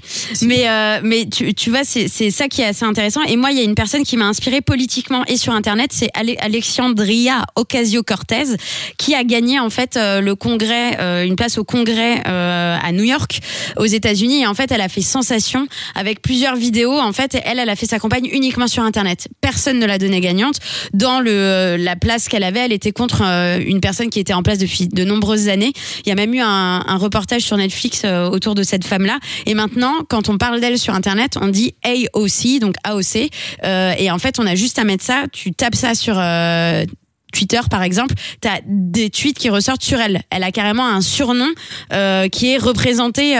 mais, 0.42 0.68
euh, 0.68 1.00
mais 1.04 1.26
tu, 1.26 1.54
tu 1.54 1.70
vois, 1.70 1.84
c'est 1.84 2.08
ça 2.32 2.48
qui 2.48 2.60
est 2.60 2.64
assez 2.64 2.84
intéressant. 2.84 3.22
Et 3.22 3.36
moi, 3.36 3.52
il 3.52 3.56
y 3.56 3.60
a 3.60 3.62
une 3.62 3.76
personne 3.76 4.02
qui 4.02 4.16
m'a 4.16 4.24
inspirée 4.26 4.62
politiquement 4.62 5.24
et 5.26 5.36
sur 5.36 5.52
Internet, 5.52 5.92
c'est 5.94 6.10
Ale- 6.12 6.34
Alexandria 6.40 7.44
Ocasio-Cortez, 7.54 8.56
qui 8.98 9.14
a 9.14 9.22
gagné 9.22 9.60
en 9.60 9.70
fait 9.70 9.96
euh, 9.96 10.20
le 10.20 10.34
congrès, 10.34 10.98
euh, 11.00 11.24
une 11.24 11.36
place 11.36 11.56
au 11.56 11.62
congrès 11.62 12.20
euh, 12.26 12.76
à 12.82 12.90
New 12.90 13.04
York, 13.04 13.38
aux 13.76 13.84
États-Unis. 13.86 14.42
Et 14.42 14.46
en 14.48 14.54
fait, 14.54 14.72
elle 14.72 14.80
a 14.80 14.88
fait 14.88 15.02
sensation 15.02 15.68
avec 15.94 16.20
plusieurs 16.20 16.56
vidéos. 16.56 16.98
En 16.98 17.12
fait, 17.12 17.36
elle, 17.44 17.60
elle 17.60 17.70
a 17.70 17.76
fait 17.76 17.86
sa 17.86 18.00
campagne 18.00 18.28
uniquement 18.32 18.66
sur 18.66 18.82
Internet. 18.82 19.28
Personne 19.40 19.78
ne 19.78 19.86
l'a 19.86 19.98
donnée 19.98 20.20
gagnante. 20.20 20.56
Dans 20.94 21.20
le, 21.20 21.30
euh, 21.30 21.76
la 21.76 21.94
place 21.94 22.28
qu'elle 22.28 22.42
avait, 22.44 22.60
elle 22.60 22.72
était 22.72 22.92
contre 22.92 23.22
euh, 23.24 23.60
une 23.64 23.80
personne 23.80 24.10
qui 24.10 24.18
était 24.18 24.32
en 24.34 24.42
place 24.42 24.58
depuis 24.58 24.88
de 24.88 25.04
nombreuses 25.04 25.48
années. 25.48 25.72
Il 26.04 26.08
y 26.08 26.12
a 26.12 26.16
même 26.16 26.34
eu 26.34 26.40
un, 26.40 26.84
un 26.86 26.96
reportage 26.96 27.42
sur 27.42 27.56
Netflix 27.56 28.02
euh, 28.04 28.28
de 28.54 28.62
cette 28.62 28.84
femme-là. 28.84 29.18
Et 29.46 29.54
maintenant, 29.54 29.94
quand 30.08 30.28
on 30.28 30.38
parle 30.38 30.60
d'elle 30.60 30.78
sur 30.78 30.94
Internet, 30.94 31.36
on 31.40 31.48
dit 31.48 31.74
AOC, 31.84 32.60
donc 32.60 32.74
AOC. 32.84 33.30
Euh, 33.64 33.92
et 33.98 34.10
en 34.10 34.18
fait, 34.18 34.38
on 34.38 34.46
a 34.46 34.54
juste 34.54 34.78
à 34.78 34.84
mettre 34.84 35.04
ça. 35.04 35.24
Tu 35.32 35.52
tapes 35.52 35.74
ça 35.74 35.94
sur 35.94 36.16
euh, 36.18 36.84
Twitter 37.32 37.60
par 37.70 37.82
exemple, 37.82 38.14
t'as 38.40 38.58
des 38.66 39.10
tweets 39.10 39.38
qui 39.38 39.50
ressortent 39.50 39.82
sur 39.82 40.00
elle. 40.00 40.22
Elle 40.30 40.42
a 40.42 40.52
carrément 40.52 40.86
un 40.86 41.00
surnom 41.00 41.48
euh, 41.92 42.28
qui 42.28 42.52
est 42.52 42.58
représenté. 42.58 43.36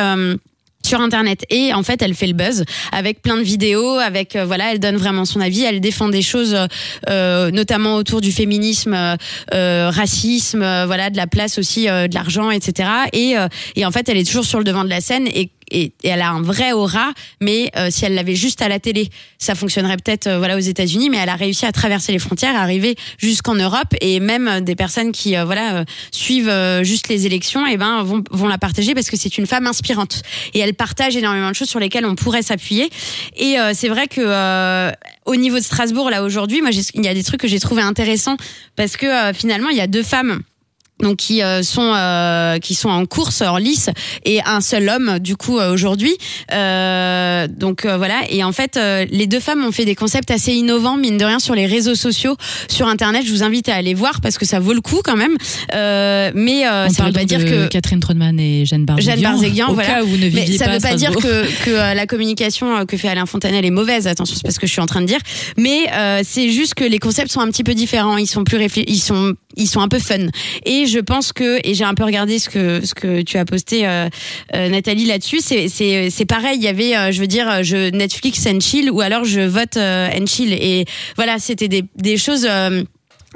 Euh, 0.85 0.89
sur 0.91 1.01
internet. 1.01 1.45
Et 1.51 1.73
en 1.73 1.83
fait 1.83 2.03
elle 2.03 2.15
fait 2.15 2.27
le 2.27 2.33
buzz 2.33 2.65
avec 2.93 3.23
plein 3.23 3.37
de 3.37 3.43
vidéos 3.43 3.99
avec 3.99 4.37
euh, 4.37 4.45
voilà 4.45 4.73
elle 4.73 4.81
donne 4.81 4.97
vraiment 4.97 5.25
son 5.25 5.41
avis. 5.41 5.63
Elle 5.63 5.81
défend 5.81 6.09
des 6.09 6.23
choses 6.23 6.57
euh, 7.09 7.51
notamment 7.51 7.97
autour 7.97 8.21
du 8.21 8.33
féminisme 8.33 8.95
euh, 8.95 9.17
euh, 9.55 9.91
racisme 9.91 10.63
euh, 10.63 10.87
voilà 10.87 11.11
de 11.11 11.17
la 11.17 11.27
place 11.27 11.59
aussi 11.59 11.89
euh, 11.89 12.09
de 12.09 12.15
l'argent 12.15 12.51
etc 12.51 12.89
et 13.13 13.37
euh, 13.37 13.49
et 13.77 13.85
en 13.87 13.91
fait 13.91 14.09
elle 14.09 14.17
est 14.17 14.27
toujours 14.27 14.45
sur 14.45 14.59
le 14.59 14.65
devant 14.65 14.85
de 14.85 14.91
la 14.91 15.01
scène. 15.01 15.27
Et 15.29 15.51
et, 15.71 15.93
et 16.03 16.09
elle 16.09 16.23
a 16.23 16.31
un 16.31 16.43
vrai 16.43 16.73
aura, 16.73 17.13
mais 17.41 17.71
euh, 17.77 17.89
si 17.91 18.05
elle 18.05 18.15
l'avait 18.15 18.35
juste 18.35 18.63
à 18.63 18.69
la 18.69 18.79
télé, 18.79 19.11
ça 19.39 19.55
fonctionnerait 19.55 19.97
peut-être 19.97 20.27
euh, 20.27 20.39
voilà 20.39 20.57
aux 20.57 20.61
États-Unis, 20.61 21.11
mais 21.11 21.19
elle 21.19 21.29
a 21.29 21.37
réussi 21.37 21.67
à 21.67 21.73
traverser 21.73 22.13
les 22.13 22.19
frontières, 22.19 22.57
à 22.57 22.61
arriver 22.61 22.97
jusqu'en 23.19 23.55
Europe, 23.55 23.95
et 24.01 24.21
même 24.21 24.49
euh, 24.49 24.61
des 24.61 24.75
personnes 24.75 25.13
qui 25.13 25.37
euh, 25.37 25.45
voilà 25.45 25.77
euh, 25.77 25.85
suivent 26.11 26.53
juste 26.83 27.09
les 27.09 27.27
élections, 27.27 27.67
et 27.67 27.77
ben 27.77 28.03
vont, 28.03 28.23
vont 28.31 28.49
la 28.49 28.59
partager 28.59 28.95
parce 28.95 29.11
que 29.11 29.17
c'est 29.17 29.39
une 29.39 29.47
femme 29.47 29.67
inspirante 29.67 30.23
et 30.55 30.59
elle 30.59 30.75
partage 30.75 31.17
énormément 31.17 31.51
de 31.51 31.55
choses 31.55 31.69
sur 31.69 31.81
lesquelles 31.81 32.07
on 32.07 32.15
pourrait 32.15 32.43
s'appuyer. 32.43 32.91
Et 33.37 33.57
c'est 33.75 33.89
vrai 33.89 34.09
que 34.09 34.91
au 35.25 35.37
niveau 35.37 35.57
de 35.57 35.63
Strasbourg 35.63 36.11
là 36.11 36.23
aujourd'hui, 36.23 36.61
moi 36.61 36.71
il 36.95 37.05
y 37.05 37.09
a 37.09 37.15
des 37.15 37.23
trucs 37.23 37.41
que 37.41 37.49
j'ai 37.49 37.61
trouvé 37.61 37.83
intéressants 37.83 38.37
parce 38.77 38.97
que 38.97 39.33
finalement 39.35 39.69
il 39.69 39.77
y 39.77 39.81
a 39.81 39.87
deux 39.87 40.03
femmes 40.03 40.43
donc 41.03 41.17
qui 41.17 41.43
euh, 41.43 41.63
sont 41.63 41.93
euh, 41.95 42.59
qui 42.59 42.75
sont 42.75 42.89
en 42.91 43.07
course 43.07 43.43
en 43.43 43.57
lice 43.57 43.91
et 44.25 44.41
un 44.45 44.61
seul 44.61 44.89
homme 44.89 45.19
du 45.19 45.37
coup 45.37 45.59
euh, 45.59 45.73
aujourd'hui 45.73 46.17
Euh, 46.53 47.47
donc 47.49 47.85
euh, 47.85 47.97
voilà 47.97 48.21
et 48.31 48.43
en 48.45 48.53
fait 48.53 48.77
euh, 48.77 49.07
les 49.11 49.27
deux 49.27 49.41
femmes 49.41 49.65
ont 49.65 49.73
fait 49.73 49.85
des 49.85 49.95
concepts 49.95 50.31
assez 50.31 50.53
innovants 50.53 50.97
mine 50.97 51.17
de 51.19 51.25
rien 51.25 51.39
sur 51.39 51.55
les 51.55 51.67
réseaux 51.67 51.95
sociaux 51.95 52.37
sur 52.69 52.87
internet 52.89 53.23
je 53.27 53.31
vous 53.33 53.43
invite 53.43 53.69
à 53.69 53.75
aller 53.77 53.95
voir 53.95 54.21
parce 54.21 54.37
que 54.39 54.47
ça 54.47 54.61
vaut 54.61 54.73
le 54.73 54.81
coup 54.81 55.01
quand 55.05 55.17
même 55.17 55.37
Euh, 55.75 56.31
mais 56.35 56.67
euh, 56.67 56.89
ça 56.89 57.05
veut 57.05 57.13
pas 57.13 57.25
dire 57.25 57.45
que 57.45 57.67
Catherine 57.69 58.01
Trotman 58.01 58.39
et 58.41 58.65
Jeanne 58.67 58.85
Barzéguian. 58.85 59.13
Jeanne 59.15 59.23
Barzéguian, 59.23 59.73
voilà. 59.73 59.89
cas 59.89 60.03
où 60.05 60.09
ne 60.17 60.29
mais 60.31 60.47
ça 60.59 60.67
pas 60.67 60.73
veut 60.75 60.81
pas 60.81 60.95
dire 60.95 61.15
que, 61.15 61.65
que 61.65 61.71
euh, 61.71 61.95
la 61.95 62.07
communication 62.07 62.85
que 62.87 62.97
fait 62.97 63.09
Alain 63.09 63.27
Fontanel 63.27 63.65
est 63.65 63.71
mauvaise. 63.71 64.07
Attention, 64.07 64.35
c'est 64.37 64.45
pas 64.45 64.51
ce 64.53 64.59
que 64.59 64.67
je 64.67 64.73
suis 64.73 64.81
en 64.81 64.87
train 64.87 65.01
de 65.01 65.07
dire. 65.07 65.19
Mais 65.57 65.87
euh, 65.93 66.21
c'est 66.25 66.51
juste 66.51 66.75
que 66.75 66.85
les 66.85 66.99
concepts 66.99 67.31
sont 67.33 67.41
un 67.41 67.49
petit 67.51 67.65
peu 67.65 67.75
différents. 67.75 68.17
Ils 68.19 68.27
sont 68.27 68.45
plus 68.45 68.59
réflé- 68.59 68.85
ils 68.89 68.99
sont 69.01 69.35
ils 69.57 69.67
sont 69.67 69.81
un 69.81 69.89
peu 69.89 69.99
fun. 69.99 70.27
Et 70.65 70.87
je 70.87 70.99
pense 70.99 71.33
que 71.33 71.59
et 71.65 71.75
j'ai 71.75 71.85
un 71.85 71.95
peu 71.95 72.05
regardé 72.05 72.39
ce 72.39 72.49
que 72.49 72.85
ce 72.85 72.95
que 72.95 73.23
tu 73.23 73.37
as 73.37 73.45
posté 73.45 73.87
euh, 73.87 74.09
euh, 74.55 74.69
Nathalie 74.69 75.07
là-dessus. 75.07 75.41
C'est 75.41 75.69
c'est 75.69 76.11
c'est 76.11 76.27
pareil. 76.27 76.57
Il 76.57 76.63
y 76.63 76.69
avait 76.69 76.97
euh, 76.97 77.13
je 77.13 77.21
veux 77.21 77.27
dire 77.27 77.49
euh, 77.49 77.63
je 77.63 77.91
Netflix 77.91 78.47
and 78.47 78.61
chill 78.61 78.91
ou 78.91 79.01
alors 79.01 79.25
je 79.25 79.41
vote 79.41 79.77
euh, 79.77 80.09
and 80.17 80.27
chill. 80.27 80.53
Et 80.53 80.85
voilà, 81.17 81.39
c'était 81.39 81.69
des 81.69 81.85
des 81.97 82.17
choses. 82.17 82.49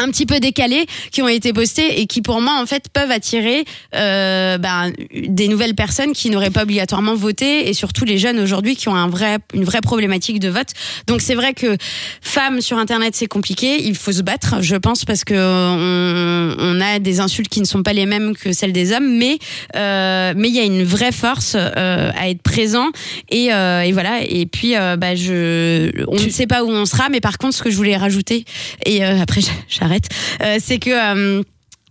Euh, 0.00 0.04
un 0.04 0.08
petit 0.08 0.26
peu 0.26 0.40
décalées 0.40 0.86
qui 1.10 1.22
ont 1.22 1.28
été 1.28 1.52
postées 1.52 2.00
et 2.00 2.06
qui 2.06 2.22
pour 2.22 2.40
moi 2.40 2.58
en 2.60 2.66
fait 2.66 2.88
peuvent 2.92 3.10
attirer 3.10 3.64
euh, 3.94 4.58
ben, 4.58 4.92
des 5.14 5.48
nouvelles 5.48 5.74
personnes 5.74 6.12
qui 6.12 6.30
n'auraient 6.30 6.50
pas 6.50 6.62
obligatoirement 6.62 7.14
voté 7.14 7.68
et 7.68 7.74
surtout 7.74 8.04
les 8.04 8.18
jeunes 8.18 8.38
aujourd'hui 8.38 8.76
qui 8.76 8.88
ont 8.88 8.94
un 8.94 9.08
vrai 9.08 9.38
une 9.52 9.64
vraie 9.64 9.80
problématique 9.80 10.40
de 10.40 10.48
vote. 10.48 10.68
Donc 11.06 11.20
c'est 11.20 11.34
vrai 11.34 11.54
que 11.54 11.76
femmes 12.20 12.60
sur 12.60 12.78
internet 12.78 13.14
c'est 13.14 13.26
compliqué. 13.26 13.82
Il 13.84 13.96
faut 13.96 14.12
se 14.12 14.22
battre 14.22 14.56
je 14.60 14.76
pense 14.76 15.04
parce 15.04 15.24
que 15.24 15.34
on, 15.34 16.56
on 16.58 16.80
a 16.80 16.98
des 16.98 17.20
insultes 17.20 17.48
qui 17.48 17.60
ne 17.60 17.66
sont 17.66 17.82
pas 17.82 17.92
les 17.92 18.06
mêmes 18.06 18.34
que 18.36 18.52
celles 18.52 18.72
des 18.72 18.92
hommes. 18.92 19.16
Mais 19.16 19.38
euh, 19.76 20.34
mais 20.36 20.48
il 20.48 20.54
y 20.54 20.60
a 20.60 20.64
une 20.64 20.84
vraie 20.84 21.12
force 21.12 21.56
euh, 21.56 22.10
à 22.16 22.28
être 22.28 22.42
présent 22.42 22.90
et, 23.30 23.52
euh, 23.52 23.82
et 23.82 23.92
voilà. 23.92 24.22
Et 24.26 24.46
puis 24.46 24.76
euh, 24.76 24.96
bah 24.96 25.14
je 25.14 25.90
on 26.08 26.14
ne 26.14 26.30
sait 26.30 26.46
pas 26.46 26.64
où 26.64 26.70
on 26.70 26.86
sera 26.86 27.08
mais 27.08 27.20
par 27.20 27.38
contre 27.38 27.54
ce 27.54 27.62
que 27.62 27.70
je 27.70 27.76
voulais 27.76 27.96
rajouter 27.96 28.44
et 28.84 29.04
euh, 29.04 29.20
après 29.20 29.40
j'arrête 29.68 29.83
euh, 30.42 30.56
c'est 30.60 30.78
que 30.78 30.90
euh, 30.90 31.42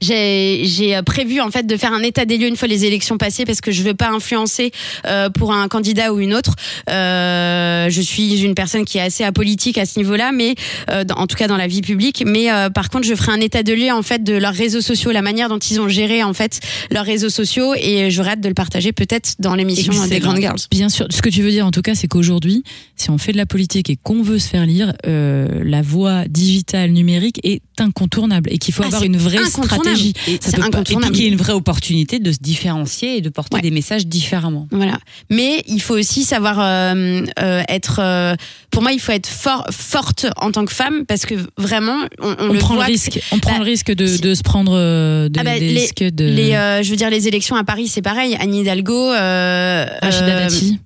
j'ai 0.03 0.61
j'ai 0.65 0.99
prévu 1.03 1.39
en 1.41 1.49
fait 1.51 1.65
de 1.65 1.77
faire 1.77 1.93
un 1.93 2.03
état 2.03 2.25
des 2.25 2.37
lieux 2.37 2.47
une 2.47 2.55
fois 2.57 2.67
les 2.67 2.85
élections 2.85 3.17
passées 3.17 3.45
parce 3.45 3.61
que 3.61 3.71
je 3.71 3.81
veux 3.83 3.93
pas 3.93 4.09
influencer 4.09 4.71
euh, 5.05 5.29
pour 5.29 5.53
un 5.53 5.67
candidat 5.67 6.13
ou 6.13 6.19
une 6.19 6.33
autre. 6.33 6.55
Euh, 6.89 7.89
je 7.89 8.01
suis 8.01 8.41
une 8.43 8.55
personne 8.55 8.85
qui 8.85 8.97
est 8.97 9.01
assez 9.01 9.23
apolitique 9.23 9.77
à 9.77 9.85
ce 9.85 9.97
niveau-là, 9.99 10.31
mais 10.31 10.55
euh, 10.89 11.03
dans- 11.03 11.15
en 11.15 11.27
tout 11.27 11.35
cas 11.35 11.47
dans 11.47 11.57
la 11.57 11.67
vie 11.67 11.81
publique. 11.81 12.23
Mais 12.25 12.51
euh, 12.51 12.69
par 12.69 12.89
contre, 12.89 13.07
je 13.07 13.15
ferai 13.15 13.31
un 13.31 13.41
état 13.41 13.63
de 13.63 13.73
lieu 13.73 13.91
en 13.91 14.01
fait 14.03 14.23
de 14.23 14.33
leurs 14.33 14.53
réseaux 14.53 14.81
sociaux, 14.81 15.11
la 15.11 15.21
manière 15.21 15.49
dont 15.49 15.59
ils 15.59 15.79
ont 15.81 15.87
géré 15.87 16.23
en 16.23 16.33
fait 16.33 16.59
leurs 16.91 17.05
réseaux 17.05 17.29
sociaux, 17.29 17.73
et 17.75 18.11
j'aurais 18.11 18.31
hâte 18.31 18.41
de 18.41 18.47
le 18.49 18.53
partager 18.53 18.91
peut-être 18.91 19.35
dans 19.39 19.55
l'émission 19.55 19.91
des. 20.07 20.19
Grandes 20.19 20.39
Girls. 20.39 20.59
Bien 20.71 20.89
sûr, 20.89 21.07
ce 21.09 21.21
que 21.21 21.29
tu 21.29 21.41
veux 21.41 21.51
dire 21.51 21.65
en 21.65 21.71
tout 21.71 21.81
cas, 21.81 21.95
c'est 21.95 22.07
qu'aujourd'hui, 22.07 22.63
si 22.95 23.09
on 23.09 23.17
fait 23.17 23.31
de 23.33 23.37
la 23.37 23.45
politique 23.45 23.89
et 23.89 23.97
qu'on 24.01 24.21
veut 24.23 24.39
se 24.39 24.47
faire 24.47 24.65
lire, 24.65 24.93
euh, 25.05 25.47
la 25.65 25.81
voie 25.81 26.25
digitale 26.29 26.91
numérique 26.91 27.39
est 27.43 27.61
incontournable 27.79 28.49
et 28.53 28.57
qu'il 28.57 28.73
faut 28.73 28.83
Ah, 28.83 28.87
avoir 28.87 29.03
une 29.03 29.17
vraie 29.17 29.37
incontournable. 29.39 29.92
Stratégie. 29.95 30.13
Ça 30.41 30.49
C'est 30.51 30.55
peut 30.57 30.69
pas- 30.69 30.79
Et 30.79 30.83
puis 30.83 30.95
qu'il 31.11 31.23
y 31.23 31.25
ait 31.25 31.29
une 31.29 31.35
vraie 31.37 31.53
opportunité 31.53 32.19
de 32.19 32.31
se 32.31 32.37
différencier 32.39 33.17
et 33.17 33.21
de 33.21 33.29
porter 33.29 33.55
Ouais. 33.57 33.61
des 33.61 33.71
messages 33.71 34.05
différemment. 34.07 34.67
Voilà. 34.71 34.97
Mais 35.29 35.63
il 35.67 35.81
faut 35.81 35.97
aussi 35.97 36.23
savoir 36.23 36.59
euh, 36.59 37.21
euh, 37.39 37.63
être. 37.69 37.99
euh, 37.99 38.35
pour 38.71 38.81
moi, 38.81 38.91
il 38.91 38.99
faut 38.99 39.11
être 39.11 39.27
fort, 39.27 39.65
forte 39.71 40.25
en 40.37 40.51
tant 40.51 40.65
que 40.65 40.73
femme 40.73 41.05
parce 41.05 41.25
que 41.25 41.35
vraiment, 41.57 41.97
on, 42.19 42.35
on 42.39 42.49
on 42.49 42.53
le 42.53 42.59
prend 42.59 42.73
le 42.73 42.79
voit 42.79 42.85
risque, 42.85 43.19
on 43.31 43.39
prend 43.39 43.57
le 43.59 43.63
risque 43.63 43.91
de, 43.93 44.17
de 44.17 44.33
se 44.35 44.41
prendre 44.41 44.73
euh, 44.75 45.29
de, 45.29 45.39
Ah 45.39 45.43
bah, 45.43 45.59
des 45.59 45.67
les- 45.73 45.79
risques 45.81 46.03
de 46.03 46.25
Les, 46.25 46.53
euh, 46.53 46.81
je 46.83 46.89
veux 46.89 46.95
dire, 46.95 47.09
les 47.09 47.27
élections 47.27 47.55
à 47.55 47.63
Paris, 47.63 47.87
c'est 47.87 48.01
pareil. 48.01 48.35
Anne 48.39 48.53
Hidalgo, 48.55 49.11
euh, 49.11 49.85
Rachida 50.01 50.39
Dati, 50.39 50.79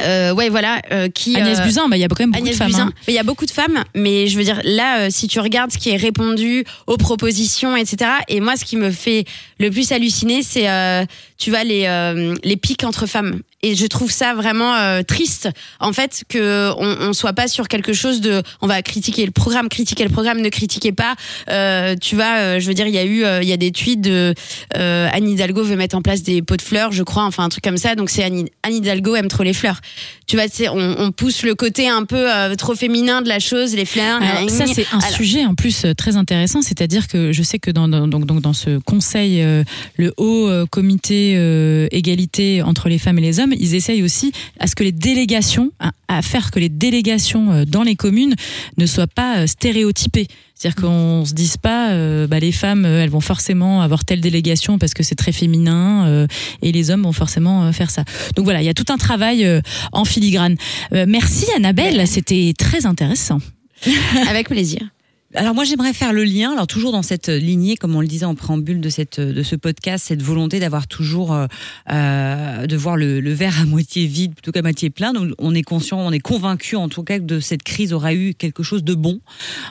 euh, 0.00 0.32
ouais, 0.32 0.48
voilà, 0.48 0.80
euh, 0.90 1.08
qui 1.08 1.36
Agnès 1.36 1.58
euh, 1.58 1.64
Buzyn, 1.64 1.88
bah, 1.88 1.96
il 1.96 2.00
y 2.00 2.04
a 2.04 2.08
quand 2.08 2.20
même 2.20 2.30
beaucoup 2.30 2.42
Agnès 2.44 2.58
de 2.58 2.64
femmes. 2.64 2.74
Hein. 2.74 2.92
Mais 3.06 3.12
Il 3.12 3.16
y 3.16 3.18
a 3.18 3.24
beaucoup 3.24 3.46
de 3.46 3.50
femmes, 3.50 3.84
mais 3.94 4.26
je 4.26 4.38
veux 4.38 4.44
dire, 4.44 4.60
là, 4.64 5.00
euh, 5.00 5.08
si 5.10 5.28
tu 5.28 5.38
regardes 5.40 5.70
ce 5.70 5.78
qui 5.78 5.90
est 5.90 5.96
répondu 5.96 6.64
aux 6.86 6.96
propositions, 6.96 7.76
etc., 7.76 8.10
et 8.28 8.40
moi, 8.40 8.56
ce 8.56 8.64
qui 8.64 8.76
me 8.76 8.90
fait 8.90 9.24
le 9.58 9.70
plus 9.70 9.92
halluciner, 9.92 10.42
c'est, 10.42 10.70
euh, 10.70 11.04
tu 11.36 11.50
vois, 11.50 11.64
les, 11.64 11.84
euh, 11.86 12.34
les 12.42 12.56
pics 12.56 12.84
entre 12.84 13.06
femmes. 13.06 13.40
Et 13.64 13.76
je 13.76 13.86
trouve 13.86 14.10
ça 14.10 14.34
vraiment 14.34 14.74
euh, 14.74 15.02
triste, 15.02 15.48
en 15.78 15.92
fait, 15.92 16.24
que 16.28 16.72
on, 16.78 17.08
on 17.08 17.12
soit 17.12 17.32
pas 17.32 17.46
sur 17.46 17.68
quelque 17.68 17.92
chose 17.92 18.20
de, 18.20 18.42
on 18.60 18.66
va 18.66 18.82
critiquer 18.82 19.24
le 19.24 19.30
programme, 19.30 19.68
critiquer 19.68 20.02
le 20.02 20.10
programme, 20.10 20.40
ne 20.40 20.48
critiquez 20.48 20.90
pas. 20.90 21.14
Euh, 21.48 21.94
tu 21.94 22.16
vois, 22.16 22.38
euh, 22.38 22.60
je 22.60 22.66
veux 22.66 22.74
dire, 22.74 22.88
il 22.88 22.94
y 22.94 22.98
a 22.98 23.04
eu, 23.04 23.24
il 23.40 23.48
y 23.48 23.52
a 23.52 23.56
des 23.56 23.70
tweets 23.70 24.00
de 24.00 24.34
Anne 24.74 25.28
Hidalgo 25.28 25.62
veut 25.62 25.76
mettre 25.76 25.96
en 25.96 26.02
place 26.02 26.24
des 26.24 26.42
pots 26.42 26.56
de 26.56 26.62
fleurs, 26.62 26.90
je 26.90 27.04
crois, 27.04 27.22
enfin 27.22 27.44
un 27.44 27.48
truc 27.50 27.62
comme 27.62 27.76
ça. 27.76 27.94
Donc 27.94 28.10
c'est 28.10 28.24
Anne, 28.24 28.46
Anne 28.64 28.74
Hidalgo 28.74 29.14
aime 29.14 29.28
trop 29.28 29.44
les 29.44 29.54
fleurs. 29.54 29.80
Tu 30.26 30.34
vois, 30.34 30.46
c'est, 30.50 30.68
on, 30.68 30.96
on 30.98 31.12
pousse 31.12 31.44
le 31.44 31.54
côté 31.54 31.88
un 31.88 32.04
peu 32.04 32.26
trop 32.58 32.74
féminin 32.74 33.22
de 33.22 33.28
la 33.28 33.38
chose, 33.38 33.76
les 33.76 33.84
fleurs. 33.84 34.20
Alors, 34.22 34.50
ça, 34.50 34.66
c'est 34.66 34.86
un 34.92 34.98
Alors, 34.98 35.16
sujet 35.16 35.44
en 35.44 35.54
plus 35.54 35.86
très 35.96 36.16
intéressant, 36.16 36.62
c'est-à-dire 36.62 37.06
que 37.06 37.32
je 37.32 37.42
sais 37.44 37.60
que 37.60 37.70
dans, 37.70 37.86
dans, 37.86 38.08
donc, 38.08 38.24
donc 38.24 38.40
dans 38.40 38.54
ce 38.54 38.78
conseil, 38.78 39.44
le 39.96 40.14
haut 40.16 40.50
comité 40.70 41.34
égalité 41.92 42.62
entre 42.62 42.88
les 42.88 42.98
femmes 42.98 43.18
et 43.18 43.22
les 43.22 43.38
hommes, 43.38 43.51
ils 43.58 43.74
essayent 43.74 44.02
aussi 44.02 44.32
à 44.58 44.66
ce 44.66 44.74
que 44.74 44.84
les 44.84 44.92
délégations, 44.92 45.72
à, 46.08 46.22
faire 46.22 46.50
que 46.50 46.58
les 46.58 46.68
délégations 46.68 47.52
euh, 47.52 47.64
dans 47.64 47.82
les 47.82 47.96
communes 47.96 48.34
ne 48.76 48.86
soient 48.86 49.06
pas 49.06 49.38
euh, 49.38 49.46
stéréotypées. 49.46 50.28
C'est-à-dire 50.62 50.80
qu'on 50.80 51.24
se 51.24 51.34
dise 51.34 51.56
pas, 51.56 51.90
euh, 51.90 52.28
bah, 52.28 52.38
les 52.38 52.52
femmes, 52.52 52.84
elles 52.84 53.10
vont 53.10 53.20
forcément 53.20 53.82
avoir 53.82 54.04
telle 54.04 54.20
délégation 54.20 54.78
parce 54.78 54.94
que 54.94 55.02
c'est 55.02 55.16
très 55.16 55.32
féminin, 55.32 56.06
euh, 56.06 56.28
et 56.62 56.70
les 56.70 56.92
hommes 56.92 57.02
vont 57.02 57.12
forcément 57.12 57.64
euh, 57.64 57.72
faire 57.72 57.90
ça. 57.90 58.04
Donc 58.36 58.44
voilà, 58.44 58.62
il 58.62 58.66
y 58.66 58.68
a 58.68 58.74
tout 58.74 58.84
un 58.90 58.96
travail 58.96 59.44
en 59.90 60.04
filigrane. 60.04 60.56
Merci 60.92 61.46
Annabelle, 61.56 62.06
c'était 62.06 62.54
très 62.56 62.86
intéressant. 62.86 63.38
avec 64.28 64.48
plaisir. 64.48 64.82
Alors 65.34 65.54
moi 65.54 65.64
j'aimerais 65.64 65.94
faire 65.94 66.12
le 66.12 66.24
lien, 66.24 66.52
alors 66.52 66.66
toujours 66.66 66.92
dans 66.92 67.02
cette 67.02 67.28
lignée, 67.28 67.76
comme 67.76 67.96
on 67.96 68.02
le 68.02 68.06
disait 68.06 68.26
en 68.26 68.34
préambule 68.34 68.82
de 68.82 68.90
cette 68.90 69.18
de 69.18 69.42
ce 69.42 69.56
podcast, 69.56 70.04
cette 70.08 70.22
volonté 70.22 70.60
d'avoir 70.60 70.86
toujours 70.86 71.32
euh, 71.32 71.46
euh, 71.90 72.66
de 72.66 72.76
voir 72.76 72.98
le, 72.98 73.32
verre 73.32 73.58
à 73.58 73.64
moitié 73.64 74.04
vide 74.04 74.34
plutôt 74.34 74.52
qu'à 74.52 74.60
moitié 74.60 74.90
plein. 74.90 75.14
Donc 75.14 75.30
on 75.38 75.54
est 75.54 75.62
conscient, 75.62 75.98
on 75.98 76.12
est 76.12 76.20
convaincu 76.20 76.76
en 76.76 76.90
tout 76.90 77.02
cas 77.02 77.18
que 77.18 77.40
cette 77.40 77.62
crise 77.62 77.94
aura 77.94 78.12
eu 78.12 78.34
quelque 78.34 78.62
chose 78.62 78.84
de 78.84 78.94
bon, 78.94 79.20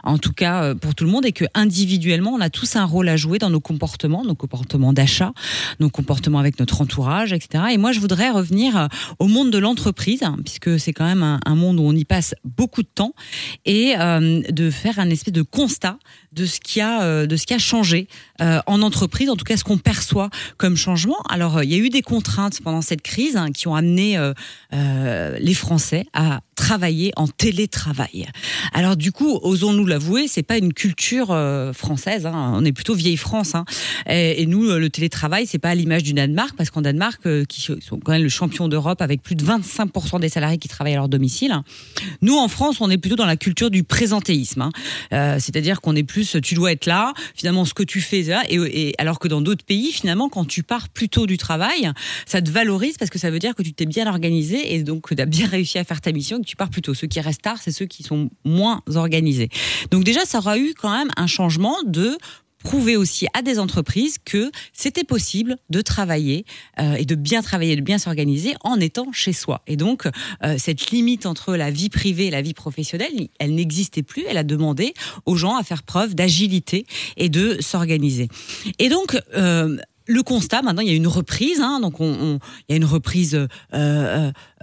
en 0.04 0.18
tout 0.18 0.34
cas 0.34 0.64
euh, 0.64 0.74
pour 0.74 0.96
tout 0.96 1.04
le 1.04 1.12
monde, 1.12 1.28
et 1.28 1.32
que 1.32 1.46
individuellement 1.54 2.32
on 2.32 2.42
a 2.42 2.50
tous 2.50 2.76
un 2.76 2.86
rôle 2.86 3.08
à 3.08 3.16
jouer 3.16 3.38
dans 3.38 3.52
nos 3.52 3.62
comportements, 3.62 4.26
nos 4.26 4.34
comportements 4.34 4.94
d'achat, 4.94 5.32
nos 5.80 5.92
comportements 5.92 6.40
avec 6.40 6.60
notre 6.60 6.82
entourage, 6.82 7.34
etc. 7.34 7.66
Et 7.72 7.78
moi 7.78 7.92
je 7.92 8.00
voudrais 8.00 8.32
revenir 8.32 8.76
euh, 8.76 8.88
au 9.20 9.28
monde 9.28 9.52
de 9.52 9.60
l'entreprise, 9.60 10.24
hein, 10.24 10.38
puisque 10.44 10.80
c'est 10.80 10.94
quand 10.94 11.06
même 11.06 11.22
un, 11.22 11.40
un 11.46 11.56
monde 11.56 11.80
où 11.80 11.84
on 11.84 11.94
y 11.94 12.06
passe 12.06 12.34
beaucoup 12.46 12.82
de 12.82 12.90
temps, 12.94 13.14
et 13.66 13.94
euh, 14.00 14.42
de 14.50 14.72
faire 14.72 14.98
un 14.98 15.12
espèce 15.12 15.34
de 15.34 15.44
constat 15.52 15.98
de 16.32 16.46
ce 16.46 16.60
qui 16.60 16.82
a 16.82 17.04
euh, 17.04 17.28
de 17.28 17.36
ce 17.36 17.54
a 17.54 17.58
changé 17.58 18.08
euh, 18.42 18.62
en 18.66 18.82
entreprise, 18.82 19.30
en 19.30 19.36
tout 19.36 19.44
cas 19.44 19.58
ce 19.58 19.64
qu'on 19.64 19.78
perçoit 19.78 20.30
comme 20.58 20.78
changement. 20.78 21.18
Alors 21.30 21.58
euh, 21.58 21.64
il 21.64 21.72
y 21.72 21.76
a 21.76 21.78
eu 21.78 21.90
des 21.90 22.02
contraintes 22.02 22.62
pendant 22.62 22.82
cette 22.82 23.02
crise 23.02 23.36
hein, 23.36 23.52
qui 23.52 23.68
ont 23.68 23.76
amené 23.76 24.18
les 24.72 25.54
Français 25.54 26.06
à 26.14 26.42
travailler 26.62 27.12
en 27.16 27.28
télétravail. 27.28 28.28
Alors 28.72 28.96
du 28.96 29.12
coup, 29.12 29.40
osons-nous 29.42 29.88
l'avouer, 29.88 30.28
c'est 30.28 30.44
pas 30.44 30.58
une 30.58 30.74
culture 30.74 31.32
euh, 31.32 31.74
française. 31.74 32.28
hein. 32.28 32.54
On 32.56 32.64
est 32.64 32.72
plutôt 32.72 32.94
vieille 32.94 33.18
France. 33.18 33.56
hein. 33.56 33.66
Et, 34.08 34.46
nous, 34.46 34.64
le 34.64 34.90
télétravail, 34.92 35.48
c'est 35.48 35.58
pas 35.58 35.70
à 35.70 35.76
l'image 35.76 36.04
du 36.04 36.14
Danemark, 36.14 36.56
parce 36.56 36.70
qu'en 36.70 36.82
Danemark, 36.82 37.20
euh, 37.26 37.46
qui 37.46 37.62
sont 37.62 38.00
quand 38.04 38.12
même 38.12 38.22
le 38.22 38.30
champion 38.30 38.68
d'Europe 38.68 39.02
avec 39.02 39.24
plus 39.24 39.34
de 39.34 39.44
25% 39.44 40.20
des 40.20 40.30
salariés 40.30 40.60
qui 40.60 40.68
travaillent 40.68 40.94
à 40.94 40.98
leur 40.98 41.10
domicile. 41.10 41.56
Nous, 42.22 42.38
en 42.38 42.48
France, 42.48 42.80
on 42.80 42.92
est 42.92 43.00
plutôt 43.00 43.16
dans 43.16 43.26
la 43.26 43.38
culture 43.38 43.72
du 43.72 43.84
présentéisme. 43.84 44.62
hein. 44.62 44.72
Euh, 45.14 45.38
C'est-à-dire 45.40 45.82
qu'on 45.82 45.96
est 45.96 46.04
plus, 46.04 46.38
tu 46.44 46.54
dois 46.54 46.72
être 46.74 46.86
là, 46.86 47.14
finalement, 47.34 47.66
ce 47.66 47.74
que 47.74 47.84
tu 47.84 48.02
fais, 48.02 48.22
là, 48.22 48.44
et, 48.50 48.94
alors 49.00 49.18
que 49.18 49.28
dans 49.28 49.42
d'autres 49.42 49.66
pays, 49.66 49.92
finalement, 49.92 50.30
quand 50.30 50.46
tu 50.46 50.62
pars 50.62 50.90
plus 50.90 51.10
tôt 51.10 51.26
du 51.26 51.38
travail, 51.38 51.92
ça 52.28 52.40
te 52.40 52.52
valorise 52.52 52.98
parce 53.00 53.10
que 53.10 53.18
ça 53.18 53.32
veut 53.32 53.40
dire 53.40 53.56
que 53.56 53.64
tu 53.64 53.74
t'es 53.74 53.88
bien 53.88 54.06
organisé 54.06 54.76
et 54.76 54.84
donc 54.84 55.10
que 55.10 55.16
tu 55.16 55.22
as 55.24 55.26
bien 55.26 55.48
réussi 55.56 55.80
à 55.80 55.84
faire 55.84 56.02
ta 56.02 56.12
mission 56.12 56.40
que 56.40 56.46
tu 56.46 56.51
pars 56.56 56.70
plus 56.70 56.82
tôt. 56.82 56.94
Ceux 56.94 57.08
qui 57.08 57.20
restent 57.20 57.42
tard, 57.42 57.58
c'est 57.62 57.72
ceux 57.72 57.86
qui 57.86 58.04
sont 58.04 58.30
moins 58.46 58.82
organisés. 58.96 59.50
Donc 59.92 60.04
déjà, 60.04 60.26
ça 60.26 60.40
aura 60.40 60.58
eu 60.58 60.74
quand 60.80 60.92
même 60.96 61.10
un 61.18 61.28
changement 61.28 61.76
de 61.86 62.18
prouver 62.64 62.96
aussi 62.96 63.26
à 63.34 63.42
des 63.42 63.58
entreprises 63.58 64.18
que 64.24 64.52
c'était 64.72 65.04
possible 65.04 65.58
de 65.72 65.82
travailler 65.82 66.46
euh, 66.80 66.94
et 66.94 67.06
de 67.06 67.16
bien 67.16 67.42
travailler, 67.42 67.76
de 67.76 67.82
bien 67.82 67.98
s'organiser 67.98 68.54
en 68.64 68.80
étant 68.80 69.12
chez 69.12 69.34
soi. 69.34 69.64
Et 69.66 69.76
donc, 69.78 70.08
euh, 70.44 70.56
cette 70.60 70.92
limite 70.92 71.26
entre 71.26 71.56
la 71.56 71.72
vie 71.72 71.90
privée 71.90 72.28
et 72.28 72.30
la 72.30 72.44
vie 72.44 72.54
professionnelle, 72.54 73.30
elle 73.40 73.56
n'existait 73.56 74.04
plus. 74.04 74.24
Elle 74.30 74.38
a 74.38 74.44
demandé 74.44 74.94
aux 75.26 75.36
gens 75.36 75.56
à 75.58 75.64
faire 75.64 75.82
preuve 75.82 76.14
d'agilité 76.14 76.86
et 77.18 77.30
de 77.30 77.58
s'organiser. 77.62 78.28
Et 78.78 78.90
donc, 78.90 79.20
euh, 79.36 79.78
le 80.06 80.22
constat, 80.24 80.62
maintenant, 80.62 80.82
il 80.84 80.90
y 80.90 80.92
a 80.92 80.96
une 80.96 81.08
reprise, 81.08 81.62
hein, 81.62 81.80
donc 81.80 82.00
on, 82.00 82.12
on- 82.14 82.40
il 82.70 82.72
y 82.72 82.74
a 82.74 82.76
une 82.76 82.86
reprise 82.86 83.48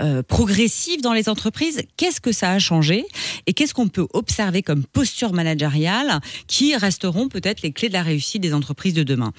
euh, 0.01 0.23
progressive 0.23 1.01
dans 1.03 1.13
les 1.13 1.29
entreprises. 1.29 1.83
Qu'est-ce 1.97 2.21
que 2.21 2.33
ça 2.33 2.53
a 2.53 2.59
changé 2.59 3.05
et 3.47 3.53
qu'est-ce 3.53 3.75
qu'on 3.75 3.89
peut 3.89 4.07
observer 4.13 4.63
comme 4.63 4.85
posture 4.85 5.33
managériale 5.33 6.21
qui 6.47 6.77
resteront 6.77 7.29
peut-être 7.29 7.63
les 7.63 7.73
clés 7.73 7.89
de 7.89 7.95
la 7.95 8.03
réussite 8.03 8.43
des 8.43 8.55
entreprises 8.55 8.95
de 8.95 9.03
demain? 9.03 9.33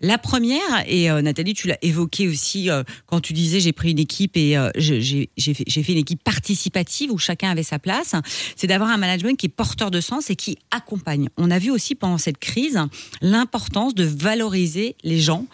La 0.00 0.18
première, 0.18 0.60
et 0.86 1.10
euh, 1.10 1.22
Nathalie, 1.22 1.54
tu 1.54 1.68
l'as 1.68 1.78
évoqué 1.82 2.28
aussi 2.28 2.70
euh, 2.70 2.82
quand 3.06 3.20
tu 3.20 3.32
disais 3.32 3.60
j'ai 3.60 3.72
pris 3.72 3.92
une 3.92 3.98
équipe 3.98 4.36
et 4.36 4.58
j'ai 4.76 5.28
fait 5.34 5.92
une 5.92 5.98
équipe 5.98 6.22
participative 6.22 7.10
où 7.10 7.18
chacun 7.18 7.50
avait 7.50 7.62
sa 7.62 7.78
place, 7.78 8.14
c'est 8.56 8.66
d'avoir 8.66 8.90
un 8.90 8.96
management 8.96 9.36
qui 9.36 9.46
est 9.46 9.48
porteur 9.48 9.90
de 9.90 10.00
sens 10.00 10.30
et 10.30 10.36
qui 10.36 10.58
accompagne. 10.70 11.28
On 11.36 11.50
a 11.50 11.58
vu 11.58 11.70
aussi 11.70 11.94
pendant 11.94 12.18
cette 12.18 12.38
crise 12.38 12.78
l'importance 13.20 13.94
de 13.94 14.04
valoriser 14.04 14.96
les 15.02 15.20
gens 15.20 15.46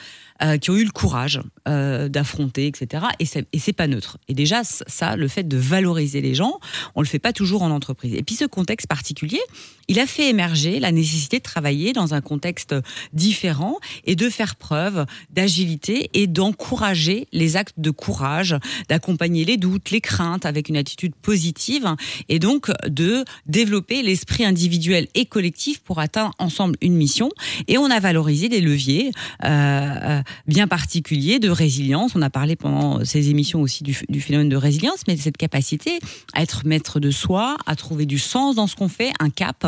euh, 0.42 0.56
qui 0.56 0.70
ont 0.70 0.76
eu 0.76 0.84
le 0.84 0.90
courage 0.90 1.40
euh, 1.66 2.08
d'affronter, 2.08 2.66
etc. 2.66 3.06
Et 3.18 3.26
c'est, 3.26 3.46
et 3.52 3.58
c'est 3.58 3.72
pas 3.72 3.86
neutre. 3.86 4.18
Et 4.28 4.34
déjà, 4.34 4.62
ça, 4.64 5.16
le 5.16 5.28
fait 5.28 5.46
de 5.46 5.56
valoriser 5.56 6.20
les 6.20 6.34
gens, 6.34 6.60
on 6.94 7.02
le 7.02 7.06
fait 7.06 7.18
pas 7.18 7.32
toujours 7.32 7.62
en 7.62 7.70
entreprise. 7.70 8.14
Et 8.14 8.22
puis 8.22 8.36
ce 8.36 8.44
contexte 8.44 8.86
particulier, 8.86 9.40
il 9.88 9.98
a 9.98 10.06
fait 10.06 10.28
émerger 10.28 10.80
la 10.80 10.92
nécessité 10.92 11.38
de 11.38 11.42
travailler 11.42 11.92
dans 11.92 12.14
un 12.14 12.20
contexte 12.20 12.74
différent 13.12 13.78
et 14.04 14.16
de 14.16 14.28
faire 14.28 14.56
preuve 14.56 15.06
d'agilité 15.30 16.10
et 16.14 16.26
d'encourager 16.26 17.26
les 17.32 17.56
actes 17.56 17.78
de 17.78 17.90
courage, 17.90 18.56
d'accompagner 18.88 19.44
les 19.44 19.56
doutes, 19.56 19.90
les 19.90 20.02
craintes 20.02 20.44
avec 20.46 20.68
une 20.68 20.76
attitude 20.76 21.14
positive 21.14 21.96
et 22.28 22.38
donc 22.38 22.70
de 22.86 23.24
développer 23.46 24.02
l'esprit 24.02 24.44
individuel 24.44 25.08
et 25.14 25.24
collectif 25.24 25.80
pour 25.80 25.98
atteindre 26.00 26.34
ensemble 26.38 26.76
une 26.80 26.94
mission. 26.94 27.30
Et 27.66 27.78
on 27.78 27.90
a 27.90 27.98
valorisé 27.98 28.48
des 28.48 28.60
leviers 28.60 29.10
euh, 29.44 29.48
euh, 29.48 30.22
bien 30.46 30.66
particuliers 30.66 31.38
de 31.38 31.50
résilience. 31.50 32.12
On 32.14 32.22
a 32.22 32.30
parlé 32.30 32.56
pendant 32.56 33.04
ces 33.04 33.30
émissions 33.30 33.60
aussi 33.60 33.82
du, 33.82 34.20
phénomène 34.20 34.48
de 34.48 34.56
résilience, 34.56 35.00
mais 35.06 35.16
cette 35.16 35.36
capacité 35.36 35.98
à 36.34 36.42
être 36.42 36.66
maître 36.66 37.00
de 37.00 37.10
soi, 37.10 37.56
à 37.66 37.76
trouver 37.76 38.06
du 38.06 38.18
sens 38.18 38.54
dans 38.54 38.66
ce 38.66 38.76
qu'on 38.76 38.88
fait, 38.88 39.12
un 39.20 39.30
cap. 39.30 39.66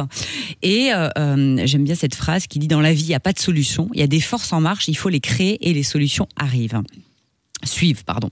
Et 0.62 0.92
euh, 0.92 1.08
euh, 1.18 1.62
j'aime 1.64 1.84
bien 1.84 1.94
cette 1.94 2.14
phrase 2.14 2.46
qui 2.46 2.58
dit 2.58 2.68
dans 2.68 2.80
la 2.80 2.92
vie, 2.92 3.04
il 3.04 3.08
n'y 3.08 3.14
a 3.14 3.20
pas 3.20 3.32
de 3.32 3.38
solution, 3.38 3.88
il 3.94 4.00
y 4.00 4.04
a 4.04 4.06
des 4.06 4.20
forces 4.20 4.52
en 4.52 4.60
marche, 4.60 4.88
il 4.88 4.96
faut 4.96 5.08
les 5.08 5.20
créer 5.20 5.68
et 5.68 5.72
les 5.72 5.82
solutions 5.82 6.26
arrivent 6.36 6.82
suivent, 7.64 8.04
pardon. 8.04 8.30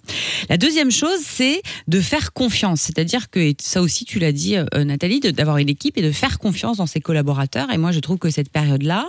La 0.49 0.57
deuxième 0.57 0.91
chose, 0.91 1.19
c'est 1.23 1.63
de 1.87 2.01
faire 2.01 2.33
confiance. 2.33 2.81
C'est-à-dire 2.83 3.31
que, 3.31 3.39
et 3.41 3.57
ça 3.61 3.83
aussi 3.83 4.05
tu 4.05 4.19
l'as 4.19 4.33
dit 4.33 4.57
euh, 4.57 4.65
Nathalie, 4.85 5.21
d'avoir 5.21 5.59
une 5.59 5.69
équipe 5.69 5.99
et 5.99 6.03
de 6.03 6.13
faire 6.13 6.39
confiance 6.39 6.79
dans 6.79 6.87
ses 6.87 7.01
collaborateurs. 7.01 7.71
Et 7.73 7.79
moi, 7.79 7.93
je 7.93 8.01
trouve 8.01 8.19
que 8.19 8.31
cette 8.31 8.51
période-là, 8.51 9.09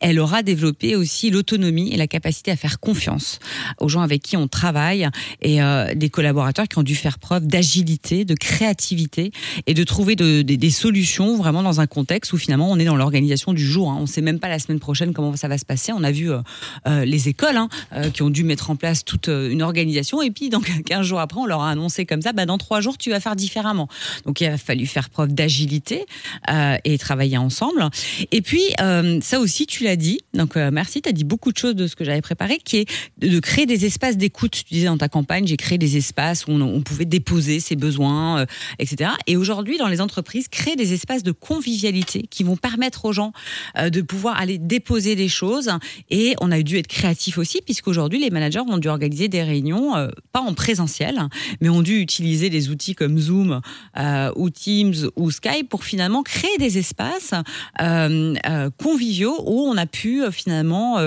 elle 0.00 0.18
aura 0.20 0.42
développé 0.42 0.96
aussi 0.96 1.30
l'autonomie 1.30 1.92
et 1.92 1.96
la 1.96 2.06
capacité 2.06 2.50
à 2.50 2.56
faire 2.56 2.80
confiance 2.80 3.38
aux 3.80 3.88
gens 3.88 4.00
avec 4.00 4.22
qui 4.22 4.36
on 4.36 4.48
travaille 4.48 5.08
et 5.42 5.62
euh, 5.62 5.94
des 5.94 6.10
collaborateurs 6.10 6.66
qui 6.68 6.78
ont 6.78 6.82
dû 6.82 6.94
faire 6.94 7.18
preuve 7.18 7.46
d'agilité, 7.46 8.24
de 8.24 8.34
créativité 8.34 9.32
et 9.66 9.74
de 9.74 9.84
trouver 9.84 10.16
de- 10.16 10.42
des- 10.42 10.68
solutions 10.70 11.36
vraiment 11.36 11.62
dans 11.62 11.80
un 11.80 11.86
contexte 11.86 12.32
où 12.34 12.36
finalement 12.36 12.70
on 12.70 12.78
est 12.78 12.84
dans 12.84 12.94
l'organisation 12.94 13.52
du 13.54 13.64
jour. 13.64 13.90
hein. 13.90 13.96
On 14.00 14.06
sait 14.06 14.20
même 14.20 14.38
pas 14.38 14.48
la 14.48 14.58
semaine 14.58 14.78
prochaine 14.78 15.12
comment 15.14 15.34
ça 15.34 15.48
va 15.48 15.56
se 15.58 15.64
passer. 15.64 15.92
On 15.92 16.04
a 16.04 16.10
vu 16.12 16.30
euh, 16.30 17.04
les 17.06 17.28
écoles 17.28 17.56
hein, 17.56 17.68
qui 18.12 18.22
ont 18.22 18.28
dû 18.30 18.44
mettre 18.44 18.70
en 18.70 18.76
place 18.76 19.04
toute 19.04 19.28
euh, 19.28 19.48
une 19.58 19.62
organisation 19.62 20.22
et 20.22 20.30
puis 20.30 20.50
donc 20.50 20.70
15 20.84 21.04
jours 21.06 21.18
après 21.18 21.40
on 21.40 21.46
leur 21.46 21.62
a 21.62 21.70
annoncé 21.70 22.06
comme 22.06 22.22
ça 22.22 22.32
bah, 22.32 22.46
dans 22.46 22.58
trois 22.58 22.80
jours 22.80 22.96
tu 22.96 23.10
vas 23.10 23.18
faire 23.18 23.34
différemment. 23.34 23.88
Donc 24.24 24.40
il 24.40 24.46
a 24.46 24.56
fallu 24.56 24.86
faire 24.86 25.10
preuve 25.10 25.34
d'agilité 25.34 26.06
euh, 26.48 26.76
et 26.84 26.96
travailler 26.98 27.38
ensemble. 27.38 27.88
Et 28.30 28.40
puis 28.40 28.62
euh, 28.80 29.18
ça 29.20 29.40
aussi 29.40 29.66
tu 29.66 29.82
l'as 29.82 29.96
dit 29.96 30.20
donc 30.34 30.56
euh, 30.56 30.70
merci 30.72 31.02
tu 31.02 31.08
as 31.08 31.12
dit 31.12 31.24
beaucoup 31.24 31.52
de 31.52 31.58
choses 31.58 31.74
de 31.74 31.88
ce 31.88 31.96
que 31.96 32.04
j'avais 32.04 32.20
préparé 32.20 32.58
qui 32.58 32.78
est 32.78 32.90
de, 33.18 33.40
créer 33.40 33.66
des 33.66 33.84
espaces 33.84 34.16
d'écoute. 34.16 34.52
Tu 34.52 34.74
disais 34.74 34.86
dans 34.86 34.98
ta 34.98 35.08
campagne 35.08 35.46
j'ai 35.46 35.56
créé 35.56 35.78
des 35.78 35.96
espaces 35.96 36.46
où 36.46 36.52
on, 36.52 36.80
pouvait 36.82 37.04
déposer 37.04 37.58
ses 37.58 37.74
besoins 37.74 38.46
etc 38.78 39.10
et 39.26 39.36
aujourd'hui 39.36 39.78
dans 39.78 39.88
les 39.88 40.00
entreprises 40.00 40.46
créer 40.48 40.76
des 40.76 40.94
espaces 40.94 41.24
de 41.24 41.32
convivialité 41.32 42.22
qui 42.30 42.44
vont 42.44 42.56
permettre 42.56 43.04
aux 43.04 43.12
gens 43.12 43.32
de 43.76 44.00
pouvoir 44.00 44.38
aller 44.40 44.58
déposer 44.58 45.16
des 45.16 45.28
choses. 45.28 45.70
Et 46.10 46.34
on 46.40 46.50
a 46.52 46.62
dû 46.62 46.76
être 46.78 46.86
créatif 46.86 47.38
aussi, 47.38 47.60
puisqu'aujourd'hui, 47.62 48.20
les 48.20 48.30
managers 48.30 48.60
ont 48.60 48.78
dû 48.78 48.88
organiser 48.88 49.28
des 49.28 49.42
réunions, 49.48 49.96
euh, 49.96 50.08
pas 50.32 50.40
en 50.40 50.54
présentiel, 50.54 51.20
mais 51.60 51.68
ont 51.68 51.82
dû 51.82 52.00
utiliser 52.00 52.50
des 52.50 52.70
outils 52.70 52.94
comme 52.94 53.18
Zoom 53.18 53.60
euh, 53.98 54.32
ou 54.36 54.50
Teams 54.50 54.94
ou 55.16 55.30
Skype 55.30 55.68
pour 55.68 55.84
finalement 55.84 56.22
créer 56.22 56.56
des 56.58 56.78
espaces 56.78 57.34
euh, 57.80 58.34
conviviaux 58.76 59.42
où 59.46 59.62
on 59.62 59.76
a 59.76 59.86
pu 59.86 60.22
finalement 60.30 60.98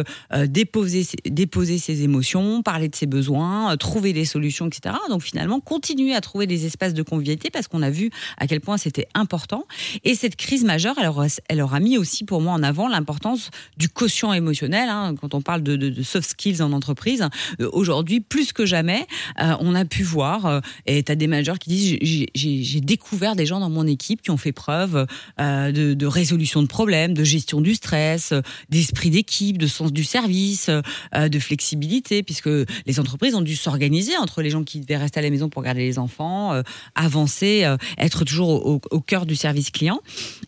déposer, 0.47 1.05
déposer 1.25 1.77
ses 1.77 2.03
émotions, 2.03 2.61
parler 2.63 2.89
de 2.89 2.95
ses 2.95 3.05
besoins, 3.05 3.75
trouver 3.77 4.13
des 4.13 4.25
solutions, 4.25 4.67
etc. 4.67 4.95
Donc 5.09 5.21
finalement, 5.21 5.59
continuer 5.59 6.13
à 6.13 6.21
trouver 6.21 6.47
des 6.47 6.65
espaces 6.65 6.93
de 6.93 7.03
convivialité 7.03 7.49
parce 7.49 7.67
qu'on 7.67 7.81
a 7.81 7.89
vu 7.89 8.09
à 8.37 8.47
quel 8.47 8.61
point 8.61 8.77
c'était 8.77 9.07
important. 9.13 9.65
Et 10.03 10.15
cette 10.15 10.35
crise 10.35 10.63
majeure, 10.63 10.95
elle 10.99 11.07
aura, 11.07 11.27
elle 11.47 11.61
aura 11.61 11.79
mis 11.79 11.97
aussi 11.97 12.23
pour 12.25 12.41
moi 12.41 12.53
en 12.53 12.63
avant 12.63 12.87
l'importance 12.87 13.49
du 13.77 13.89
quotient 13.89 14.33
émotionnel. 14.33 14.89
hein, 14.89 15.15
quand 15.19 15.33
on 15.33 15.41
parle 15.41 15.63
de, 15.63 15.75
de- 15.75 16.03
soft 16.03 16.29
skills 16.29 16.61
en 16.61 16.71
entreprise, 16.71 17.27
aujourd'hui, 17.71 18.21
plus 18.31 18.53
que 18.53 18.65
jamais, 18.65 19.05
euh, 19.41 19.55
on 19.59 19.75
a 19.75 19.83
pu 19.83 20.03
voir, 20.03 20.45
euh, 20.45 20.59
et 20.85 21.03
tu 21.03 21.11
as 21.11 21.15
des 21.15 21.27
managers 21.27 21.59
qui 21.59 21.69
disent, 21.69 22.27
j'ai- 22.33 22.81
découvert 22.81 23.35
des 23.35 23.45
gens 23.45 23.59
dans 23.59 23.69
mon 23.69 23.85
équipe 23.85 24.21
qui 24.21 24.31
ont 24.31 24.37
fait 24.37 24.53
preuve 24.53 25.05
euh, 25.39 25.71
de, 25.71 26.05
résolution 26.05 26.61
de 26.61 26.67
problèmes, 26.67 27.13
de 27.13 27.25
gestion 27.25 27.59
du 27.59 27.75
stress, 27.75 28.33
d'esprit 28.69 29.09
d'équipe, 29.09 29.57
de 29.57 29.67
sens 29.67 29.91
du 29.91 30.03
service, 30.03 30.69
de 31.13 31.39
flexibilité, 31.39 32.23
puisque 32.23 32.49
les 32.85 32.99
entreprises 32.99 33.35
ont 33.35 33.41
dû 33.41 33.55
s'organiser 33.55 34.15
entre 34.17 34.41
les 34.41 34.49
gens 34.49 34.63
qui 34.63 34.79
devaient 34.79 34.97
rester 34.97 35.19
à 35.19 35.23
la 35.23 35.29
maison 35.29 35.49
pour 35.49 35.61
garder 35.61 35.81
les 35.81 35.99
enfants, 35.99 36.61
avancer, 36.95 37.69
être 37.97 38.23
toujours 38.23 38.65
au, 38.65 39.01
cœur 39.01 39.25
du 39.25 39.35
service 39.35 39.69
client. 39.71 39.99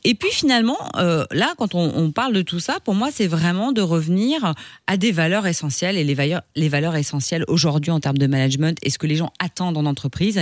Et 0.03 0.15
puis 0.15 0.31
finalement, 0.31 0.79
là, 0.95 1.53
quand 1.57 1.75
on, 1.75 1.91
on 1.95 2.11
parle 2.11 2.33
de 2.33 2.41
tout 2.41 2.59
ça, 2.59 2.79
pour 2.83 2.95
moi, 2.95 3.09
c'est 3.11 3.27
vraiment 3.27 3.71
de 3.71 3.81
revenir 3.81 4.53
à 4.87 4.97
des 4.97 5.11
valeurs 5.11 5.47
essentielles 5.47 5.97
et 5.97 6.03
les 6.03 6.15
valeurs, 6.15 6.41
les 6.55 6.69
valeurs 6.69 6.95
essentielles 6.95 7.45
aujourd'hui 7.47 7.72
en 7.91 7.99
termes 7.99 8.17
de 8.17 8.27
management 8.27 8.77
et 8.83 8.89
ce 8.89 8.97
que 8.97 9.07
les 9.07 9.15
gens 9.15 9.31
attendent 9.39 9.77
en 9.77 9.85
entreprise. 9.85 10.37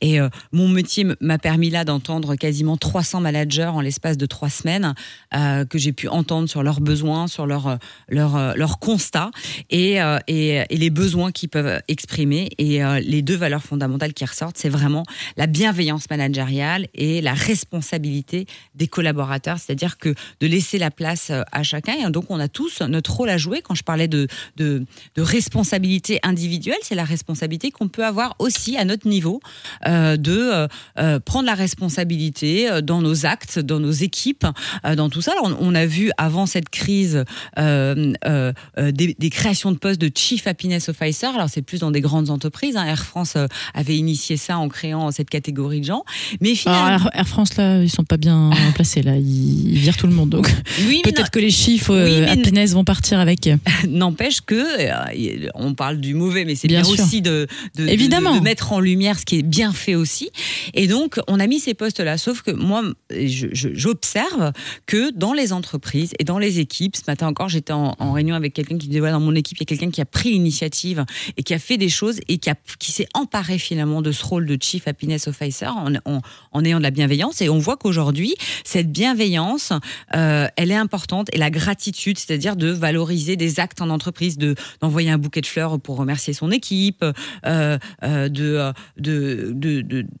Et, 0.00 0.20
euh, 0.20 0.28
mon 0.52 0.68
métier 0.68 1.06
m'a 1.20 1.38
permis 1.38 1.70
là 1.70 1.84
d'entendre 1.84 2.36
quasiment 2.36 2.76
300 2.76 3.20
managers 3.20 3.66
en 3.66 3.80
l'espace 3.80 4.16
de 4.16 4.26
trois 4.26 4.50
semaines 4.50 4.94
euh, 5.34 5.64
que 5.64 5.78
j'ai 5.78 5.92
pu 5.92 6.08
entendre 6.08 6.48
sur 6.48 6.62
leurs 6.62 6.80
besoins, 6.80 7.26
sur 7.26 7.46
leurs 7.46 7.66
euh, 7.66 7.76
leurs 8.08 8.36
euh, 8.36 8.66
constats 8.80 9.30
et, 9.70 9.98
et, 10.26 10.62
les 10.70 10.90
besoins 10.90 11.32
qu'ils 11.32 11.48
peuvent 11.48 11.80
exprimer. 11.88 12.50
Et 12.58 12.80
les 13.00 13.22
deux 13.22 13.36
valeurs 13.36 13.62
fondamentales 13.62 14.12
qui 14.12 14.24
ressortent, 14.24 14.58
c'est 14.58 14.68
vraiment 14.68 15.04
la 15.36 15.46
bienveillance 15.46 16.08
managériale 16.10 16.86
et 16.94 17.20
la 17.20 17.32
responsabilité 17.32 18.46
des 18.74 18.88
collaborateurs, 18.88 19.58
c'est-à-dire 19.58 19.98
que 19.98 20.14
de 20.40 20.46
laisser 20.46 20.78
la 20.78 20.90
place 20.90 21.30
à 21.52 21.62
chacun. 21.62 21.94
Et 21.94 22.10
donc, 22.10 22.30
on 22.30 22.38
a 22.38 22.48
tous 22.48 22.82
notre 22.82 23.14
rôle 23.14 23.30
à 23.30 23.38
jouer. 23.38 23.62
Quand 23.62 23.74
je 23.74 23.84
parlais 23.84 24.08
de, 24.08 24.28
de 24.56 24.86
responsabilité 25.16 26.18
individuelle, 26.22 26.45
individuelle, 26.46 26.78
c'est 26.82 26.94
la 26.94 27.04
responsabilité 27.04 27.70
qu'on 27.72 27.88
peut 27.88 28.04
avoir 28.04 28.36
aussi 28.38 28.76
à 28.76 28.84
notre 28.84 29.08
niveau 29.08 29.40
euh, 29.86 30.16
de 30.16 30.32
euh, 30.38 30.68
euh, 30.98 31.18
prendre 31.18 31.46
la 31.46 31.54
responsabilité 31.54 32.68
dans 32.82 33.02
nos 33.02 33.26
actes, 33.26 33.58
dans 33.58 33.80
nos 33.80 33.90
équipes, 33.90 34.46
euh, 34.84 34.94
dans 34.94 35.08
tout 35.08 35.20
ça. 35.22 35.32
Alors, 35.32 35.56
on, 35.60 35.72
on 35.72 35.74
a 35.74 35.86
vu 35.86 36.10
avant 36.18 36.46
cette 36.46 36.68
crise 36.68 37.24
des, 37.56 39.16
des 39.18 39.30
créations 39.30 39.72
de 39.72 39.78
postes 39.78 40.00
de 40.00 40.10
Chief 40.14 40.46
Happiness 40.46 40.88
Officer. 40.88 41.26
Alors, 41.26 41.48
c'est 41.48 41.62
plus 41.62 41.80
dans 41.80 41.90
des 41.90 42.00
grandes 42.00 42.30
entreprises. 42.30 42.76
hein. 42.76 42.84
Air 42.86 43.04
France 43.04 43.36
avait 43.74 43.96
initié 43.96 44.36
ça 44.36 44.58
en 44.58 44.68
créant 44.68 45.10
cette 45.10 45.30
catégorie 45.30 45.80
de 45.80 45.86
gens. 45.86 46.04
Mais 46.40 46.54
finalement, 46.54 46.84
Alors, 46.86 47.10
Air, 47.12 47.26
France, 47.26 47.56
là, 47.56 47.82
ils 47.82 47.90
sont 47.90 48.04
pas 48.04 48.16
bien 48.16 48.50
placés, 48.74 49.02
là. 49.02 49.16
Ils, 49.16 49.72
ils 49.72 49.78
virent 49.78 49.96
tout 49.96 50.06
le 50.06 50.12
monde. 50.12 50.30
Donc, 50.30 50.48
oui, 50.86 51.02
mais 51.04 51.12
peut-être 51.12 51.30
que 51.30 51.38
les 51.40 51.50
chiffres 51.50 51.94
Oui, 51.96 52.24
happiness 52.24 52.72
vont 52.72 52.84
partir 52.84 53.18
avec. 53.18 53.48
N'empêche 53.88 54.40
que, 54.40 54.62
on 55.54 55.74
parle 55.74 55.98
du 55.98 56.14
mauvais, 56.14 56.35
mais 56.44 56.54
c'est 56.54 56.68
Bien 56.68 56.82
aussi 56.84 57.22
de, 57.22 57.46
de, 57.76 57.84
de- 57.84 57.88
Évidemment. 57.88 58.36
de 58.36 58.40
mettre 58.42 58.72
en 58.72 58.80
lumière 58.80 59.18
ce 59.18 59.24
qui 59.24 59.38
est 59.38 59.42
bien 59.42 59.72
fait 59.72 59.94
aussi. 59.94 60.30
Et 60.74 60.86
donc, 60.86 61.18
on 61.28 61.40
a 61.40 61.46
mis 61.46 61.60
ces 61.60 61.74
postes-là. 61.74 62.18
Sauf 62.18 62.42
que 62.42 62.50
moi, 62.50 62.82
j'observe 63.52 64.52
que 64.86 65.10
dans 65.12 65.32
les 65.32 65.52
entreprises 65.52 66.12
et 66.18 66.24
dans 66.24 66.38
les 66.38 66.60
équipes, 66.60 66.96
ce 66.96 67.02
matin 67.06 67.26
encore, 67.28 67.48
j'étais 67.48 67.72
en, 67.72 67.94
en 67.98 68.12
réunion 68.12 68.34
avec 68.34 68.52
quelqu'un 68.54 68.78
qui 68.78 68.88
disait, 68.88 69.00
voilà, 69.00 69.14
dans 69.14 69.20
mon 69.20 69.34
équipe, 69.34 69.58
il 69.58 69.62
y 69.62 69.64
a 69.64 69.66
quelqu'un 69.66 69.90
qui 69.90 70.00
a 70.00 70.04
pris 70.04 70.30
l'initiative 70.32 71.04
et 71.36 71.42
qui 71.42 71.54
a 71.54 71.58
fait 71.58 71.76
des 71.76 71.88
choses 71.88 72.20
et 72.28 72.38
qui, 72.38 72.50
a- 72.50 72.56
qui 72.78 72.92
s'est 72.92 73.08
emparé 73.14 73.58
finalement 73.58 74.02
de 74.02 74.12
ce 74.12 74.24
rôle 74.24 74.46
de 74.46 74.56
Chief 74.60 74.86
Happiness 74.88 75.28
Officer 75.28 75.66
en, 75.66 75.94
en, 76.04 76.20
en 76.52 76.64
ayant 76.64 76.78
de 76.78 76.82
la 76.82 76.90
bienveillance. 76.90 77.40
Et 77.40 77.48
on 77.48 77.58
voit 77.58 77.76
qu'aujourd'hui, 77.76 78.34
cette 78.64 78.90
bienveillance, 78.92 79.72
euh, 80.14 80.46
elle 80.56 80.70
est 80.70 80.74
importante 80.76 81.28
et 81.32 81.38
la 81.38 81.50
gratitude, 81.50 82.18
c'est-à-dire 82.18 82.56
de 82.56 82.68
valoriser 82.70 83.36
des 83.36 83.60
actes 83.60 83.80
en 83.80 83.90
entreprise, 83.90 84.38
de 84.38 84.54
d'envoyer 84.80 85.10
un 85.10 85.18
bouquet 85.18 85.40
de 85.40 85.46
fleurs 85.46 85.80
pour 85.80 85.96
remercier 85.96 86.25
son 86.32 86.50
équipe, 86.50 87.02
euh, 87.02 87.12
euh, 87.44 87.78
euh, 88.02 88.72
de 88.96 89.54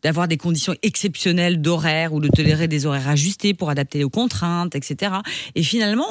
d'avoir 0.02 0.28
des 0.28 0.36
conditions 0.36 0.74
exceptionnelles 0.82 1.60
d'horaire 1.60 2.12
ou 2.12 2.20
de 2.20 2.28
tolérer 2.28 2.68
des 2.68 2.86
horaires 2.86 3.08
ajustés 3.08 3.54
pour 3.54 3.70
adapter 3.70 4.04
aux 4.04 4.10
contraintes, 4.10 4.74
etc. 4.74 5.16
Et 5.54 5.62
finalement, 5.62 6.06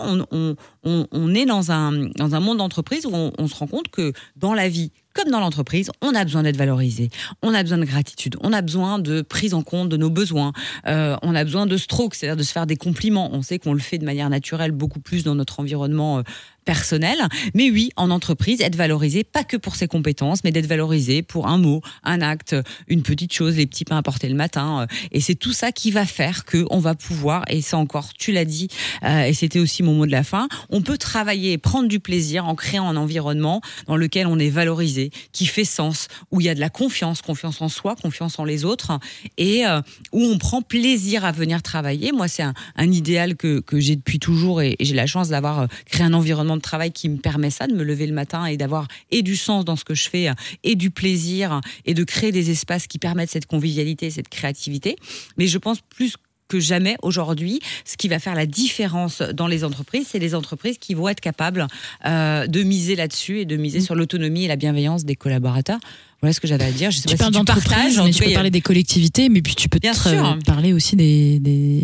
on, 0.83 1.35
est 1.35 1.45
dans 1.45 1.71
un 1.71 1.91
dans 2.15 2.35
un 2.35 2.39
monde 2.39 2.57
d'entreprise 2.57 3.05
où 3.05 3.11
on, 3.13 3.47
se 3.47 3.55
rend 3.55 3.67
compte 3.67 3.89
que 3.89 4.13
dans 4.35 4.53
la 4.53 4.69
vie 4.69 4.91
comme 5.13 5.31
dans 5.31 5.39
l'entreprise, 5.39 5.91
on 6.01 6.13
a 6.13 6.25
besoin 6.25 6.43
d'être 6.43 6.57
valorisé, 6.57 7.09
on 7.41 7.53
a 7.53 7.63
besoin 7.63 7.77
de 7.77 7.85
gratitude, 7.85 8.35
on 8.41 8.51
a 8.51 8.61
besoin 8.61 8.99
de 8.99 9.21
prise 9.21 9.53
en 9.53 9.61
compte 9.61 9.87
de 9.87 9.95
nos 9.95 10.09
besoins, 10.09 10.51
on 10.85 11.35
a 11.35 11.43
besoin 11.45 11.65
de 11.65 11.77
stroke, 11.77 12.15
c'est-à-dire 12.15 12.35
de 12.35 12.43
se 12.43 12.51
faire 12.51 12.67
des 12.67 12.75
compliments. 12.75 13.29
On 13.31 13.41
sait 13.41 13.57
qu'on 13.57 13.73
le 13.73 13.79
fait 13.79 13.97
de 13.97 14.03
manière 14.03 14.29
naturelle 14.29 14.71
beaucoup 14.71 14.99
plus 14.99 15.23
dans 15.23 15.35
notre 15.35 15.61
environnement 15.61 16.21
personnel. 16.66 17.18
Mais 17.53 17.70
oui, 17.70 17.91
en 17.95 18.09
entreprise, 18.09 18.61
être 18.61 18.76
valorisé, 18.76 19.24
pas 19.24 19.43
que 19.43 19.55
pour 19.55 19.76
ses 19.76 19.88
compétences, 19.88 20.43
mais 20.43 20.51
d'être 20.51 20.66
valorisé 20.68 21.22
pour 21.22 21.47
un 21.47 21.57
mot, 21.57 21.82
un 22.03 22.22
acte, 22.22 22.55
une 22.88 23.03
petite 23.03 23.34
chose, 23.34 23.55
les 23.55 23.68
petits 23.68 23.86
pains 23.86 23.97
apportés 23.97 24.28
le 24.28 24.36
matin. 24.36 24.82
euh, 24.82 24.95
Et 25.11 25.22
c'est 25.22 25.36
tout 25.36 25.53
ça 25.53 25.72
qui 25.72 25.91
va 25.91 26.05
faire 26.05 26.45
que 26.45 26.66
on 26.72 26.80
va 26.80 26.95
pouvoir, 26.95 27.43
et 27.47 27.61
ça 27.61 27.78
encore, 27.78 28.13
tu 28.13 28.32
l'as 28.32 28.45
dit, 28.45 28.68
euh, 29.03 29.24
et 29.24 29.34
c'était 29.34 29.59
aussi 29.59 29.84
mon 29.84 29.93
mot 29.93 30.05
de 30.05 30.11
la 30.11 30.24
fin, 30.24 30.47
on 30.70 30.82
peut 30.82 30.97
travailler 30.97 31.53
et 31.53 31.57
prendre 31.57 31.88
du 31.88 31.99
plaisir 31.99 32.45
en 32.45 32.55
créant 32.55 32.89
un 32.89 32.97
environnement 32.97 33.61
dans 33.88 33.95
lequel 33.95 34.28
on 34.28 34.39
est 34.39 34.49
valorisé, 34.49 35.11
qui 35.32 35.45
fait 35.45 35.66
sens, 35.66 36.07
où 36.32 36.41
il 36.41 36.47
y 36.47 36.49
a 36.49 36.55
de 36.55 36.59
la 36.59 36.70
confiance, 36.70 37.22
confiance 37.22 37.61
en 37.61 37.70
soi, 37.70 37.95
confiance 37.95 38.39
en 38.39 38.43
les 38.43 38.66
autres, 38.66 38.97
et 39.38 39.68
euh, 39.68 39.82
où 40.11 40.24
on 40.24 40.38
prend 40.38 40.61
plaisir 40.61 41.26
à 41.26 41.32
venir 41.32 41.61
travailler. 41.61 42.11
Moi, 42.11 42.28
c'est 42.28 42.43
un, 42.43 42.53
idéal 42.78 43.36
que, 43.36 43.59
que 43.59 43.80
j'ai 43.80 43.95
depuis 43.95 44.20
toujours, 44.20 44.61
et, 44.61 44.76
j'ai 44.80 44.95
la 44.95 45.07
chance 45.07 45.30
d'avoir 45.30 45.68
créé 45.86 46.05
un 46.05 46.13
environnement 46.13 46.55
de 46.56 46.62
travail 46.62 46.91
qui 46.91 47.10
me 47.10 47.18
permet 47.18 47.49
ça, 47.49 47.68
de 47.68 47.74
me 47.74 47.84
lever 47.84 48.08
le 48.08 48.14
matin 48.14 48.45
et 48.45 48.58
d'avoir 48.58 48.88
et 49.12 49.22
du 49.22 49.36
sens 49.36 49.66
dans 49.66 49.76
ce 49.76 49.84
que 49.84 49.95
je 49.95 50.10
fais, 50.10 50.30
et 50.64 50.76
du 50.76 50.91
plaisir, 50.91 51.62
et 51.86 51.93
de 51.93 52.03
créer 52.03 52.32
des 52.32 52.51
espaces 52.51 52.88
qui 52.88 52.99
permettent 52.99 53.30
cette 53.30 53.45
convivialité, 53.45 54.10
cette 54.10 54.30
créativité. 54.30 54.95
Mais 55.38 55.47
je 55.47 55.58
pense 55.58 55.80
plus 55.82 56.16
que 56.47 56.60
jamais 56.60 56.95
aujourd'hui, 57.01 57.60
ce 57.86 57.97
qui 57.97 58.08
va 58.08 58.20
faire 58.20 58.36
la 58.36 58.45
différence 58.45 59.22
dans 59.22 59.47
les 59.47 59.64
entreprises, 59.64 60.08
c'est 60.12 60.20
les 60.20 60.36
entreprises 60.36 60.78
qui 60.78 60.93
vont 60.93 61.10
être 61.10 61.20
capables 61.20 61.66
euh, 62.06 62.47
de 62.47 62.64
miser 62.64 62.95
là-dessus 62.95 63.39
et 63.39 63.45
de 63.45 63.58
miser 63.58 63.82
sur 63.82 63.95
l'autonomie 63.95 64.45
et 64.45 64.47
la 64.47 64.56
bienveillance 64.56 65.06
des 65.06 65.16
collaborateurs. 65.16 65.80
Voilà 66.26 66.34
ce 66.34 66.39
que 66.39 66.47
j'avais 66.47 66.63
à 66.65 66.71
dire. 66.71 66.89
Je 66.89 66.97
sais 66.97 67.03
Tu 67.03 67.15
pas 67.17 67.26
parles 67.26 67.34
si 67.36 67.39
d'entreprise, 67.39 68.01
mais 68.03 68.09
tu 68.09 68.23
peux 68.23 68.34
parler 68.34 68.49
des 68.49 68.61
collectivités, 68.61 69.30
mais 69.30 69.43
puis 69.43 69.53
tu 69.53 69.69
peux 69.69 69.78
euh, 69.86 70.34
parler 70.43 70.73
aussi 70.73 70.95
des, 70.95 71.38
des, 71.38 71.84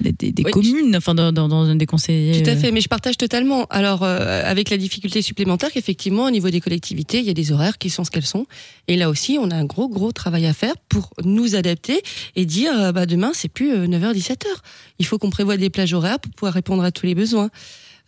des, 0.00 0.12
des- 0.12 0.32
des 0.32 0.42
Oui. 0.44 0.50
communes, 0.50 0.94
enfin, 0.96 1.14
dans, 1.14 1.32
dans, 1.32 1.48
dans 1.48 1.74
des 1.74 1.86
conseillers. 1.86 2.42
Tout 2.42 2.50
à 2.50 2.52
euh, 2.52 2.56
fait, 2.58 2.72
mais 2.72 2.82
je 2.82 2.88
partage 2.88 3.16
totalement. 3.16 3.64
Alors, 3.70 4.02
euh, 4.02 4.42
avec 4.44 4.68
la 4.68 4.76
difficulté 4.76 5.22
supplémentaire 5.22 5.70
qu'effectivement, 5.72 6.24
au 6.24 6.30
niveau 6.30 6.50
des 6.50 6.60
collectivités, 6.60 7.20
il 7.20 7.24
y 7.24 7.30
a 7.30 7.32
des 7.32 7.52
horaires 7.52 7.78
qui 7.78 7.88
sont 7.88 8.04
ce 8.04 8.10
qu'elles 8.10 8.26
sont. 8.26 8.44
Et 8.86 8.96
là 8.96 9.08
aussi, 9.08 9.38
on 9.40 9.50
a 9.50 9.56
un 9.56 9.64
gros, 9.64 9.88
gros 9.88 10.12
travail 10.12 10.44
à 10.44 10.52
faire 10.52 10.74
pour 10.90 11.08
nous 11.24 11.54
adapter 11.54 12.02
et 12.36 12.44
dire, 12.44 12.72
euh, 12.78 12.92
bah, 12.92 13.06
demain, 13.06 13.30
c'est 13.32 13.48
plus 13.48 13.72
9h, 13.72 14.12
17h. 14.14 14.44
Il 14.98 15.06
faut 15.06 15.16
qu'on 15.16 15.30
prévoie 15.30 15.56
des 15.56 15.70
plages 15.70 15.94
horaires 15.94 16.20
pour 16.20 16.32
pouvoir 16.32 16.52
répondre 16.52 16.84
à 16.84 16.90
tous 16.92 17.06
les 17.06 17.14
besoins. 17.14 17.48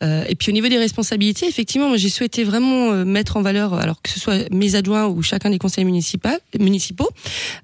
Euh, 0.02 0.24
et 0.28 0.34
puis 0.34 0.50
au 0.50 0.52
niveau 0.52 0.68
des 0.68 0.78
responsabilités, 0.78 1.46
effectivement, 1.46 1.88
moi 1.88 1.96
j'ai 1.96 2.08
souhaité 2.08 2.44
vraiment 2.44 2.92
euh, 2.92 3.04
mettre 3.04 3.36
en 3.36 3.42
valeur, 3.42 3.74
alors 3.74 4.02
que 4.02 4.10
ce 4.10 4.18
soit 4.18 4.50
mes 4.52 4.74
adjoints 4.74 5.06
ou 5.06 5.22
chacun 5.22 5.50
des 5.50 5.58
conseils 5.58 5.84
municipaux, 5.84 7.08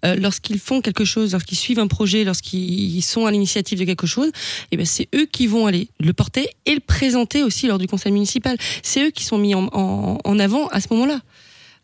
euh, 0.05 0.17
lorsqu'ils 0.17 0.59
font 0.59 0.81
quelque 0.81 1.05
chose, 1.05 1.33
lorsqu'ils 1.33 1.59
suivent 1.59 1.81
un 1.81 1.89
projet, 1.89 2.25
lorsqu'ils 2.25 3.03
sont 3.03 3.27
à 3.27 3.31
l'initiative 3.31 3.79
de 3.79 3.85
quelque 3.85 4.07
chose, 4.07 4.31
eh 4.73 4.77
ben 4.77 4.87
c'est 4.87 5.09
eux 5.15 5.27
qui 5.31 5.47
vont 5.47 5.67
aller 5.67 5.89
le 6.01 6.13
porter 6.13 6.49
et 6.67 6.75
le 6.75 6.81
présenter 6.81 7.43
aussi 7.43 7.67
lors 7.67 7.79
du 7.79 7.87
conseil 7.87 8.13
municipal. 8.13 8.57
C'est 8.83 9.07
eux 9.07 9.11
qui 9.11 9.25
sont 9.25 9.39
mis 9.39 9.55
en, 9.55 9.69
en, 9.73 10.19
en 10.23 10.39
avant 10.39 10.69
à 10.69 10.81
ce 10.81 10.89
moment-là. 10.91 11.21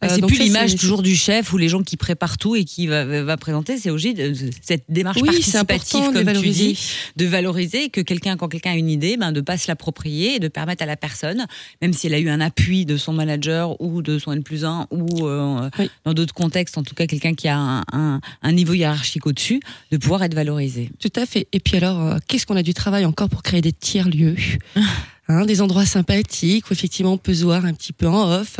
Euh, 0.04 0.14
c'est 0.14 0.26
plus 0.26 0.38
l'image 0.38 0.76
toujours 0.76 1.02
du 1.02 1.14
chef 1.16 1.52
ou 1.52 1.56
les 1.58 1.68
gens 1.68 1.82
qui 1.82 1.96
préparent 1.96 2.38
tout 2.38 2.56
et 2.56 2.64
qui 2.64 2.86
va, 2.86 3.04
va 3.22 3.36
présenter. 3.36 3.76
C'est 3.78 3.90
aussi 3.90 4.14
de- 4.14 4.32
cette 4.62 4.84
démarche 4.88 5.18
Oui, 5.22 5.28
participative, 5.28 6.04
comme 6.06 6.14
tu 6.18 6.24
valoriser. 6.24 6.66
dis, 6.72 6.78
de 7.16 7.26
valoriser 7.26 7.88
que 7.90 8.00
quelqu'un, 8.00 8.36
quand 8.36 8.48
quelqu'un 8.48 8.72
a 8.72 8.76
une 8.76 8.90
idée, 8.90 9.16
ben, 9.16 9.32
de 9.32 9.40
pas 9.40 9.58
se 9.58 9.68
l'approprier 9.68 10.36
et 10.36 10.38
de 10.38 10.48
permettre 10.48 10.82
à 10.82 10.86
la 10.86 10.96
personne, 10.96 11.46
même 11.82 11.92
si 11.92 12.06
elle 12.06 12.14
a 12.14 12.18
eu 12.18 12.28
un 12.28 12.40
appui 12.40 12.84
de 12.86 12.96
son 12.96 13.12
manager 13.12 13.80
ou 13.80 14.02
de 14.02 14.18
son 14.18 14.32
N 14.32 14.42
plus 14.42 14.64
1 14.64 14.86
ou 14.90 15.26
euh, 15.26 15.68
Oui. 15.78 15.90
dans 16.04 16.14
d'autres 16.14 16.34
contextes, 16.34 16.76
en 16.78 16.82
tout 16.82 16.94
cas 16.94 17.06
quelqu'un 17.06 17.34
qui 17.34 17.48
a 17.48 17.56
un, 17.56 17.84
un- 17.92 18.20
un 18.42 18.52
niveau 18.52 18.74
hiérarchique 18.74 19.26
au-dessus, 19.26 19.60
de 19.90 19.96
pouvoir 19.96 20.22
être 20.22 20.34
valorisé. 20.34 20.90
Tout 21.00 21.12
à 21.16 21.26
fait. 21.26 21.46
Et 21.52 21.60
puis 21.60 21.76
alors, 21.76 22.00
euh, 22.00 22.16
qu'est-ce 22.28 22.46
qu'on 22.46 22.56
a 22.56 22.62
du 22.62 22.74
travail 22.74 23.04
encore 23.04 23.28
pour 23.28 23.42
créer 23.42 23.60
des 23.60 23.72
tiers 23.72 24.08
lieux 24.08 24.36
Hein, 25.26 25.46
des 25.46 25.62
endroits 25.62 25.86
sympathiques 25.86 26.68
où 26.68 26.74
effectivement 26.74 27.14
on 27.14 27.18
peut 27.18 27.32
se 27.32 27.44
voir 27.44 27.64
un 27.64 27.72
petit 27.72 27.94
peu 27.94 28.06
en 28.06 28.30
off. 28.30 28.58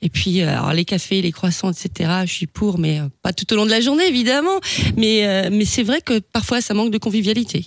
Et 0.00 0.08
puis 0.08 0.42
euh, 0.42 0.48
alors 0.48 0.72
les 0.72 0.84
cafés, 0.84 1.20
les 1.20 1.32
croissants, 1.32 1.72
etc. 1.72 2.08
Je 2.24 2.32
suis 2.32 2.46
pour, 2.46 2.78
mais 2.78 3.00
euh, 3.00 3.08
pas 3.22 3.32
tout 3.32 3.52
au 3.52 3.56
long 3.56 3.64
de 3.66 3.70
la 3.70 3.80
journée 3.80 4.06
évidemment. 4.06 4.60
Mais 4.96 5.26
euh, 5.26 5.50
mais 5.50 5.64
c'est 5.64 5.82
vrai 5.82 6.00
que 6.00 6.20
parfois 6.20 6.60
ça 6.60 6.72
manque 6.72 6.92
de 6.92 6.98
convivialité. 6.98 7.66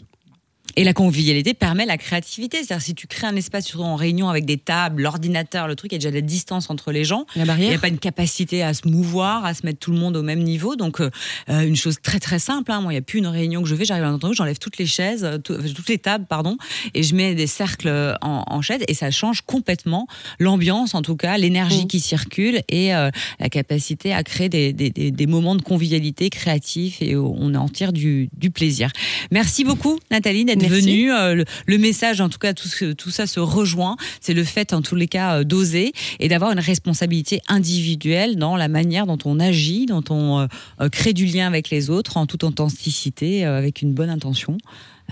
Et 0.77 0.83
la 0.85 0.93
convivialité 0.93 1.53
permet 1.53 1.85
la 1.85 1.97
créativité. 1.97 2.57
C'est-à-dire, 2.63 2.81
si 2.85 2.93
tu 2.95 3.07
crées 3.07 3.27
un 3.27 3.35
espace, 3.35 3.65
surtout 3.65 3.83
en 3.83 3.95
réunion 3.97 4.29
avec 4.29 4.45
des 4.45 4.57
tables, 4.57 5.01
l'ordinateur, 5.01 5.67
le 5.67 5.75
truc, 5.75 5.91
il 5.91 5.95
y 5.95 5.97
a 5.97 5.99
déjà 5.99 6.11
de 6.11 6.15
la 6.15 6.21
distance 6.21 6.69
entre 6.69 6.91
les 6.93 7.03
gens. 7.03 7.25
La 7.35 7.43
Il 7.57 7.67
n'y 7.67 7.73
a 7.73 7.79
pas 7.79 7.87
une 7.89 7.97
capacité 7.97 8.61
à 8.63 8.73
se 8.73 8.87
mouvoir, 8.87 9.43
à 9.43 9.53
se 9.53 9.65
mettre 9.65 9.79
tout 9.79 9.91
le 9.91 9.97
monde 9.97 10.15
au 10.15 10.21
même 10.21 10.43
niveau. 10.43 10.75
Donc, 10.75 11.01
euh, 11.01 11.09
euh, 11.49 11.67
une 11.67 11.75
chose 11.75 11.97
très 12.01 12.19
très 12.19 12.39
simple. 12.39 12.71
Hein. 12.71 12.81
Moi, 12.81 12.93
il 12.93 12.95
n'y 12.95 12.99
a 12.99 13.01
plus 13.01 13.19
une 13.19 13.27
réunion 13.27 13.63
que 13.63 13.67
je 13.67 13.75
fais. 13.75 13.85
J'arrive 13.85 14.03
à 14.05 14.13
où 14.27 14.33
j'enlève 14.33 14.59
toutes 14.59 14.77
les 14.77 14.85
chaises, 14.85 15.23
euh, 15.25 15.37
tout- 15.39 15.57
toutes 15.57 15.89
les 15.89 15.97
tables, 15.97 16.25
pardon, 16.29 16.57
et 16.93 17.01
je 17.03 17.15
mets 17.15 17.33
des 17.33 17.47
cercles 17.47 18.15
en, 18.21 18.43
en 18.47 18.61
chaises. 18.61 18.81
Et 18.87 18.93
ça 18.93 19.09
change 19.09 19.41
complètement 19.41 20.07
l'ambiance, 20.39 20.93
en 20.93 21.01
tout 21.01 21.15
cas, 21.15 21.37
l'énergie 21.37 21.85
Mm. 21.85 21.87
qui 21.87 21.99
circule 21.99 22.61
et 22.69 22.93
euh, 22.93 23.09
la 23.39 23.49
capacité 23.49 24.13
à 24.13 24.23
créer 24.23 24.49
des, 24.49 24.73
des, 24.73 24.91
des, 24.91 25.09
des 25.09 25.27
moments 25.27 25.55
de 25.55 25.61
convivialité 25.63 26.29
créatifs 26.29 27.01
et 27.01 27.15
on 27.15 27.55
en 27.55 27.67
tire 27.67 27.93
du, 27.93 28.29
du 28.37 28.51
plaisir. 28.51 28.91
Merci 29.31 29.63
beaucoup, 29.63 29.97
Nathalie, 30.11 30.45
d'être 30.45 30.66
Euh, 31.11 31.35
le, 31.35 31.45
le 31.65 31.77
message, 31.77 32.21
en 32.21 32.29
tout 32.29 32.39
cas, 32.39 32.53
tout, 32.53 32.67
ce- 32.67 32.93
tout 32.93 33.09
ça 33.09 33.27
se 33.27 33.39
rejoint. 33.39 33.95
C'est 34.21 34.33
le 34.33 34.43
fait, 34.43 34.73
en 34.73 34.81
tous 34.81 34.95
les 34.95 35.07
cas, 35.07 35.39
euh, 35.39 35.43
d'oser 35.43 35.93
et 36.19 36.27
d'avoir 36.27 36.51
une 36.51 36.59
responsabilité 36.59 37.41
individuelle 37.47 38.35
dans 38.37 38.55
la 38.55 38.67
manière 38.67 39.05
dont 39.05 39.17
on 39.25 39.39
agit, 39.39 39.85
dont 39.85 40.03
on 40.09 40.47
euh, 40.81 40.89
crée 40.89 41.13
du 41.13 41.25
lien 41.25 41.47
avec 41.47 41.69
les 41.69 41.89
autres 41.89 42.17
en 42.17 42.25
toute 42.25 42.43
authenticité, 42.43 43.45
avec 43.45 43.81
une 43.81 43.93
bonne 43.93 44.09
intention. 44.09 44.57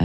Euh, 0.00 0.04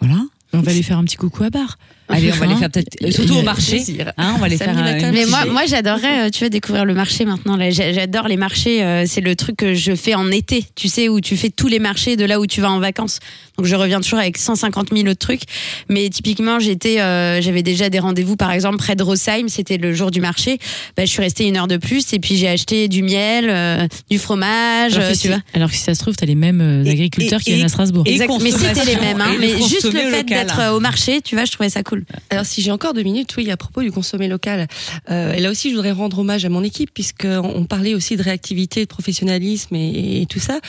voilà. 0.00 0.20
On 0.52 0.60
va 0.60 0.70
aller 0.70 0.82
faire 0.82 0.98
un 0.98 1.04
petit 1.04 1.16
coucou 1.16 1.42
à 1.42 1.50
Bar. 1.50 1.78
Allez, 2.08 2.30
on 2.32 2.36
va 2.36 2.46
les 2.46 2.54
faire 2.56 2.70
peut-être, 2.70 2.88
Et- 3.00 3.10
surtout 3.10 3.34
au 3.36 3.42
marché. 3.42 3.82
Hein, 4.18 4.34
on 4.36 4.38
va 4.40 4.48
les 4.48 4.56
faire. 4.58 4.76
euh, 4.76 5.10
Mais 5.12 5.24
moi, 5.26 5.44
moi 5.46 5.62
j'adorerais, 5.66 6.26
euh, 6.26 6.30
tu 6.30 6.40
vois, 6.40 6.48
découvrir 6.50 6.84
le 6.84 6.92
marché 6.94 7.24
maintenant. 7.24 7.58
J'adore 7.70 8.28
les 8.28 8.36
marchés. 8.36 8.82
euh, 8.82 9.04
C'est 9.06 9.20
le 9.22 9.34
truc 9.36 9.56
que 9.56 9.74
je 9.74 9.94
fais 9.94 10.14
en 10.14 10.30
été, 10.30 10.64
tu 10.74 10.88
sais, 10.88 11.08
où 11.08 11.20
tu 11.20 11.36
fais 11.36 11.50
tous 11.50 11.66
les 11.68 11.78
marchés 11.78 12.16
de 12.16 12.24
là 12.24 12.40
où 12.40 12.46
tu 12.46 12.60
vas 12.60 12.70
en 12.70 12.78
vacances. 12.78 13.20
Donc 13.56 13.66
je 13.66 13.74
reviens 13.76 14.00
toujours 14.00 14.18
avec 14.18 14.36
150 14.36 14.88
000 14.94 15.06
autres 15.08 15.18
trucs. 15.18 15.42
Mais 15.88 16.08
typiquement, 16.10 16.58
j'étais, 16.58 17.00
euh, 17.00 17.40
j'avais 17.40 17.62
déjà 17.62 17.88
des 17.88 17.98
rendez-vous, 18.00 18.36
par 18.36 18.52
exemple, 18.52 18.76
près 18.76 18.96
de 18.96 19.02
Rosheim. 19.02 19.48
C'était 19.48 19.78
le 19.78 19.94
jour 19.94 20.10
du 20.10 20.20
marché. 20.20 20.58
Bah, 20.96 21.04
je 21.06 21.10
suis 21.10 21.22
restée 21.22 21.46
une 21.46 21.56
heure 21.56 21.68
de 21.68 21.76
plus 21.78 22.12
et 22.12 22.18
puis 22.18 22.36
j'ai 22.36 22.48
acheté 22.48 22.88
du 22.88 23.02
miel, 23.02 23.46
euh, 23.48 23.86
du 24.10 24.18
fromage, 24.18 24.94
Alors 24.94 25.06
euh, 25.06 25.10
que, 25.10 25.14
tu 25.14 25.20
si, 25.20 25.28
vois. 25.28 25.38
alors 25.54 25.70
que 25.70 25.76
si 25.76 25.82
ça 25.82 25.94
se 25.94 26.00
trouve, 26.00 26.16
t'as 26.16 26.26
les 26.26 26.34
mêmes 26.34 26.60
euh, 26.60 26.90
agriculteurs 26.90 27.40
qui 27.40 27.50
viennent 27.50 27.62
et- 27.62 27.64
à 27.64 27.68
Strasbourg. 27.68 28.04
Exact. 28.06 28.30
Mais 28.42 28.50
c'était 28.50 28.84
les 28.84 28.96
mêmes. 28.96 29.20
hein. 29.20 29.36
Mais 29.40 29.56
juste 29.56 29.84
le 29.92 30.00
fait 30.10 30.24
d'être 30.24 30.58
euh, 30.60 30.72
au 30.76 30.80
marché, 30.80 31.20
tu 31.22 31.34
vois, 31.36 31.44
je 31.44 31.52
trouvais 31.52 31.70
ça 31.70 31.82
cool. 31.82 31.93
Alors 32.30 32.46
si 32.46 32.62
j'ai 32.62 32.70
encore 32.70 32.94
deux 32.94 33.02
minutes, 33.02 33.34
oui, 33.36 33.50
à 33.50 33.56
propos 33.56 33.82
du 33.82 33.92
consommer 33.92 34.28
local. 34.28 34.66
Euh, 35.10 35.32
et 35.32 35.40
là 35.40 35.50
aussi, 35.50 35.70
je 35.70 35.74
voudrais 35.74 35.92
rendre 35.92 36.18
hommage 36.18 36.44
à 36.44 36.48
mon 36.48 36.62
équipe 36.62 36.90
puisque 36.92 37.26
on 37.26 37.64
parlait 37.64 37.94
aussi 37.94 38.16
de 38.16 38.22
réactivité, 38.22 38.82
de 38.82 38.88
professionnalisme 38.88 39.74
et, 39.76 40.26
tout 40.28 40.40
ça. 40.40 40.60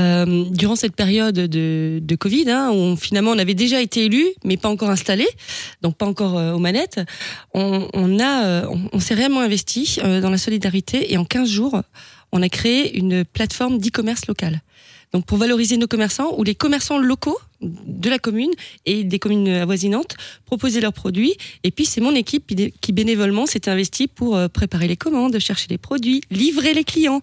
Euh, 0.00 0.44
durant 0.50 0.76
cette 0.76 0.96
période 0.96 1.34
de, 1.34 2.16
Covid, 2.16 2.50
hein, 2.50 2.70
où 2.72 2.96
finalement 2.96 3.32
on 3.32 3.38
avait 3.38 3.54
déjà 3.54 3.80
été 3.80 4.04
élu, 4.04 4.26
mais 4.44 4.56
pas 4.56 4.68
encore 4.68 4.90
installé, 4.90 5.26
donc 5.80 5.96
pas 5.96 6.06
encore 6.06 6.38
euh, 6.38 6.52
aux 6.52 6.58
manettes, 6.58 7.00
on, 7.54 8.18
a, 8.20 8.66
on, 8.66 9.00
s'est 9.00 9.14
réellement 9.14 9.40
investi 9.40 9.98
dans 10.02 10.30
la 10.30 10.38
solidarité 10.38 11.12
et 11.12 11.16
en 11.16 11.24
15 11.24 11.48
jours, 11.48 11.82
on 12.32 12.42
a 12.42 12.48
créé 12.48 12.96
une 12.96 13.24
plateforme 13.24 13.78
d'e-commerce 13.78 14.26
local. 14.26 14.60
Donc 15.12 15.26
pour 15.26 15.38
valoriser 15.38 15.76
nos 15.76 15.86
commerçants 15.86 16.34
ou 16.38 16.44
les 16.44 16.54
commerçants 16.54 16.98
locaux 16.98 17.38
de 17.62 18.10
la 18.10 18.18
commune 18.18 18.50
et 18.86 19.04
des 19.04 19.18
communes 19.18 19.48
avoisinantes 19.48 20.16
proposer 20.46 20.80
leurs 20.80 20.92
produits. 20.92 21.34
Et 21.64 21.70
puis 21.70 21.84
c'est 21.84 22.00
mon 22.00 22.14
équipe 22.14 22.52
qui 22.80 22.92
bénévolement 22.92 23.46
s'est 23.46 23.68
investie 23.68 24.08
pour 24.08 24.36
euh, 24.36 24.48
préparer 24.48 24.88
les 24.88 24.96
commandes, 24.96 25.38
chercher 25.38 25.66
les 25.70 25.78
produits, 25.78 26.20
livrer 26.30 26.74
les 26.74 26.84
clients. 26.84 27.22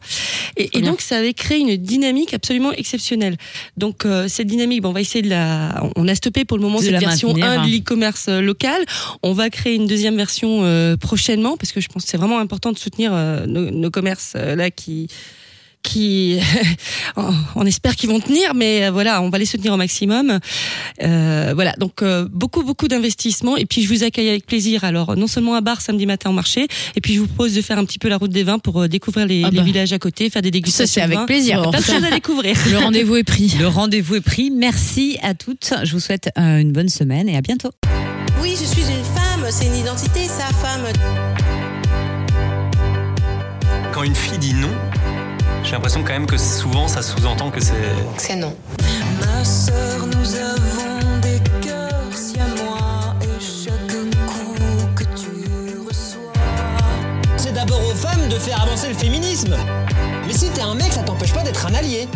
Et, 0.57 0.81
donc 0.81 1.01
ça 1.01 1.17
avait 1.17 1.33
créé 1.33 1.59
une 1.59 1.75
dynamique 1.75 2.33
absolument 2.33 2.71
exceptionnelle. 2.71 3.37
Donc 3.77 4.05
euh, 4.05 4.27
cette 4.27 4.47
dynamique, 4.47 4.81
bon, 4.81 4.89
on 4.89 4.93
va 4.93 5.01
essayer 5.01 5.21
de 5.21 5.29
la, 5.29 5.83
on 5.95 6.07
a 6.07 6.15
stoppé 6.15 6.45
pour 6.45 6.57
le 6.57 6.63
moment 6.63 6.79
De 6.79 6.85
cette 6.85 6.99
version 6.99 7.33
maintenir. 7.33 7.61
1 7.61 7.65
de 7.65 7.71
l'e-commerce 7.71 8.27
euh, 8.29 8.41
local. 8.41 8.83
On 9.23 9.33
va 9.33 9.49
créer 9.49 9.75
une 9.75 9.87
deuxième 9.87 10.15
version 10.15 10.63
euh, 10.63 10.97
prochainement 10.97 11.57
parce 11.57 11.71
que 11.71 11.81
je 11.81 11.87
pense 11.87 12.03
que 12.03 12.09
c'est 12.09 12.17
vraiment 12.17 12.39
important 12.39 12.71
de 12.71 12.77
soutenir 12.77 13.11
euh, 13.13 13.45
nos, 13.45 13.69
nos 13.69 13.91
commerces 13.91 14.33
là 14.35 14.71
qui 14.71 15.07
qui 15.83 16.39
on 17.55 17.65
espère 17.65 17.95
qu'ils 17.95 18.09
vont 18.09 18.19
tenir 18.19 18.53
mais 18.53 18.85
euh, 18.85 18.91
voilà 18.91 19.21
on 19.21 19.29
va 19.29 19.37
les 19.37 19.45
soutenir 19.45 19.73
au 19.73 19.77
maximum 19.77 20.39
Euh, 21.01 21.51
voilà 21.55 21.73
donc 21.79 22.01
euh, 22.01 22.27
beaucoup 22.31 22.63
beaucoup 22.63 22.87
d'investissements 22.89 23.55
et 23.55 23.65
puis 23.65 23.81
je 23.83 23.87
vous 23.87 24.03
accueille 24.03 24.27
avec 24.29 24.45
plaisir 24.45 24.83
alors 24.83 25.15
non 25.15 25.27
seulement 25.27 25.55
à 25.55 25.61
Bar 25.61 25.79
samedi 25.81 26.05
matin 26.05 26.29
au 26.29 26.33
marché 26.33 26.67
et 26.95 27.01
puis 27.01 27.13
je 27.13 27.19
vous 27.21 27.27
propose 27.27 27.53
de 27.53 27.61
faire 27.61 27.77
un 27.77 27.85
petit 27.85 27.99
peu 27.99 28.09
la 28.09 28.17
route 28.17 28.31
des 28.31 28.43
vins 28.43 28.59
pour 28.59 28.87
découvrir 28.89 29.25
les, 29.25 29.43
Ah 29.45 29.49
les 29.49 29.57
bah. 29.59 29.63
villages 29.63 29.93
à 29.93 29.99
côté 29.99 30.29
faire 30.29 30.41
des 30.41 30.49
Ça, 30.49 30.51
dégustations 30.51 31.01
c'est 31.01 31.07
de 31.07 31.13
avec 31.15 31.25
plaisir. 31.25 31.61
Plein 31.69 31.79
de 31.79 31.85
choses 31.85 32.03
à 32.03 32.11
découvrir 32.19 32.55
Le 32.71 32.77
rendez-vous 32.79 33.15
est 33.15 33.23
pris. 33.23 33.53
Le 33.59 33.67
rendez-vous 33.67 34.15
est 34.15 34.21
pris. 34.21 34.51
Merci 34.51 35.17
à 35.23 35.33
toutes. 35.33 35.73
Je 35.83 35.91
vous 35.93 35.99
souhaite 35.99 36.29
une 36.37 36.71
bonne 36.71 36.89
semaine 36.89 37.29
et 37.29 37.37
à 37.37 37.41
bientôt. 37.41 37.71
Oui, 38.41 38.55
je 38.59 38.65
suis 38.65 38.81
une 38.81 39.03
femme, 39.15 39.45
c'est 39.49 39.65
une 39.67 39.75
identité, 39.77 40.25
sa 40.27 40.47
femme. 40.53 40.85
Quand 43.93 44.03
une 44.03 44.15
fille 44.15 44.37
dit 44.37 44.53
non, 44.53 44.69
j'ai 45.69 45.75
l'impression 45.75 46.01
quand 46.01 46.13
même 46.13 46.25
que 46.25 46.35
souvent 46.35 46.87
ça 46.87 47.03
sous-entend 47.03 47.51
que 47.51 47.61
c'est. 47.61 47.75
C'est 48.17 48.35
non. 48.35 48.55
Ma 49.19 49.45
sœur, 49.45 50.07
nous 50.07 50.35
avons 50.35 51.19
des 51.21 51.39
cœurs 51.61 52.11
si 52.11 52.39
à 52.39 52.47
moi 52.63 53.13
et 53.21 53.39
chaque 53.39 53.75
coup 54.25 54.55
que 54.95 55.03
tu 55.03 55.77
reçois. 55.87 56.33
C'est 57.37 57.53
d'abord 57.53 57.81
aux 57.87 57.93
femmes 57.93 58.27
de 58.29 58.39
faire 58.39 58.63
avancer 58.63 58.87
le 58.87 58.95
féminisme. 58.95 59.55
Mais 60.25 60.33
si 60.33 60.49
t'es 60.49 60.61
un 60.61 60.73
mec, 60.73 60.91
ça 60.91 61.03
t'empêche 61.03 61.33
pas 61.33 61.43
d'être 61.43 61.67
un 61.67 61.75
allié. 61.75 62.07